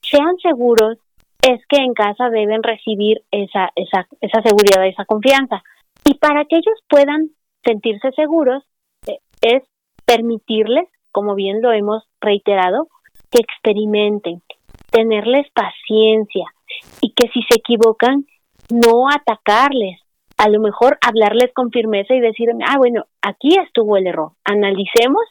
sean 0.00 0.36
seguros, 0.42 0.98
es 1.42 1.60
que 1.68 1.76
en 1.76 1.94
casa 1.94 2.30
deben 2.30 2.62
recibir 2.62 3.22
esa, 3.30 3.70
esa, 3.76 4.06
esa 4.20 4.42
seguridad, 4.42 4.86
esa 4.86 5.04
confianza. 5.04 5.62
Y 6.04 6.14
para 6.14 6.44
que 6.44 6.56
ellos 6.56 6.78
puedan 6.88 7.30
sentirse 7.64 8.10
seguros, 8.12 8.62
eh, 9.06 9.18
es 9.42 9.62
permitirles, 10.04 10.88
como 11.12 11.34
bien 11.34 11.60
lo 11.60 11.72
hemos 11.72 12.04
reiterado, 12.20 12.88
que 13.30 13.40
experimenten, 13.40 14.42
tenerles 14.90 15.46
paciencia 15.52 16.46
y 17.00 17.12
que 17.14 17.28
si 17.28 17.42
se 17.50 17.58
equivocan, 17.58 18.26
no 18.70 19.08
atacarles, 19.08 20.00
a 20.36 20.48
lo 20.48 20.60
mejor 20.60 20.98
hablarles 21.00 21.52
con 21.54 21.70
firmeza 21.70 22.14
y 22.14 22.20
decirme, 22.20 22.64
ah, 22.66 22.76
bueno, 22.78 23.04
aquí 23.22 23.56
estuvo 23.64 23.96
el 23.96 24.06
error, 24.06 24.32
analicemos 24.44 25.22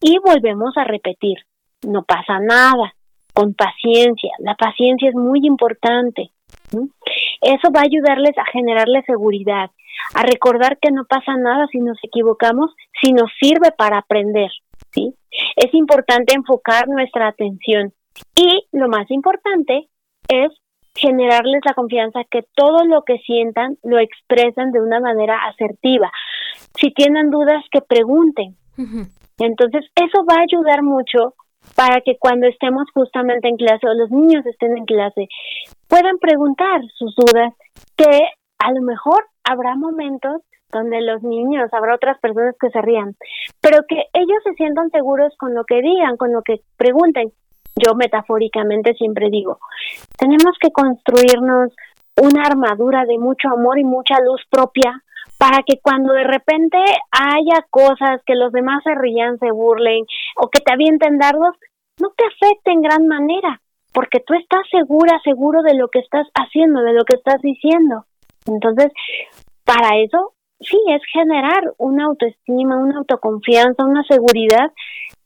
y 0.00 0.18
volvemos 0.18 0.76
a 0.76 0.84
repetir, 0.84 1.38
no 1.86 2.02
pasa 2.02 2.38
nada, 2.40 2.94
con 3.32 3.54
paciencia, 3.54 4.32
la 4.38 4.54
paciencia 4.54 5.08
es 5.08 5.14
muy 5.14 5.40
importante. 5.44 6.30
Eso 7.40 7.70
va 7.74 7.80
a 7.80 7.84
ayudarles 7.84 8.36
a 8.36 8.44
generarles 8.52 9.04
seguridad, 9.06 9.70
a 10.14 10.22
recordar 10.22 10.78
que 10.80 10.90
no 10.90 11.04
pasa 11.04 11.36
nada 11.36 11.66
si 11.70 11.78
nos 11.78 11.98
equivocamos, 12.02 12.70
si 13.00 13.12
nos 13.12 13.30
sirve 13.40 13.70
para 13.76 13.98
aprender. 13.98 14.50
¿sí? 14.92 15.14
Es 15.56 15.72
importante 15.74 16.34
enfocar 16.34 16.88
nuestra 16.88 17.28
atención 17.28 17.92
y 18.34 18.66
lo 18.72 18.88
más 18.88 19.10
importante 19.10 19.88
es 20.28 20.50
generarles 20.98 21.60
la 21.64 21.74
confianza 21.74 22.20
que 22.30 22.44
todo 22.54 22.84
lo 22.84 23.02
que 23.02 23.18
sientan 23.18 23.76
lo 23.82 23.98
expresen 23.98 24.72
de 24.72 24.80
una 24.80 25.00
manera 25.00 25.38
asertiva. 25.48 26.10
Si 26.78 26.92
tienen 26.92 27.30
dudas, 27.30 27.64
que 27.70 27.80
pregunten. 27.80 28.56
Entonces, 29.38 29.84
eso 29.94 30.24
va 30.28 30.36
a 30.36 30.42
ayudar 30.42 30.82
mucho 30.82 31.34
para 31.74 32.00
que 32.00 32.16
cuando 32.18 32.46
estemos 32.46 32.84
justamente 32.94 33.48
en 33.48 33.56
clase 33.56 33.86
o 33.86 33.94
los 33.94 34.10
niños 34.10 34.44
estén 34.46 34.76
en 34.76 34.84
clase, 34.84 35.28
puedan 35.88 36.18
preguntar 36.18 36.80
sus 36.96 37.14
dudas, 37.14 37.52
que 37.96 38.20
a 38.58 38.72
lo 38.72 38.82
mejor 38.82 39.24
habrá 39.44 39.76
momentos 39.76 40.42
donde 40.70 41.00
los 41.00 41.22
niños, 41.22 41.70
habrá 41.72 41.94
otras 41.94 42.18
personas 42.20 42.54
que 42.60 42.70
se 42.70 42.82
rían, 42.82 43.16
pero 43.60 43.78
que 43.88 44.04
ellos 44.12 44.38
se 44.44 44.52
sientan 44.54 44.90
seguros 44.90 45.32
con 45.38 45.54
lo 45.54 45.64
que 45.64 45.80
digan, 45.80 46.16
con 46.16 46.32
lo 46.32 46.42
que 46.42 46.60
pregunten 46.76 47.32
yo 47.78 47.94
metafóricamente 47.94 48.94
siempre 48.94 49.28
digo, 49.30 49.58
tenemos 50.18 50.56
que 50.60 50.70
construirnos 50.70 51.72
una 52.20 52.42
armadura 52.42 53.04
de 53.04 53.18
mucho 53.18 53.48
amor 53.48 53.78
y 53.78 53.84
mucha 53.84 54.20
luz 54.20 54.42
propia 54.50 55.02
para 55.38 55.62
que 55.64 55.78
cuando 55.80 56.12
de 56.12 56.24
repente 56.24 56.78
haya 57.12 57.64
cosas 57.70 58.20
que 58.26 58.34
los 58.34 58.52
demás 58.52 58.82
se 58.82 58.94
rían, 58.94 59.38
se 59.38 59.52
burlen 59.52 60.04
o 60.36 60.48
que 60.48 60.60
te 60.60 60.72
avienten 60.72 61.18
dardos, 61.18 61.54
no 62.00 62.10
te 62.16 62.24
afecte 62.24 62.72
en 62.72 62.82
gran 62.82 63.06
manera, 63.06 63.60
porque 63.92 64.20
tú 64.20 64.34
estás 64.34 64.62
segura, 64.70 65.20
seguro 65.22 65.62
de 65.62 65.74
lo 65.74 65.88
que 65.88 66.00
estás 66.00 66.26
haciendo, 66.34 66.82
de 66.82 66.92
lo 66.92 67.04
que 67.04 67.14
estás 67.14 67.40
diciendo. 67.40 68.04
Entonces, 68.46 68.92
para 69.64 69.98
eso, 69.98 70.32
sí, 70.60 70.78
es 70.88 71.02
generar 71.12 71.72
una 71.78 72.06
autoestima, 72.06 72.76
una 72.76 72.98
autoconfianza, 72.98 73.84
una 73.84 74.02
seguridad 74.04 74.72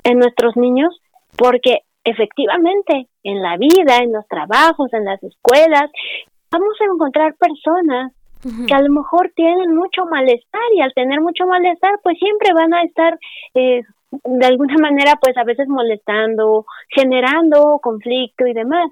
en 0.05 0.19
nuestros 0.19 0.57
niños, 0.57 1.01
porque 1.37 1.81
efectivamente 2.05 3.09
en 3.23 3.43
la 3.43 3.57
vida, 3.57 3.99
en 3.99 4.13
los 4.13 4.27
trabajos, 4.29 4.93
en 4.93 5.05
las 5.05 5.23
escuelas, 5.23 5.91
vamos 6.51 6.75
a 6.81 6.85
encontrar 6.85 7.35
personas 7.35 8.13
que 8.67 8.75
a 8.75 8.83
lo 8.83 8.93
mejor 8.93 9.31
tienen 9.37 9.73
mucho 9.73 10.05
malestar 10.11 10.61
y 10.75 10.81
al 10.81 10.93
tener 10.95 11.21
mucho 11.21 11.47
malestar 11.47 11.93
pues 12.03 12.19
siempre 12.19 12.53
van 12.53 12.75
a 12.75 12.83
estar 12.83 13.17
eh, 13.55 13.83
de 14.11 14.47
alguna 14.47 14.75
manera 14.81 15.17
pues 15.21 15.37
a 15.37 15.45
veces 15.45 15.69
molestando, 15.69 16.67
generando 16.89 17.79
conflicto 17.81 18.47
y 18.47 18.53
demás. 18.53 18.91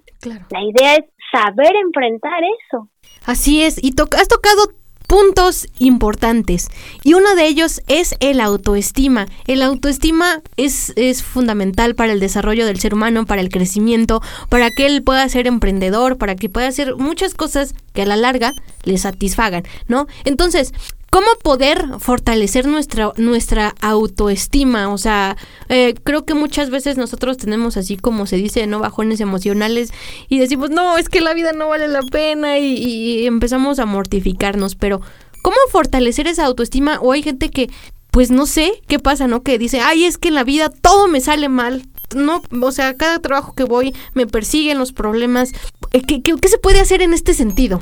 La 0.51 0.63
idea 0.63 0.95
es 0.95 1.05
saber 1.33 1.75
enfrentar 1.85 2.41
eso. 2.69 2.89
Así 3.27 3.63
es, 3.63 3.83
y 3.83 3.89
has 3.89 4.29
tocado 4.29 4.63
puntos 5.11 5.67
importantes 5.79 6.69
y 7.03 7.15
uno 7.15 7.35
de 7.35 7.49
ellos 7.49 7.83
es 7.89 8.15
el 8.21 8.41
autoestima. 8.41 9.27
El 9.49 9.61
autoestima 9.63 10.41
es, 10.57 10.93
es 10.95 11.25
fundamental 11.25 11.97
para 11.97 12.13
el 12.13 12.21
desarrollo 12.21 12.65
del 12.65 12.79
ser 12.79 12.95
humano, 12.95 13.27
para 13.27 13.41
el 13.41 13.49
crecimiento, 13.49 14.23
para 14.49 14.71
que 14.71 14.87
él 14.87 15.03
pueda 15.03 15.29
ser 15.29 15.49
emprendedor, 15.49 16.17
para 16.17 16.37
que 16.37 16.49
pueda 16.49 16.69
hacer 16.69 16.95
muchas 16.95 17.35
cosas 17.35 17.75
que 17.93 18.03
a 18.03 18.07
la 18.07 18.15
larga 18.15 18.55
le 18.85 18.99
satisfagan, 18.99 19.65
¿no? 19.89 20.07
Entonces, 20.25 20.73
¿Cómo 21.11 21.27
poder 21.43 21.99
fortalecer 21.99 22.67
nuestra, 22.67 23.13
nuestra 23.17 23.75
autoestima? 23.81 24.93
O 24.93 24.97
sea, 24.97 25.37
eh, 25.69 25.95
creo 26.05 26.25
que 26.25 26.35
muchas 26.35 26.71
veces 26.71 26.97
nosotros 26.97 27.37
tenemos 27.37 27.77
así 27.77 27.97
como 27.97 28.27
se 28.27 28.37
dice, 28.37 28.69
¿no? 28.69 28.79
Bajones 28.79 29.21
emocionales 29.21 29.93
y 30.29 30.39
decimos, 30.39 30.71
no, 30.71 30.97
es 30.99 31.09
que 31.09 31.21
la 31.21 31.35
vida 31.35 31.53
no 31.53 31.69
vale 31.69 31.89
la 31.89 32.03
pena 32.03 32.59
y, 32.59 32.77
y 32.77 33.27
empezamos 33.27 33.81
a 33.81 33.87
mortificarnos, 33.87 34.77
pero 34.77 35.01
¿cómo 35.43 35.57
fortalecer 35.73 36.29
esa 36.29 36.45
autoestima? 36.45 37.01
O 37.01 37.11
hay 37.11 37.25
gente 37.25 37.51
que, 37.51 37.71
pues 38.13 38.31
no 38.31 38.47
sé 38.47 38.81
qué 38.87 39.01
pasa, 39.01 39.27
¿no? 39.27 39.43
Que 39.43 39.59
dice, 39.59 39.81
ay, 39.81 40.05
es 40.05 40.17
que 40.17 40.29
en 40.29 40.35
la 40.35 40.45
vida 40.45 40.69
todo 40.69 41.09
me 41.09 41.21
sale 41.21 41.49
mal, 41.49 41.83
no, 42.15 42.43
o 42.63 42.73
sea, 42.73 42.97
cada 42.97 43.19
trabajo 43.19 43.55
que 43.55 43.65
voy 43.65 43.95
me 44.15 44.27
persiguen 44.27 44.79
los 44.79 44.93
problemas. 44.93 45.53
Eh, 45.93 46.03
¿Qué, 46.07 46.23
qué, 46.23 46.35
qué 46.41 46.49
se 46.49 46.59
puede 46.59 46.81
hacer 46.81 47.03
en 47.03 47.15
este 47.15 47.35
sentido? 47.35 47.81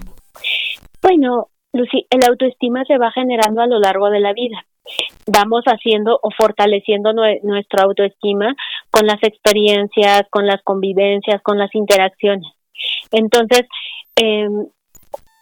Bueno, 1.02 1.48
Lucy, 1.72 2.06
el 2.10 2.24
autoestima 2.24 2.84
se 2.84 2.98
va 2.98 3.10
generando 3.12 3.60
a 3.60 3.66
lo 3.66 3.78
largo 3.78 4.10
de 4.10 4.20
la 4.20 4.32
vida. 4.32 4.64
Vamos 5.26 5.64
haciendo 5.66 6.18
o 6.22 6.30
fortaleciendo 6.30 7.12
nuestra 7.12 7.84
autoestima 7.84 8.54
con 8.90 9.06
las 9.06 9.22
experiencias, 9.22 10.22
con 10.30 10.46
las 10.46 10.62
convivencias, 10.62 11.42
con 11.42 11.58
las 11.58 11.74
interacciones. 11.74 12.50
Entonces, 13.12 13.62
em, 14.16 14.66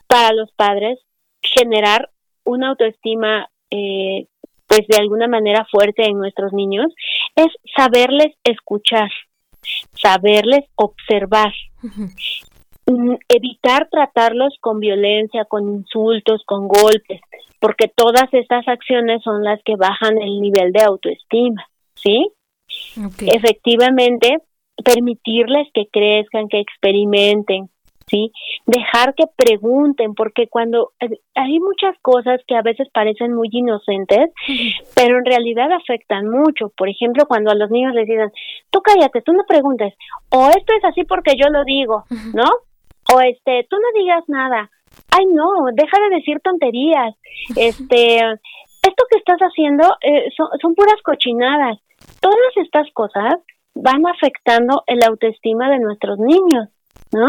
para 0.09 0.33
los 0.33 0.51
padres, 0.53 0.99
generar 1.43 2.11
una 2.45 2.71
autoestima, 2.71 3.49
eh, 3.71 4.27
pues 4.67 4.87
de 4.89 4.97
alguna 4.99 5.29
manera 5.29 5.65
fuerte 5.71 6.05
en 6.05 6.19
nuestros 6.19 6.53
niños, 6.53 6.87
es 7.37 7.47
saberles 7.77 8.35
escuchar, 8.43 9.11
saberles 9.93 10.65
observar, 10.75 11.53
Mm, 11.83 12.07
evitar 13.29 13.89
tratarlos 13.91 14.57
con 14.61 14.81
violencia, 14.81 15.45
con 15.45 15.69
insultos, 15.69 16.43
con 16.47 16.69
golpes, 16.69 17.21
porque 17.61 17.89
todas 17.95 18.33
estas 18.33 18.67
acciones 18.69 19.23
son 19.23 19.43
las 19.43 19.61
que 19.65 19.77
bajan 19.77 20.19
el 20.19 20.41
nivel 20.41 20.73
de 20.73 20.83
autoestima, 20.83 21.67
¿sí? 21.95 22.31
Efectivamente, 23.21 24.39
permitirles 24.85 25.69
que 25.75 25.87
crezcan, 25.91 26.49
que 26.49 26.61
experimenten, 26.61 27.69
¿sí? 28.07 28.31
Dejar 28.67 29.15
que 29.15 29.25
pregunten, 29.37 30.15
porque 30.15 30.47
cuando 30.49 30.93
eh, 31.01 31.19
hay 31.35 31.59
muchas 31.59 31.97
cosas 32.03 32.41
que 32.47 32.55
a 32.55 32.63
veces 32.63 32.89
parecen 32.93 33.35
muy 33.35 33.49
inocentes, 33.51 34.31
pero 34.95 35.19
en 35.19 35.25
realidad 35.25 35.73
afectan 35.73 36.29
mucho. 36.29 36.71
Por 36.77 36.89
ejemplo, 36.89 37.27
cuando 37.27 37.51
a 37.51 37.55
los 37.55 37.71
niños 37.71 37.95
les 37.95 38.07
dicen, 38.07 38.31
tú 38.71 38.81
cállate, 38.81 39.23
tú 39.23 39.33
no 39.33 39.45
preguntes, 39.49 39.95
o 40.31 40.49
esto 40.49 40.73
es 40.77 40.85
así 40.85 41.05
porque 41.05 41.33
yo 41.37 41.49
lo 41.49 41.65
digo, 41.65 42.05
¿no? 42.35 42.49
O 43.13 43.21
este, 43.21 43.67
tú 43.69 43.77
no 43.77 44.01
digas 44.01 44.25
nada, 44.29 44.71
ay 45.11 45.27
no, 45.27 45.67
deja 45.73 45.99
de 46.09 46.17
decir 46.17 46.41
tonterías, 46.41 47.15
este, 47.57 48.17
esto 48.19 49.05
que 49.11 49.19
estás 49.19 49.39
haciendo 49.41 49.85
eh, 50.03 50.29
son, 50.37 50.49
son 50.61 50.75
puras 50.75 51.01
cochinadas, 51.03 51.79
todas 52.21 52.57
estas 52.57 52.91
cosas 52.93 53.35
van 53.75 54.07
afectando 54.07 54.83
el 54.87 55.03
autoestima 55.05 55.69
de 55.71 55.81
nuestros 55.81 56.19
niños, 56.19 56.69
¿no? 57.13 57.27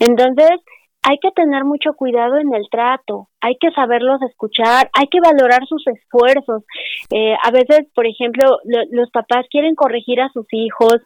Entonces, 0.00 0.60
hay 1.02 1.18
que 1.18 1.30
tener 1.30 1.64
mucho 1.64 1.94
cuidado 1.94 2.38
en 2.38 2.52
el 2.54 2.68
trato, 2.70 3.28
hay 3.40 3.56
que 3.56 3.70
saberlos 3.70 4.20
escuchar, 4.22 4.90
hay 4.92 5.06
que 5.06 5.20
valorar 5.20 5.66
sus 5.66 5.86
esfuerzos. 5.86 6.64
Eh, 7.10 7.34
a 7.42 7.50
veces, 7.50 7.86
por 7.94 8.06
ejemplo, 8.06 8.58
los 8.90 9.10
papás 9.10 9.46
quieren 9.50 9.74
corregir 9.74 10.20
a 10.20 10.28
sus 10.30 10.46
hijos, 10.52 10.96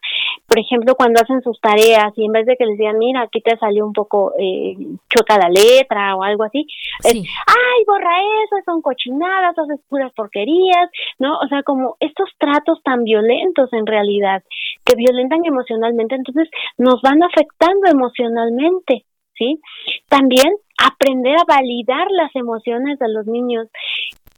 por 0.47 0.59
ejemplo, 0.59 0.95
cuando 0.95 1.21
hacen 1.21 1.41
sus 1.43 1.61
tareas 1.61 2.13
y 2.17 2.27
en 2.27 2.33
vez 2.33 2.47
de 2.47 2.57
que 2.57 2.67
les 2.67 2.79
digan, 2.79 2.99
mira, 2.99 3.23
aquí 3.23 3.41
te 3.41 3.57
salió 3.57 3.87
un 3.87 3.93
poco 3.93 4.33
eh, 4.39 4.77
choca 5.09 5.39
la 5.39 5.49
letra 5.49 6.15
o 6.17 6.23
algo 6.23 6.45
así, 6.45 6.67
es, 7.05 7.15
ay, 7.15 7.85
borra 7.87 8.17
eso, 8.45 8.57
son 8.65 8.83
cochinadas, 8.83 9.59
haces 9.59 9.81
puras 9.89 10.13
porquerías, 10.15 10.91
¿no? 11.19 11.39
O 11.39 11.49
sea, 11.49 11.63
como 11.63 11.97
estos 12.01 12.29
tratos 12.39 12.83
tan 12.83 13.05
violentos 13.05 13.73
en 13.73 13.87
realidad, 13.87 14.43
que 14.85 14.95
violentan 14.97 15.45
emocionalmente, 15.45 16.17
entonces 16.17 16.49
nos 16.77 17.01
van 17.03 17.23
afectando 17.23 17.87
emocionalmente. 17.91 19.05
¿sí? 19.35 19.61
También 20.09 20.53
aprender 20.79 21.37
a 21.37 21.45
validar 21.47 22.11
las 22.11 22.35
emociones 22.35 22.99
de 22.99 23.09
los 23.09 23.27
niños, 23.27 23.69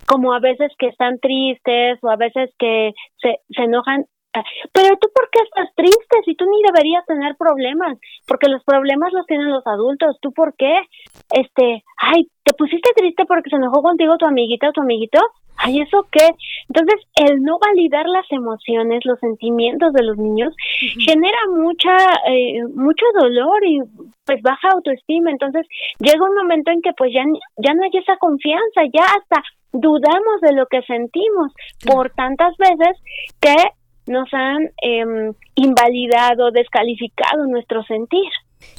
como 0.07 0.35
a 0.35 0.41
veces 0.41 0.73
que 0.79 0.89
están 0.89 1.19
tristes 1.19 1.99
o 2.03 2.11
a 2.11 2.17
veces 2.17 2.51
que 2.59 2.93
se, 3.21 3.39
se 3.51 3.63
enojan. 3.63 4.07
Pero 4.73 4.97
tú, 4.97 5.09
¿por 5.15 5.29
qué 5.31 5.41
estás 5.43 5.75
triste? 5.75 6.17
Si 6.25 6.35
tú 6.35 6.45
ni 6.47 6.63
deberías 6.63 7.05
tener 7.07 7.37
problemas, 7.37 7.99
porque 8.27 8.49
los 8.49 8.63
problemas 8.65 9.13
los 9.13 9.27
tienen 9.27 9.51
los 9.51 9.67
adultos. 9.67 10.19
¿Tú 10.21 10.33
por 10.33 10.55
qué? 10.57 10.81
Este, 11.31 11.85
ay, 11.99 12.29
¿te 12.43 12.53
pusiste 12.55 12.91
triste 12.97 13.25
porque 13.27 13.51
se 13.51 13.57
enojó 13.57 13.83
contigo 13.83 14.17
tu 14.19 14.27
amiguita 14.27 14.69
o 14.69 14.73
tu 14.73 14.83
amiguito? 14.83 15.21
ay, 15.57 15.81
¿eso 15.81 16.07
qué? 16.11 16.29
Entonces, 16.69 17.01
el 17.17 17.43
no 17.43 17.59
validar 17.59 18.07
las 18.07 18.27
emociones, 18.31 19.05
los 19.05 19.19
sentimientos 19.21 19.93
de 19.93 20.03
los 20.03 20.17
niños, 20.17 20.55
genera 20.99 21.39
mucha, 21.51 21.97
eh, 22.29 22.63
mucho 22.75 23.05
dolor 23.19 23.65
y 23.65 23.81
pues 24.25 24.43
baja 24.43 24.69
autoestima. 24.73 25.31
Entonces, 25.31 25.67
llega 25.99 26.25
un 26.25 26.37
momento 26.37 26.71
en 26.71 26.83
que 26.83 26.93
pues 26.97 27.13
ya, 27.13 27.25
ya 27.57 27.75
no 27.75 27.85
hay 27.85 27.91
esa 27.93 28.17
confianza, 28.17 28.83
ya 28.93 29.05
hasta 29.05 29.43
dudamos 29.73 30.41
de 30.41 30.53
lo 30.53 30.67
que 30.67 30.83
sentimos 30.83 31.53
por 31.85 32.11
tantas 32.11 32.57
veces 32.59 32.97
que 33.41 33.55
nos 34.07 34.29
han 34.33 34.65
eh, 34.83 35.33
invalidado, 35.55 36.51
descalificado 36.51 37.47
nuestro 37.47 37.83
sentir. 37.85 38.29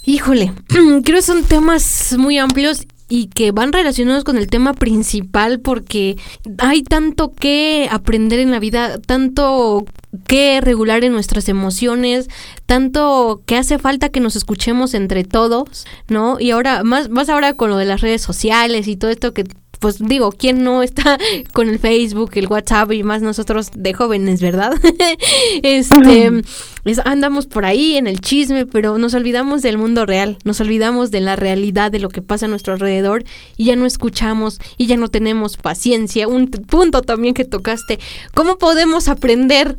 Híjole, 0.06 0.52
creo 0.68 1.02
que 1.02 1.22
son 1.22 1.44
temas 1.44 2.16
muy 2.18 2.38
amplios 2.38 2.86
y 3.08 3.28
que 3.28 3.52
van 3.52 3.72
relacionados 3.72 4.24
con 4.24 4.38
el 4.38 4.48
tema 4.48 4.74
principal 4.74 5.60
porque 5.60 6.16
hay 6.58 6.82
tanto 6.82 7.34
que 7.34 7.88
aprender 7.92 8.40
en 8.40 8.52
la 8.52 8.60
vida, 8.60 9.00
tanto 9.00 9.86
que 10.28 10.60
regular 10.62 11.04
en 11.04 11.14
nuestras 11.14 11.48
emociones, 11.50 12.30
tanto 12.66 13.44
que 13.46 13.58
hace 13.58 13.78
falta 13.78 14.10
que 14.10 14.20
nos 14.20 14.36
escuchemos 14.36 14.94
entre 14.96 15.24
todos, 15.24 15.86
¿no? 16.08 16.40
Y 16.40 16.52
ahora, 16.52 16.84
más, 16.84 17.10
más 17.10 17.30
ahora 17.30 17.54
con 17.54 17.70
lo 17.70 17.78
de 17.78 17.86
las 17.86 18.02
redes 18.02 18.22
sociales 18.22 18.88
y 18.88 18.96
todo 18.96 19.12
esto 19.12 19.34
que 19.34 19.44
pues 19.86 20.00
digo, 20.00 20.32
¿quién 20.32 20.64
no 20.64 20.82
está 20.82 21.20
con 21.54 21.70
el 21.70 21.78
Facebook, 21.78 22.32
el 22.34 22.48
WhatsApp 22.48 22.92
y 22.92 23.04
más 23.04 23.22
nosotros 23.22 23.70
de 23.76 23.94
jóvenes, 23.94 24.42
verdad? 24.42 24.74
este, 25.62 26.42
andamos 27.06 27.46
por 27.46 27.66
ahí 27.66 27.96
en 27.96 28.08
el 28.08 28.20
chisme, 28.20 28.66
pero 28.66 28.98
nos 28.98 29.14
olvidamos 29.14 29.62
del 29.62 29.78
mundo 29.78 30.08
real, 30.08 30.40
nos 30.44 30.60
olvidamos 30.60 31.12
de 31.12 31.22
la 31.22 31.36
realidad 31.36 31.92
de 31.92 32.00
lo 32.00 32.10
que 32.10 32.24
pasa 32.24 32.48
a 32.48 32.50
nuestro 32.50 32.74
alrededor 32.74 33.26
y 33.58 33.66
ya 33.66 33.76
no 33.76 33.86
escuchamos 33.86 34.60
y 34.76 34.88
ya 34.88 34.98
no 34.98 35.10
tenemos 35.10 35.58
paciencia. 35.58 36.28
Un 36.28 36.48
punto 36.48 37.04
también 37.04 37.36
que 37.36 37.46
tocaste, 37.46 38.00
¿cómo 38.34 38.58
podemos 38.58 39.08
aprender 39.08 39.78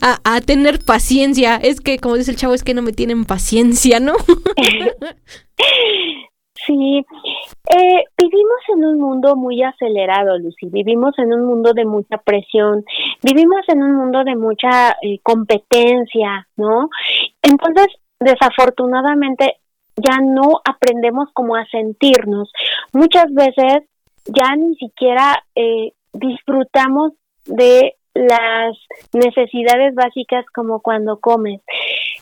a, 0.00 0.20
a 0.22 0.40
tener 0.40 0.78
paciencia? 0.84 1.56
Es 1.56 1.80
que, 1.80 1.98
como 1.98 2.14
dice 2.14 2.30
el 2.30 2.36
chavo, 2.36 2.54
es 2.54 2.62
que 2.62 2.74
no 2.74 2.82
me 2.82 2.92
tienen 2.92 3.24
paciencia, 3.24 3.98
¿no? 3.98 4.12
Sí, 6.68 7.06
eh, 7.70 8.04
vivimos 8.18 8.60
en 8.74 8.84
un 8.84 9.00
mundo 9.00 9.36
muy 9.36 9.62
acelerado, 9.62 10.38
Lucy. 10.38 10.68
Vivimos 10.68 11.18
en 11.18 11.32
un 11.32 11.46
mundo 11.46 11.72
de 11.72 11.86
mucha 11.86 12.18
presión, 12.18 12.84
vivimos 13.22 13.62
en 13.68 13.82
un 13.82 13.96
mundo 13.96 14.22
de 14.22 14.36
mucha 14.36 14.90
eh, 15.00 15.18
competencia, 15.22 16.46
¿no? 16.56 16.90
Entonces, 17.40 17.86
desafortunadamente, 18.20 19.56
ya 19.96 20.18
no 20.20 20.60
aprendemos 20.62 21.30
como 21.32 21.56
a 21.56 21.64
sentirnos. 21.70 22.52
Muchas 22.92 23.32
veces 23.32 23.84
ya 24.26 24.54
ni 24.54 24.74
siquiera 24.76 25.42
eh, 25.54 25.92
disfrutamos 26.12 27.12
de 27.46 27.94
las 28.12 28.76
necesidades 29.14 29.94
básicas 29.94 30.44
como 30.54 30.80
cuando 30.80 31.18
comes. 31.18 31.62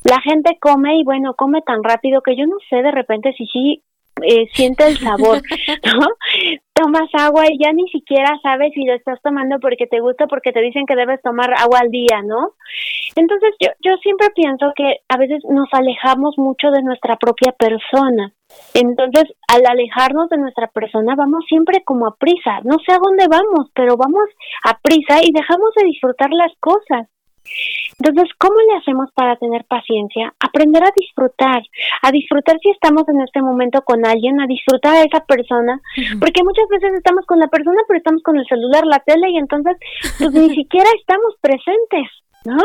La 0.04 0.20
gente 0.20 0.56
come 0.60 0.98
y 0.98 1.04
bueno, 1.04 1.34
come 1.34 1.62
tan 1.62 1.82
rápido 1.82 2.20
que 2.20 2.36
yo 2.36 2.46
no 2.46 2.58
sé 2.70 2.76
de 2.76 2.92
repente 2.92 3.34
si 3.36 3.46
sí 3.46 3.82
eh, 4.22 4.48
siente 4.52 4.86
el 4.86 4.98
sabor, 4.98 5.40
¿no? 5.84 6.06
Tomas 6.72 7.08
agua 7.14 7.44
y 7.50 7.58
ya 7.58 7.72
ni 7.72 7.88
siquiera 7.88 8.38
sabes 8.42 8.72
si 8.74 8.84
lo 8.84 8.94
estás 8.94 9.20
tomando 9.22 9.58
porque 9.60 9.86
te 9.86 10.00
gusta, 10.00 10.26
porque 10.26 10.52
te 10.52 10.60
dicen 10.60 10.84
que 10.86 10.96
debes 10.96 11.20
tomar 11.22 11.52
agua 11.58 11.80
al 11.80 11.90
día, 11.90 12.22
¿no? 12.22 12.52
Entonces 13.14 13.54
yo, 13.60 13.70
yo 13.80 13.96
siempre 14.02 14.28
pienso 14.34 14.72
que 14.76 15.00
a 15.08 15.16
veces 15.16 15.42
nos 15.48 15.68
alejamos 15.72 16.36
mucho 16.38 16.70
de 16.70 16.82
nuestra 16.82 17.16
propia 17.16 17.52
persona. 17.52 18.32
Entonces, 18.74 19.24
al 19.48 19.66
alejarnos 19.66 20.28
de 20.28 20.38
nuestra 20.38 20.68
persona, 20.68 21.14
vamos 21.16 21.44
siempre 21.48 21.82
como 21.84 22.06
a 22.06 22.16
prisa. 22.16 22.60
No 22.64 22.76
sé 22.86 22.92
a 22.92 22.98
dónde 23.02 23.26
vamos, 23.28 23.70
pero 23.74 23.96
vamos 23.96 24.28
a 24.64 24.78
prisa 24.78 25.20
y 25.22 25.32
dejamos 25.32 25.70
de 25.76 25.86
disfrutar 25.86 26.30
las 26.30 26.52
cosas. 26.60 27.08
Entonces, 27.98 28.30
¿cómo 28.38 28.56
le 28.68 28.76
hacemos 28.76 29.10
para 29.14 29.36
tener 29.36 29.64
paciencia? 29.64 30.34
Aprender 30.40 30.84
a 30.84 30.92
disfrutar, 30.94 31.62
a 32.02 32.10
disfrutar 32.10 32.58
si 32.62 32.70
estamos 32.70 33.08
en 33.08 33.22
este 33.22 33.40
momento 33.40 33.80
con 33.82 34.04
alguien, 34.04 34.38
a 34.40 34.46
disfrutar 34.46 34.96
a 34.96 35.02
esa 35.02 35.24
persona, 35.24 35.80
porque 36.20 36.44
muchas 36.44 36.68
veces 36.68 36.92
estamos 36.94 37.24
con 37.24 37.38
la 37.38 37.48
persona, 37.48 37.80
pero 37.88 37.98
estamos 37.98 38.22
con 38.22 38.36
el 38.36 38.46
celular, 38.46 38.84
la 38.84 39.00
tele 39.00 39.30
y 39.30 39.38
entonces 39.38 39.76
pues 40.18 40.30
ni 40.32 40.54
siquiera 40.54 40.88
estamos 40.98 41.34
presentes. 41.40 42.08
¿No? 42.44 42.62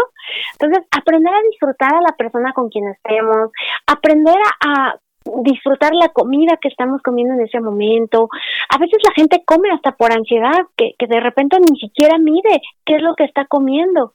Entonces, 0.60 0.86
aprender 0.92 1.34
a 1.34 1.42
disfrutar 1.50 1.96
a 1.96 2.02
la 2.02 2.16
persona 2.16 2.54
con 2.54 2.70
quien 2.70 2.88
estemos, 2.90 3.50
aprender 3.88 4.38
a, 4.64 4.96
disfrutar 5.44 5.94
la 5.96 6.10
comida 6.10 6.58
que 6.62 6.68
estamos 6.68 7.02
comiendo 7.02 7.34
en 7.34 7.42
ese 7.42 7.60
momento. 7.60 8.30
A 8.70 8.78
veces 8.78 9.00
la 9.04 9.14
gente 9.16 9.44
come 9.44 9.72
hasta 9.72 9.94
por 9.94 10.12
ansiedad, 10.12 10.68
que, 10.76 10.94
que 11.00 11.08
de 11.08 11.20
repente 11.20 11.58
ni 11.60 11.80
siquiera 11.80 12.20
mide 12.20 12.62
qué 12.86 12.98
es 12.98 13.02
lo 13.02 13.16
que 13.16 13.24
está 13.24 13.46
comiendo 13.46 14.14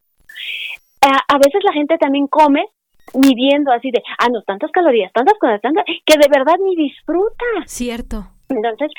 a, 1.09 1.39
veces 1.39 1.63
la 1.65 1.73
gente 1.73 1.99
también 1.99 2.27
come 2.27 2.67
midiendo 3.15 3.73
así 3.73 3.91
de, 3.91 4.03
ah, 4.19 4.29
no, 4.31 4.43
tantas 4.43 4.71
calorías, 4.71 5.13
tantas 5.13 5.39
cosas, 5.39 5.61
tantas, 5.61 5.85
que 5.85 6.19
de 6.19 6.29
verdad 6.29 6.57
ni 6.63 6.77
disfruta. 6.77 7.45
Cierto. 7.67 8.27
Entonces, 8.49 8.91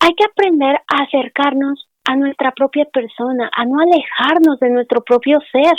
hay 0.00 0.14
que 0.14 0.24
aprender 0.24 0.76
a 0.76 1.02
acercarnos 1.04 1.88
a 2.04 2.16
nuestra 2.16 2.52
propia 2.52 2.86
persona, 2.86 3.50
a 3.54 3.64
no 3.66 3.80
alejarnos 3.80 4.58
de 4.60 4.70
nuestro 4.70 5.02
propio 5.02 5.38
ser. 5.52 5.74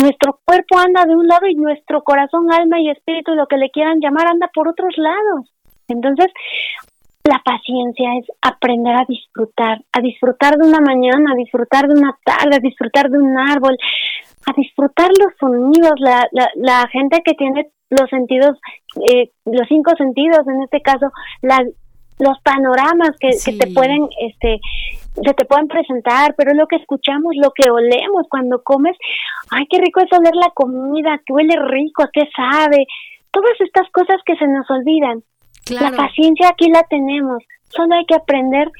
Nuestro 0.00 0.40
cuerpo 0.44 0.78
anda 0.78 1.04
de 1.04 1.14
un 1.14 1.28
lado 1.28 1.46
y 1.46 1.54
nuestro 1.54 2.02
corazón, 2.02 2.52
alma 2.52 2.80
y 2.80 2.90
espíritu, 2.90 3.34
lo 3.34 3.46
que 3.46 3.56
le 3.56 3.70
quieran 3.70 4.00
llamar, 4.00 4.26
anda 4.26 4.50
por 4.52 4.68
otros 4.68 4.94
lados. 4.96 5.52
Entonces, 5.88 6.26
la 7.26 7.42
paciencia 7.44 8.10
es 8.18 8.26
aprender 8.40 8.94
a 8.94 9.04
disfrutar, 9.08 9.82
a 9.92 10.00
disfrutar 10.00 10.56
de 10.56 10.68
una 10.68 10.80
mañana, 10.80 11.32
a 11.32 11.36
disfrutar 11.36 11.88
de 11.88 11.94
una 11.94 12.16
tarde, 12.24 12.56
a 12.56 12.60
disfrutar 12.60 13.10
de 13.10 13.18
un 13.18 13.38
árbol, 13.38 13.76
a 14.46 14.52
disfrutar 14.56 15.10
los 15.18 15.32
sonidos, 15.38 15.94
la, 15.98 16.26
la, 16.32 16.48
la 16.54 16.88
gente 16.88 17.22
que 17.24 17.34
tiene 17.34 17.68
los 17.90 18.08
sentidos, 18.10 18.58
eh, 19.08 19.30
los 19.44 19.66
cinco 19.68 19.92
sentidos, 19.96 20.46
en 20.46 20.62
este 20.62 20.80
caso, 20.80 21.10
la, 21.42 21.64
los 22.18 22.38
panoramas 22.40 23.10
que, 23.20 23.30
que 23.44 23.58
te 23.58 23.72
pueden, 23.72 24.08
este, 24.20 24.60
se 25.14 25.34
te 25.34 25.44
pueden 25.44 25.68
presentar, 25.68 26.34
pero 26.36 26.54
lo 26.54 26.66
que 26.66 26.76
escuchamos, 26.76 27.34
lo 27.36 27.50
que 27.52 27.70
olemos 27.70 28.26
cuando 28.28 28.62
comes, 28.62 28.96
ay, 29.50 29.66
qué 29.70 29.78
rico 29.78 30.00
es 30.00 30.12
oler 30.18 30.34
la 30.34 30.50
comida, 30.54 31.20
que 31.24 31.32
huele 31.32 31.56
rico, 31.68 32.04
qué 32.12 32.28
sabe, 32.34 32.86
todas 33.30 33.60
estas 33.60 33.90
cosas 33.90 34.16
que 34.24 34.36
se 34.36 34.46
nos 34.46 34.68
olvidan. 34.70 35.22
La 35.70 35.90
paciencia 35.90 36.48
aquí 36.48 36.68
la 36.68 36.84
tenemos, 36.84 37.42
solo 37.68 37.96
hay 37.96 38.04
que 38.06 38.14
aprender 38.14 38.70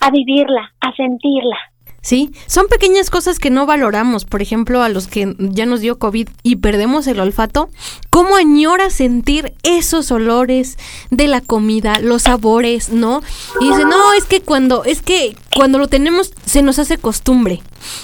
a 0.00 0.10
vivirla, 0.10 0.72
a 0.80 0.92
sentirla. 0.94 1.69
Sí, 2.02 2.32
son 2.46 2.66
pequeñas 2.68 3.10
cosas 3.10 3.38
que 3.38 3.50
no 3.50 3.66
valoramos, 3.66 4.24
por 4.24 4.40
ejemplo, 4.40 4.82
a 4.82 4.88
los 4.88 5.06
que 5.06 5.36
ya 5.38 5.66
nos 5.66 5.80
dio 5.80 5.98
COVID 5.98 6.28
y 6.42 6.56
perdemos 6.56 7.06
el 7.06 7.20
olfato, 7.20 7.68
¿cómo 8.08 8.36
añora 8.36 8.88
sentir 8.88 9.52
esos 9.64 10.10
olores 10.10 10.78
de 11.10 11.28
la 11.28 11.42
comida, 11.42 12.00
los 12.00 12.22
sabores, 12.22 12.88
¿no? 12.88 13.22
Y 13.60 13.68
dice, 13.68 13.84
no, 13.84 14.14
es 14.14 14.24
que 14.24 14.40
cuando, 14.40 14.84
es 14.84 15.02
que 15.02 15.36
cuando 15.54 15.78
lo 15.78 15.88
tenemos 15.88 16.32
se 16.46 16.62
nos 16.62 16.78
hace 16.78 16.96
costumbre. 16.96 17.60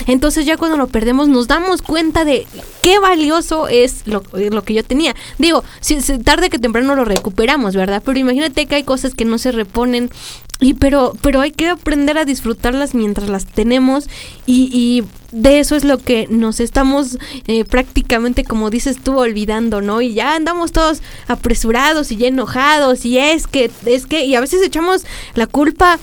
Entonces 0.07 0.47
ya 0.47 0.57
cuando 0.57 0.77
lo 0.77 0.89
perdemos 0.89 1.29
nos 1.29 1.49
damos 1.49 1.83
cuenta 1.83 2.25
de 2.25 2.47
qué 2.83 2.99
valioso 2.99 3.69
es 3.69 4.07
lo, 4.07 4.23
lo 4.33 4.63
que 4.63 4.75
yo 4.75 4.85
tenía. 4.85 5.15
Digo, 5.39 5.65
si, 5.81 5.97
tarde 6.19 6.51
que 6.51 6.59
temprano 6.59 6.95
lo 6.97 7.05
recuperamos, 7.05 7.75
¿verdad? 7.75 8.03
Pero 8.05 8.19
imagínate 8.19 8.67
que 8.67 8.77
hay 8.77 8.83
cosas 8.85 9.15
que 9.15 9.25
no 9.25 9.39
se 9.39 9.53
reponen 9.53 10.11
y 10.59 10.75
pero, 10.75 11.13
pero 11.21 11.41
hay 11.43 11.51
que 11.51 11.69
aprender 11.69 12.17
a 12.17 12.25
disfrutarlas 12.25 12.95
mientras 12.95 13.29
las 13.29 13.45
tenemos 13.45 14.09
y, 14.47 14.71
y 14.73 15.05
de 15.33 15.59
eso 15.59 15.77
es 15.77 15.85
lo 15.85 15.99
que 15.99 16.29
nos 16.31 16.61
estamos 16.61 17.19
eh, 17.47 17.65
prácticamente, 17.65 18.43
como 18.43 18.71
dices 18.71 18.99
tú, 19.03 19.19
olvidando, 19.19 19.83
¿no? 19.83 20.01
Y 20.01 20.15
ya 20.15 20.35
andamos 20.35 20.73
todos 20.73 21.03
apresurados 21.29 22.11
y 22.11 22.17
ya 22.17 22.29
enojados 22.29 23.05
y 23.05 23.19
es 23.19 23.47
que, 23.47 23.71
es 23.85 24.07
que, 24.07 24.25
y 24.25 24.35
a 24.35 24.41
veces 24.41 24.63
echamos 24.63 25.05
la 25.35 25.47
culpa 25.47 25.99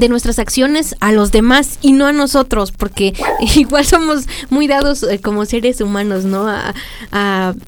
de 0.00 0.08
nuestras 0.08 0.38
acciones 0.38 0.94
a 1.00 1.12
los 1.12 1.32
demás 1.32 1.78
y 1.82 1.92
no 1.92 2.06
a 2.06 2.12
nosotros, 2.12 2.72
porque 2.72 3.14
igual 3.56 3.84
somos 3.84 4.26
muy 4.50 4.66
dados 4.66 5.02
eh, 5.02 5.20
como 5.20 5.44
seres 5.44 5.80
humanos, 5.80 6.24
¿no? 6.24 6.46
A, 6.48 6.74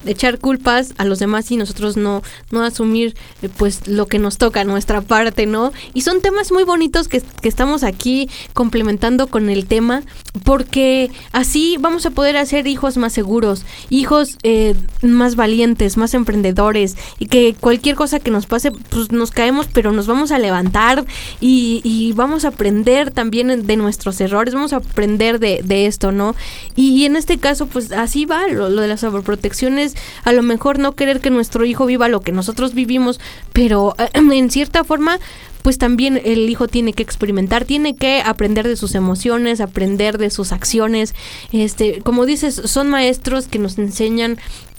echar 0.05 0.39
culpas 0.39 0.93
a 0.97 1.05
los 1.05 1.19
demás 1.19 1.49
y 1.51 1.57
nosotros 1.57 1.97
no, 1.97 2.21
no 2.51 2.63
asumir 2.63 3.15
eh, 3.41 3.49
pues 3.55 3.87
lo 3.87 4.07
que 4.07 4.19
nos 4.19 4.37
toca, 4.37 4.63
nuestra 4.63 5.01
parte, 5.01 5.45
¿no? 5.45 5.71
Y 5.93 6.01
son 6.01 6.21
temas 6.21 6.51
muy 6.51 6.63
bonitos 6.63 7.07
que, 7.07 7.21
que 7.21 7.49
estamos 7.49 7.83
aquí 7.83 8.29
complementando 8.53 9.27
con 9.27 9.49
el 9.49 9.65
tema, 9.65 10.03
porque 10.43 11.11
así 11.31 11.77
vamos 11.79 12.05
a 12.05 12.11
poder 12.11 12.37
hacer 12.37 12.67
hijos 12.67 12.97
más 12.97 13.13
seguros, 13.13 13.65
hijos 13.89 14.37
eh, 14.43 14.75
más 15.01 15.35
valientes, 15.35 15.97
más 15.97 16.13
emprendedores, 16.13 16.95
y 17.17 17.27
que 17.27 17.55
cualquier 17.59 17.95
cosa 17.95 18.19
que 18.19 18.31
nos 18.31 18.45
pase, 18.45 18.71
pues 18.71 19.11
nos 19.11 19.31
caemos, 19.31 19.67
pero 19.71 19.91
nos 19.91 20.07
vamos 20.07 20.31
a 20.31 20.39
levantar 20.39 21.05
y, 21.39 21.81
y 21.83 22.13
vamos 22.19 22.43
a 22.43 22.49
aprender 22.49 23.11
también 23.11 23.65
de 23.65 23.77
nuestros 23.77 24.19
errores, 24.19 24.53
vamos 24.53 24.73
a 24.73 24.77
aprender 24.77 25.39
de, 25.39 25.61
de 25.63 25.85
esto, 25.85 26.11
¿no? 26.11 26.35
Y, 26.75 27.05
en 27.05 27.15
este 27.15 27.37
caso, 27.37 27.65
pues 27.65 27.93
así 27.93 28.25
va 28.25 28.45
lo, 28.49 28.69
de 28.69 28.87
las 28.89 28.99
sobreprotecciones, 28.99 29.95
a 30.25 30.33
lo 30.33 30.43
mejor 30.43 30.79
no 30.79 30.95
querer 30.95 31.21
que 31.21 31.29
nuestro 31.29 31.63
hijo 31.63 31.85
viva 31.85 32.09
lo 32.09 32.19
que 32.19 32.33
nosotros 32.33 32.73
vivimos, 32.73 33.21
pero 33.53 33.95
en 34.13 34.51
cierta 34.51 34.83
forma 34.83 35.17
pues 35.61 35.77
también 35.77 36.21
el 36.23 36.49
hijo 36.49 36.67
tiene 36.67 36.93
que 36.93 37.03
experimentar, 37.03 37.65
tiene 37.65 37.95
que 37.95 38.21
aprender 38.21 38.67
de 38.67 38.77
sus 38.77 38.95
emociones, 38.95 39.59
aprender 39.59 40.17
de 40.17 40.29
sus 40.29 40.53
acciones. 40.53 41.13
Este, 41.51 41.99
como 42.01 42.25
dices, 42.25 42.55
son 42.65 42.89
maestros 42.89 43.47
que 43.47 43.59
nos 43.59 43.77
enseñan 43.77 44.37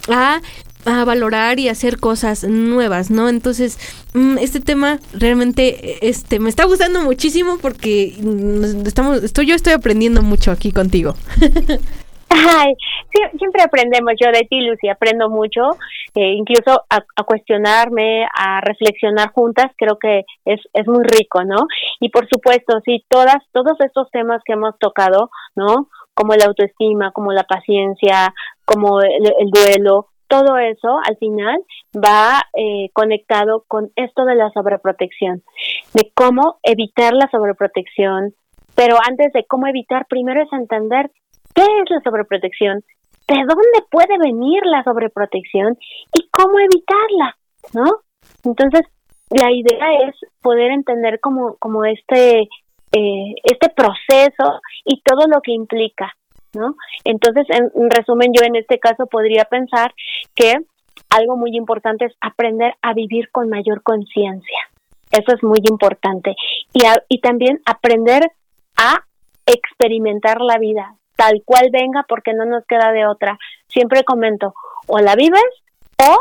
a 0.08 0.40
a 0.84 1.04
valorar 1.04 1.58
y 1.58 1.68
hacer 1.68 1.98
cosas 1.98 2.44
nuevas, 2.44 3.10
¿no? 3.10 3.28
Entonces, 3.28 3.78
mm, 4.14 4.38
este 4.38 4.60
tema 4.60 4.98
realmente 5.12 6.06
este 6.08 6.38
me 6.38 6.48
está 6.48 6.64
gustando 6.64 7.02
muchísimo 7.02 7.58
porque 7.60 8.14
mm, 8.20 8.86
estamos 8.86 9.22
estoy 9.22 9.46
yo 9.46 9.54
estoy 9.54 9.72
aprendiendo 9.72 10.22
mucho 10.22 10.50
aquí 10.50 10.72
contigo. 10.72 11.14
Ay, 12.32 12.74
siempre 13.38 13.62
aprendemos 13.62 14.12
yo 14.20 14.30
de 14.30 14.46
ti, 14.48 14.60
Lucy, 14.60 14.88
aprendo 14.88 15.28
mucho, 15.28 15.62
eh, 16.14 16.32
incluso 16.34 16.84
a, 16.88 17.04
a, 17.16 17.24
cuestionarme, 17.24 18.24
a 18.32 18.60
reflexionar 18.60 19.32
juntas, 19.32 19.72
creo 19.76 19.98
que 19.98 20.24
es, 20.44 20.60
es 20.72 20.86
muy 20.86 21.02
rico, 21.02 21.42
¿no? 21.42 21.66
Y 21.98 22.10
por 22.10 22.28
supuesto, 22.28 22.80
sí, 22.84 23.04
todas, 23.08 23.38
todos 23.52 23.72
estos 23.80 24.08
temas 24.12 24.42
que 24.44 24.52
hemos 24.52 24.78
tocado, 24.78 25.28
¿no? 25.56 25.88
Como 26.14 26.34
la 26.34 26.44
autoestima, 26.44 27.10
como 27.10 27.32
la 27.32 27.42
paciencia, 27.42 28.32
como 28.64 29.00
el 29.00 29.50
duelo, 29.50 30.06
todo 30.30 30.56
eso 30.58 31.00
al 31.04 31.16
final 31.16 31.58
va 31.92 32.40
eh, 32.54 32.88
conectado 32.92 33.64
con 33.66 33.90
esto 33.96 34.24
de 34.24 34.36
la 34.36 34.48
sobreprotección, 34.50 35.42
de 35.92 36.12
cómo 36.14 36.60
evitar 36.62 37.12
la 37.12 37.28
sobreprotección, 37.30 38.32
pero 38.76 38.96
antes 39.06 39.32
de 39.32 39.44
cómo 39.44 39.66
evitar, 39.66 40.06
primero 40.08 40.40
es 40.40 40.52
entender 40.52 41.10
qué 41.52 41.62
es 41.62 41.90
la 41.90 42.00
sobreprotección, 42.02 42.84
de 43.26 43.36
dónde 43.38 43.86
puede 43.90 44.18
venir 44.18 44.64
la 44.66 44.84
sobreprotección 44.84 45.76
y 46.14 46.28
cómo 46.30 46.60
evitarla, 46.60 47.36
¿no? 47.74 47.90
Entonces, 48.44 48.82
la 49.30 49.50
idea 49.50 50.08
es 50.08 50.14
poder 50.40 50.70
entender 50.70 51.18
como, 51.20 51.56
como 51.58 51.84
este, 51.84 52.42
eh, 52.92 53.34
este 53.42 53.68
proceso 53.70 54.60
y 54.84 55.02
todo 55.02 55.26
lo 55.26 55.40
que 55.40 55.52
implica. 55.52 56.12
¿No? 56.54 56.74
Entonces, 57.04 57.46
en, 57.50 57.90
resumen, 57.90 58.32
yo 58.32 58.44
en 58.44 58.56
este 58.56 58.78
caso 58.78 59.06
podría 59.06 59.44
pensar 59.44 59.92
que 60.34 60.54
algo 61.08 61.36
muy 61.36 61.56
importante 61.56 62.06
es 62.06 62.12
aprender 62.20 62.74
a 62.82 62.94
vivir 62.94 63.30
con 63.30 63.48
mayor 63.48 63.82
conciencia. 63.82 64.58
Eso 65.10 65.34
es 65.34 65.42
muy 65.42 65.60
importante. 65.68 66.34
Y, 66.72 66.82
y 67.08 67.20
también 67.20 67.60
aprender 67.64 68.30
a 68.76 69.04
experimentar 69.46 70.40
la 70.40 70.58
vida 70.58 70.94
tal 71.20 71.42
cual 71.44 71.68
venga 71.70 72.04
porque 72.08 72.32
no 72.32 72.46
nos 72.46 72.64
queda 72.66 72.92
de 72.92 73.06
otra. 73.06 73.38
Siempre 73.68 74.04
comento, 74.04 74.54
o 74.86 74.98
la 75.00 75.14
vives 75.16 75.42
o 75.98 76.16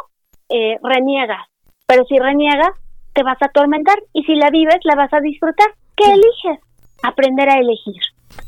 eh, 0.49 0.77
reniegas, 0.84 1.47
pero 1.88 2.03
si 2.03 2.17
reniegas, 2.17 2.71
te 3.13 3.23
vas 3.23 3.41
a 3.41 3.45
atormentar 3.45 3.97
y 4.13 4.23
si 4.23 4.36
la 4.36 4.49
vives, 4.49 4.80
la 4.84 4.95
vas 4.95 5.13
a 5.13 5.21
disfrutar. 5.21 5.67
¿Qué 5.95 6.11
eliges? 6.11 6.59
Aprender 7.01 7.49
a 7.49 7.59
elegir. 7.59 8.01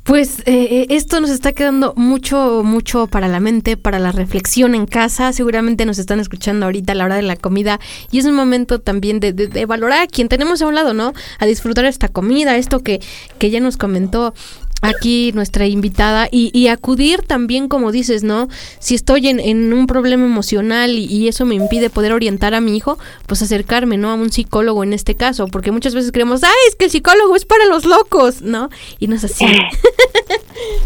Pues 0.04 0.39
eh, 0.39 0.43
eh, 0.47 0.88
esto 0.89 1.22
nos 1.22 1.30
está 1.30 1.54
quedando 1.54 1.93
mucho, 1.95 2.64
mucho 2.64 3.06
para 3.06 3.28
la 3.28 3.39
mente, 3.39 3.78
para 3.78 3.99
la 3.99 4.12
reflexión 4.12 4.74
en 4.74 4.88
casa. 4.88 5.32
Seguramente 5.32 5.86
nos 5.86 5.99
están 5.99 6.20
escuchando 6.20 6.66
ahorita 6.66 6.93
a 6.93 6.95
la 6.95 7.06
hora 7.06 7.16
de 7.16 7.22
la 7.22 7.36
comida 7.36 7.80
y 8.10 8.18
es 8.18 8.26
un 8.26 8.34
momento 8.34 8.82
también 8.82 9.20
de, 9.20 9.32
de, 9.32 9.66
valorar 9.66 10.02
a 10.02 10.08
quien 10.08 10.28
tenemos 10.28 10.62
a 10.62 10.68
un 10.68 10.74
lado, 10.74 10.95
¿no? 10.95 11.14
A 11.38 11.45
disfrutar 11.45 11.86
esta 11.86 12.08
comida, 12.08 12.58
esto 12.58 12.80
que, 12.80 12.99
que 13.38 13.52
ya 13.52 13.60
nos 13.60 13.78
comentó 13.78 14.34
aquí 14.82 15.32
nuestra 15.34 15.67
invitada 15.67 16.27
y, 16.32 16.51
y, 16.53 16.67
acudir 16.67 17.21
también, 17.21 17.67
como 17.67 17.91
dices, 17.91 18.23
¿no? 18.23 18.47
Si 18.79 18.95
estoy 18.95 19.27
en, 19.27 19.73
un 19.73 19.88
problema 19.88 20.25
emocional 20.25 20.91
y, 20.91 21.27
eso 21.27 21.45
me 21.45 21.55
impide 21.55 21.89
poder 21.89 22.13
orientar 22.13 22.53
a 22.53 22.61
mi 22.61 22.75
hijo, 22.75 22.97
pues 23.27 23.41
acercarme, 23.41 23.97
¿no? 23.97 24.09
A 24.09 24.15
un 24.15 24.32
psicólogo 24.32 24.84
en 24.84 24.93
este 24.93 25.15
caso, 25.15 25.47
porque 25.47 25.71
muchas 25.71 25.95
veces 25.95 26.11
creemos, 26.11 26.43
ay, 26.43 26.49
es 26.67 26.75
que 26.75 26.86
el 26.86 26.91
psicólogo 26.91 27.36
es 27.36 27.45
para 27.45 27.65
los 27.65 27.86
locos, 27.86 28.41
¿no? 28.41 28.69
Y 28.99 29.07
no 29.07 29.15
es 29.15 29.23
así. 29.23 29.45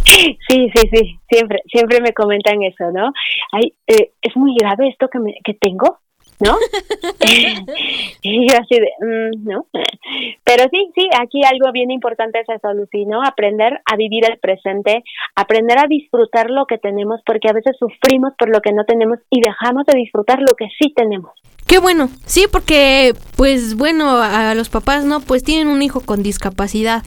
Sí, 0.05 0.37
sí, 0.73 0.89
sí, 0.91 1.19
siempre, 1.27 1.59
siempre 1.69 1.99
me 1.99 2.13
comentan 2.13 2.63
eso, 2.63 2.91
¿no? 2.93 3.11
Ay, 3.51 3.73
eh, 3.87 4.11
es 4.21 4.35
muy 4.35 4.55
grave 4.57 4.87
esto 4.89 5.07
que, 5.11 5.19
me, 5.19 5.33
que 5.43 5.53
tengo, 5.53 5.99
¿no? 6.39 6.57
y 8.21 8.49
yo 8.49 8.57
así 8.57 8.75
de, 8.75 8.91
mm, 8.99 9.49
¿no? 9.49 9.67
Pero 10.43 10.65
sí, 10.71 10.91
sí, 10.95 11.09
aquí 11.19 11.41
algo 11.43 11.71
bien 11.71 11.91
importante 11.91 12.39
es 12.39 12.49
eso, 12.49 12.73
Lucy, 12.73 13.05
¿no? 13.05 13.23
Aprender 13.23 13.81
a 13.85 13.95
vivir 13.95 14.25
el 14.29 14.37
presente, 14.39 15.03
aprender 15.35 15.79
a 15.79 15.87
disfrutar 15.87 16.49
lo 16.49 16.65
que 16.65 16.77
tenemos, 16.77 17.21
porque 17.25 17.49
a 17.49 17.53
veces 17.53 17.75
sufrimos 17.79 18.33
por 18.37 18.49
lo 18.49 18.61
que 18.61 18.73
no 18.73 18.85
tenemos 18.85 19.19
y 19.29 19.41
dejamos 19.41 19.85
de 19.85 19.97
disfrutar 19.97 20.39
lo 20.39 20.55
que 20.55 20.67
sí 20.79 20.93
tenemos. 20.95 21.31
Qué 21.67 21.79
bueno, 21.79 22.09
sí, 22.25 22.45
porque, 22.51 23.13
pues 23.37 23.75
bueno, 23.75 24.17
a 24.21 24.53
los 24.53 24.69
papás, 24.69 25.03
¿no? 25.03 25.19
Pues 25.19 25.43
tienen 25.43 25.67
un 25.67 25.81
hijo 25.81 26.01
con 26.01 26.21
discapacidad 26.21 27.03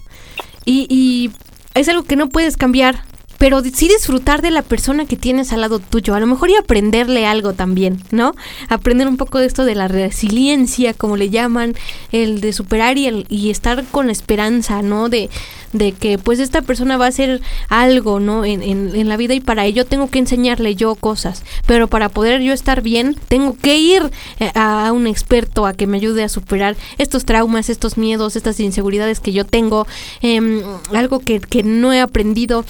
y, 0.65 0.87
y 0.91 1.31
es 1.75 1.89
algo 1.89 2.03
que 2.03 2.17
no 2.17 2.29
puedes 2.29 2.57
cambiar 2.57 2.97
pero 3.39 3.63
sí 3.63 3.89
disfrutar 3.89 4.43
de 4.43 4.51
la 4.51 4.63
persona 4.63 5.07
que 5.07 5.17
tienes 5.17 5.53
al 5.53 5.61
lado 5.61 5.79
tuyo, 5.79 6.15
a 6.15 6.21
lo 6.21 6.27
mejor 6.27 6.51
y 6.51 6.57
aprenderle 6.57 7.25
algo 7.25 7.53
también, 7.53 8.03
¿no? 8.11 8.35
Aprender 8.69 9.07
un 9.07 9.17
poco 9.17 9.39
de 9.39 9.47
esto 9.47 9.65
de 9.65 9.77
la 9.77 9.89
resiliencia, 9.89 10.93
como 10.93 11.17
le 11.17 11.31
llaman, 11.31 11.75
el 12.13 12.41
de 12.41 12.53
superar 12.53 12.99
y, 12.99 13.27
y 13.29 13.51
estar 13.51 13.85
con 13.85 14.11
esperanza, 14.11 14.83
¿no? 14.83 15.09
De, 15.09 15.31
de 15.73 15.93
que 15.93 16.19
pues 16.19 16.41
esta 16.41 16.63
persona 16.63 16.97
va 16.97 17.07
a 17.07 17.09
hacer 17.09 17.41
algo, 17.69 18.21
¿no? 18.21 18.45
En, 18.45 18.63
en, 18.63 18.95
en, 18.95 19.09
la 19.09 19.17
vida 19.17 19.35
y 19.35 19.41
para 19.41 19.67
ello 19.67 19.87
tengo 19.87 20.11
que 20.11 20.19
enseñarle 20.19 20.75
yo 20.75 20.95
cosas, 20.95 21.45
pero 21.67 21.89
para 21.89 22.09
poder 22.09 22.41
yo 22.41 22.53
estar 22.53 22.83
bien, 22.83 23.17
tengo 23.29 23.57
que 23.57 23.79
ir 23.79 24.11
eh, 24.41 24.51
a, 24.55 24.91
un 24.93 25.07
experto 25.07 25.67
a 25.67 25.75
que 25.75 25.87
me 25.87 25.99
ayude 25.99 26.25
a 26.25 26.29
superar 26.29 26.77
estos 26.99 27.25
traumas, 27.25 27.69
estos 27.69 27.97
miedos, 27.99 28.35
estas 28.35 28.59
inseguridades 28.61 29.21
que 29.21 29.33
yo 29.33 29.45
tengo, 29.45 29.87
eh, 30.23 30.63
algo 30.93 31.21
que, 31.21 31.41
que 31.41 31.63
no 31.63 31.93
he 31.93 32.01
aprendido 32.01 32.65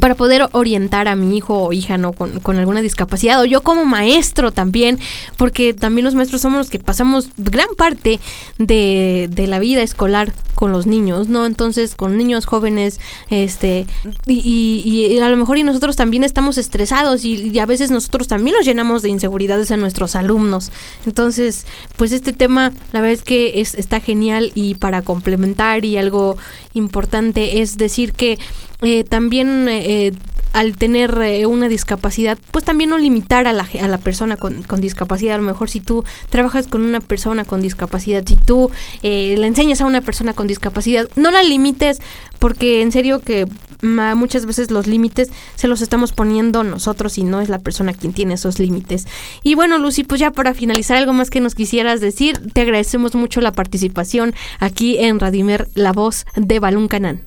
para 0.00 0.14
poder 0.14 0.48
orientar 0.52 1.06
a 1.06 1.16
mi 1.16 1.36
hijo 1.36 1.64
o 1.64 1.72
hija 1.72 1.98
no 1.98 2.12
con, 2.12 2.40
con, 2.40 2.58
alguna 2.58 2.80
discapacidad 2.80 3.40
o 3.40 3.44
yo 3.44 3.62
como 3.62 3.84
maestro 3.84 4.50
también 4.50 4.98
porque 5.36 5.74
también 5.74 6.04
los 6.04 6.14
maestros 6.14 6.40
somos 6.40 6.58
los 6.58 6.70
que 6.70 6.78
pasamos 6.78 7.28
gran 7.36 7.68
parte 7.76 8.18
de, 8.58 9.28
de 9.30 9.46
la 9.46 9.58
vida 9.58 9.82
escolar 9.82 10.32
con 10.54 10.72
los 10.72 10.86
niños 10.86 11.28
no 11.28 11.44
entonces 11.44 11.94
con 11.94 12.16
niños 12.16 12.46
jóvenes 12.46 13.00
este 13.28 13.86
y, 14.26 14.82
y, 14.84 15.18
a 15.18 15.28
lo 15.28 15.36
mejor 15.36 15.58
y 15.58 15.62
nosotros 15.62 15.96
también 15.96 16.24
estamos 16.24 16.56
estresados 16.56 17.24
y, 17.24 17.50
y, 17.50 17.58
a 17.58 17.66
veces 17.66 17.90
nosotros 17.90 18.28
también 18.28 18.56
nos 18.56 18.64
llenamos 18.64 19.02
de 19.02 19.10
inseguridades 19.10 19.70
a 19.70 19.76
nuestros 19.76 20.16
alumnos. 20.16 20.70
Entonces 21.06 21.66
pues 21.96 22.12
este 22.12 22.32
tema 22.32 22.72
la 22.92 23.00
verdad 23.00 23.12
es 23.12 23.22
que 23.22 23.60
es, 23.60 23.74
está 23.74 24.00
genial 24.00 24.52
y 24.54 24.74
para 24.74 25.02
complementar 25.02 25.84
y 25.84 25.98
algo 25.98 26.36
importante 26.74 27.60
es 27.60 27.76
decir 27.76 28.12
que 28.12 28.38
eh, 28.82 29.04
también 29.04 29.66
eh, 29.68 30.12
al 30.52 30.76
tener 30.76 31.18
eh, 31.22 31.46
una 31.46 31.68
discapacidad, 31.68 32.38
pues 32.50 32.64
también 32.64 32.90
no 32.90 32.98
limitar 32.98 33.46
a 33.46 33.52
la, 33.52 33.66
a 33.80 33.88
la 33.88 33.98
persona 33.98 34.36
con, 34.36 34.62
con, 34.62 34.80
discapacidad. 34.80 35.34
A 35.34 35.38
lo 35.38 35.44
mejor 35.44 35.70
si 35.70 35.80
tú 35.80 36.04
trabajas 36.28 36.66
con 36.68 36.82
una 36.82 37.00
persona 37.00 37.44
con 37.44 37.62
discapacidad, 37.62 38.24
si 38.26 38.36
tú 38.36 38.70
eh, 39.02 39.34
le 39.38 39.46
enseñas 39.46 39.80
a 39.80 39.86
una 39.86 40.00
persona 40.00 40.34
con 40.34 40.46
discapacidad, 40.46 41.08
no 41.16 41.30
la 41.30 41.42
limites 41.42 42.00
porque 42.38 42.82
en 42.82 42.92
serio 42.92 43.20
que 43.20 43.46
muchas 43.82 44.46
veces 44.46 44.70
los 44.70 44.86
límites 44.86 45.30
se 45.56 45.66
los 45.66 45.80
estamos 45.80 46.12
poniendo 46.12 46.62
nosotros 46.62 47.18
y 47.18 47.24
no 47.24 47.40
es 47.40 47.48
la 47.48 47.58
persona 47.58 47.92
quien 47.92 48.12
tiene 48.12 48.34
esos 48.34 48.60
límites. 48.60 49.06
Y 49.42 49.56
bueno, 49.56 49.78
Lucy, 49.78 50.04
pues 50.04 50.20
ya 50.20 50.30
para 50.30 50.54
finalizar, 50.54 50.96
algo 50.96 51.12
más 51.12 51.30
que 51.30 51.40
nos 51.40 51.56
quisieras 51.56 52.00
decir, 52.00 52.38
te 52.52 52.60
agradecemos 52.60 53.16
mucho 53.16 53.40
la 53.40 53.52
participación 53.52 54.34
aquí 54.60 54.98
en 54.98 55.18
Radimer, 55.18 55.68
la 55.74 55.92
voz 55.92 56.26
de 56.36 56.60
Balún 56.60 56.86
Canán. 56.86 57.22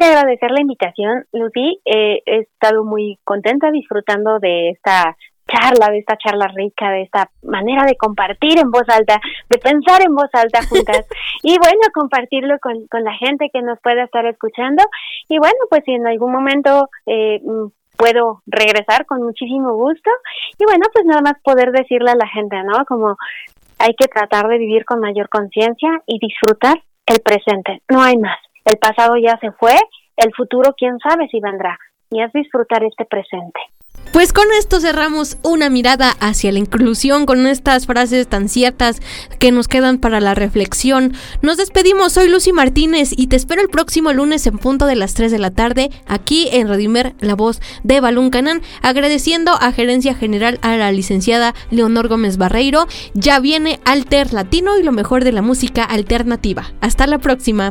Agradecer 0.00 0.50
la 0.50 0.62
invitación, 0.62 1.26
Lucy. 1.32 1.80
Eh, 1.84 2.22
he 2.24 2.38
estado 2.38 2.84
muy 2.84 3.18
contenta 3.24 3.70
disfrutando 3.70 4.38
de 4.38 4.70
esta 4.70 5.14
charla, 5.46 5.90
de 5.90 5.98
esta 5.98 6.16
charla 6.16 6.48
rica, 6.48 6.90
de 6.90 7.02
esta 7.02 7.30
manera 7.42 7.84
de 7.84 7.96
compartir 7.96 8.58
en 8.58 8.70
voz 8.70 8.88
alta, 8.88 9.20
de 9.48 9.58
pensar 9.58 10.00
en 10.02 10.14
voz 10.14 10.30
alta 10.32 10.60
juntas 10.66 11.06
y 11.42 11.58
bueno, 11.58 11.80
compartirlo 11.92 12.58
con, 12.60 12.86
con 12.86 13.04
la 13.04 13.14
gente 13.14 13.50
que 13.52 13.60
nos 13.60 13.78
pueda 13.80 14.04
estar 14.04 14.24
escuchando. 14.26 14.82
Y 15.28 15.38
bueno, 15.38 15.58
pues 15.68 15.82
si 15.84 15.92
en 15.92 16.06
algún 16.06 16.32
momento 16.32 16.88
eh, 17.06 17.40
puedo 17.98 18.42
regresar 18.46 19.04
con 19.04 19.22
muchísimo 19.22 19.74
gusto 19.74 20.10
y 20.58 20.64
bueno, 20.64 20.86
pues 20.92 21.04
nada 21.04 21.20
más 21.20 21.34
poder 21.42 21.72
decirle 21.72 22.12
a 22.12 22.16
la 22.16 22.28
gente, 22.28 22.56
¿no? 22.64 22.86
Como 22.86 23.16
hay 23.78 23.94
que 23.94 24.08
tratar 24.08 24.48
de 24.48 24.56
vivir 24.56 24.86
con 24.86 25.00
mayor 25.00 25.28
conciencia 25.28 25.90
y 26.06 26.18
disfrutar 26.18 26.80
el 27.06 27.20
presente, 27.20 27.82
no 27.90 28.02
hay 28.02 28.16
más. 28.16 28.38
El 28.64 28.78
pasado 28.78 29.16
ya 29.16 29.38
se 29.38 29.52
fue, 29.52 29.74
el 30.16 30.32
futuro 30.34 30.74
quién 30.76 30.98
sabe 30.98 31.28
si 31.28 31.40
vendrá. 31.40 31.78
Y 32.10 32.22
es 32.22 32.32
disfrutar 32.32 32.82
este 32.84 33.04
presente. 33.04 33.60
Pues 34.12 34.32
con 34.32 34.46
esto 34.58 34.80
cerramos 34.80 35.38
una 35.44 35.70
mirada 35.70 36.16
hacia 36.18 36.50
la 36.50 36.58
inclusión 36.58 37.26
con 37.26 37.46
estas 37.46 37.86
frases 37.86 38.26
tan 38.26 38.48
ciertas 38.48 39.00
que 39.38 39.52
nos 39.52 39.68
quedan 39.68 39.98
para 39.98 40.18
la 40.18 40.34
reflexión. 40.34 41.12
Nos 41.42 41.58
despedimos, 41.58 42.14
soy 42.14 42.28
Lucy 42.28 42.52
Martínez 42.52 43.12
y 43.16 43.28
te 43.28 43.36
espero 43.36 43.62
el 43.62 43.68
próximo 43.68 44.12
lunes 44.12 44.48
en 44.48 44.58
punto 44.58 44.86
de 44.86 44.96
las 44.96 45.14
3 45.14 45.30
de 45.30 45.38
la 45.38 45.52
tarde 45.52 45.90
aquí 46.08 46.48
en 46.50 46.68
Radimer, 46.68 47.14
la 47.20 47.36
voz 47.36 47.60
de 47.84 48.00
Balún 48.00 48.30
Canán, 48.30 48.62
agradeciendo 48.82 49.52
a 49.52 49.70
Gerencia 49.70 50.14
General 50.14 50.58
a 50.62 50.76
la 50.76 50.90
licenciada 50.90 51.54
Leonor 51.70 52.08
Gómez 52.08 52.36
Barreiro. 52.36 52.86
Ya 53.14 53.38
viene 53.38 53.78
Alter 53.84 54.32
Latino 54.32 54.76
y 54.76 54.82
lo 54.82 54.90
mejor 54.90 55.22
de 55.22 55.30
la 55.30 55.42
música 55.42 55.84
alternativa. 55.84 56.72
Hasta 56.80 57.06
la 57.06 57.18
próxima. 57.18 57.70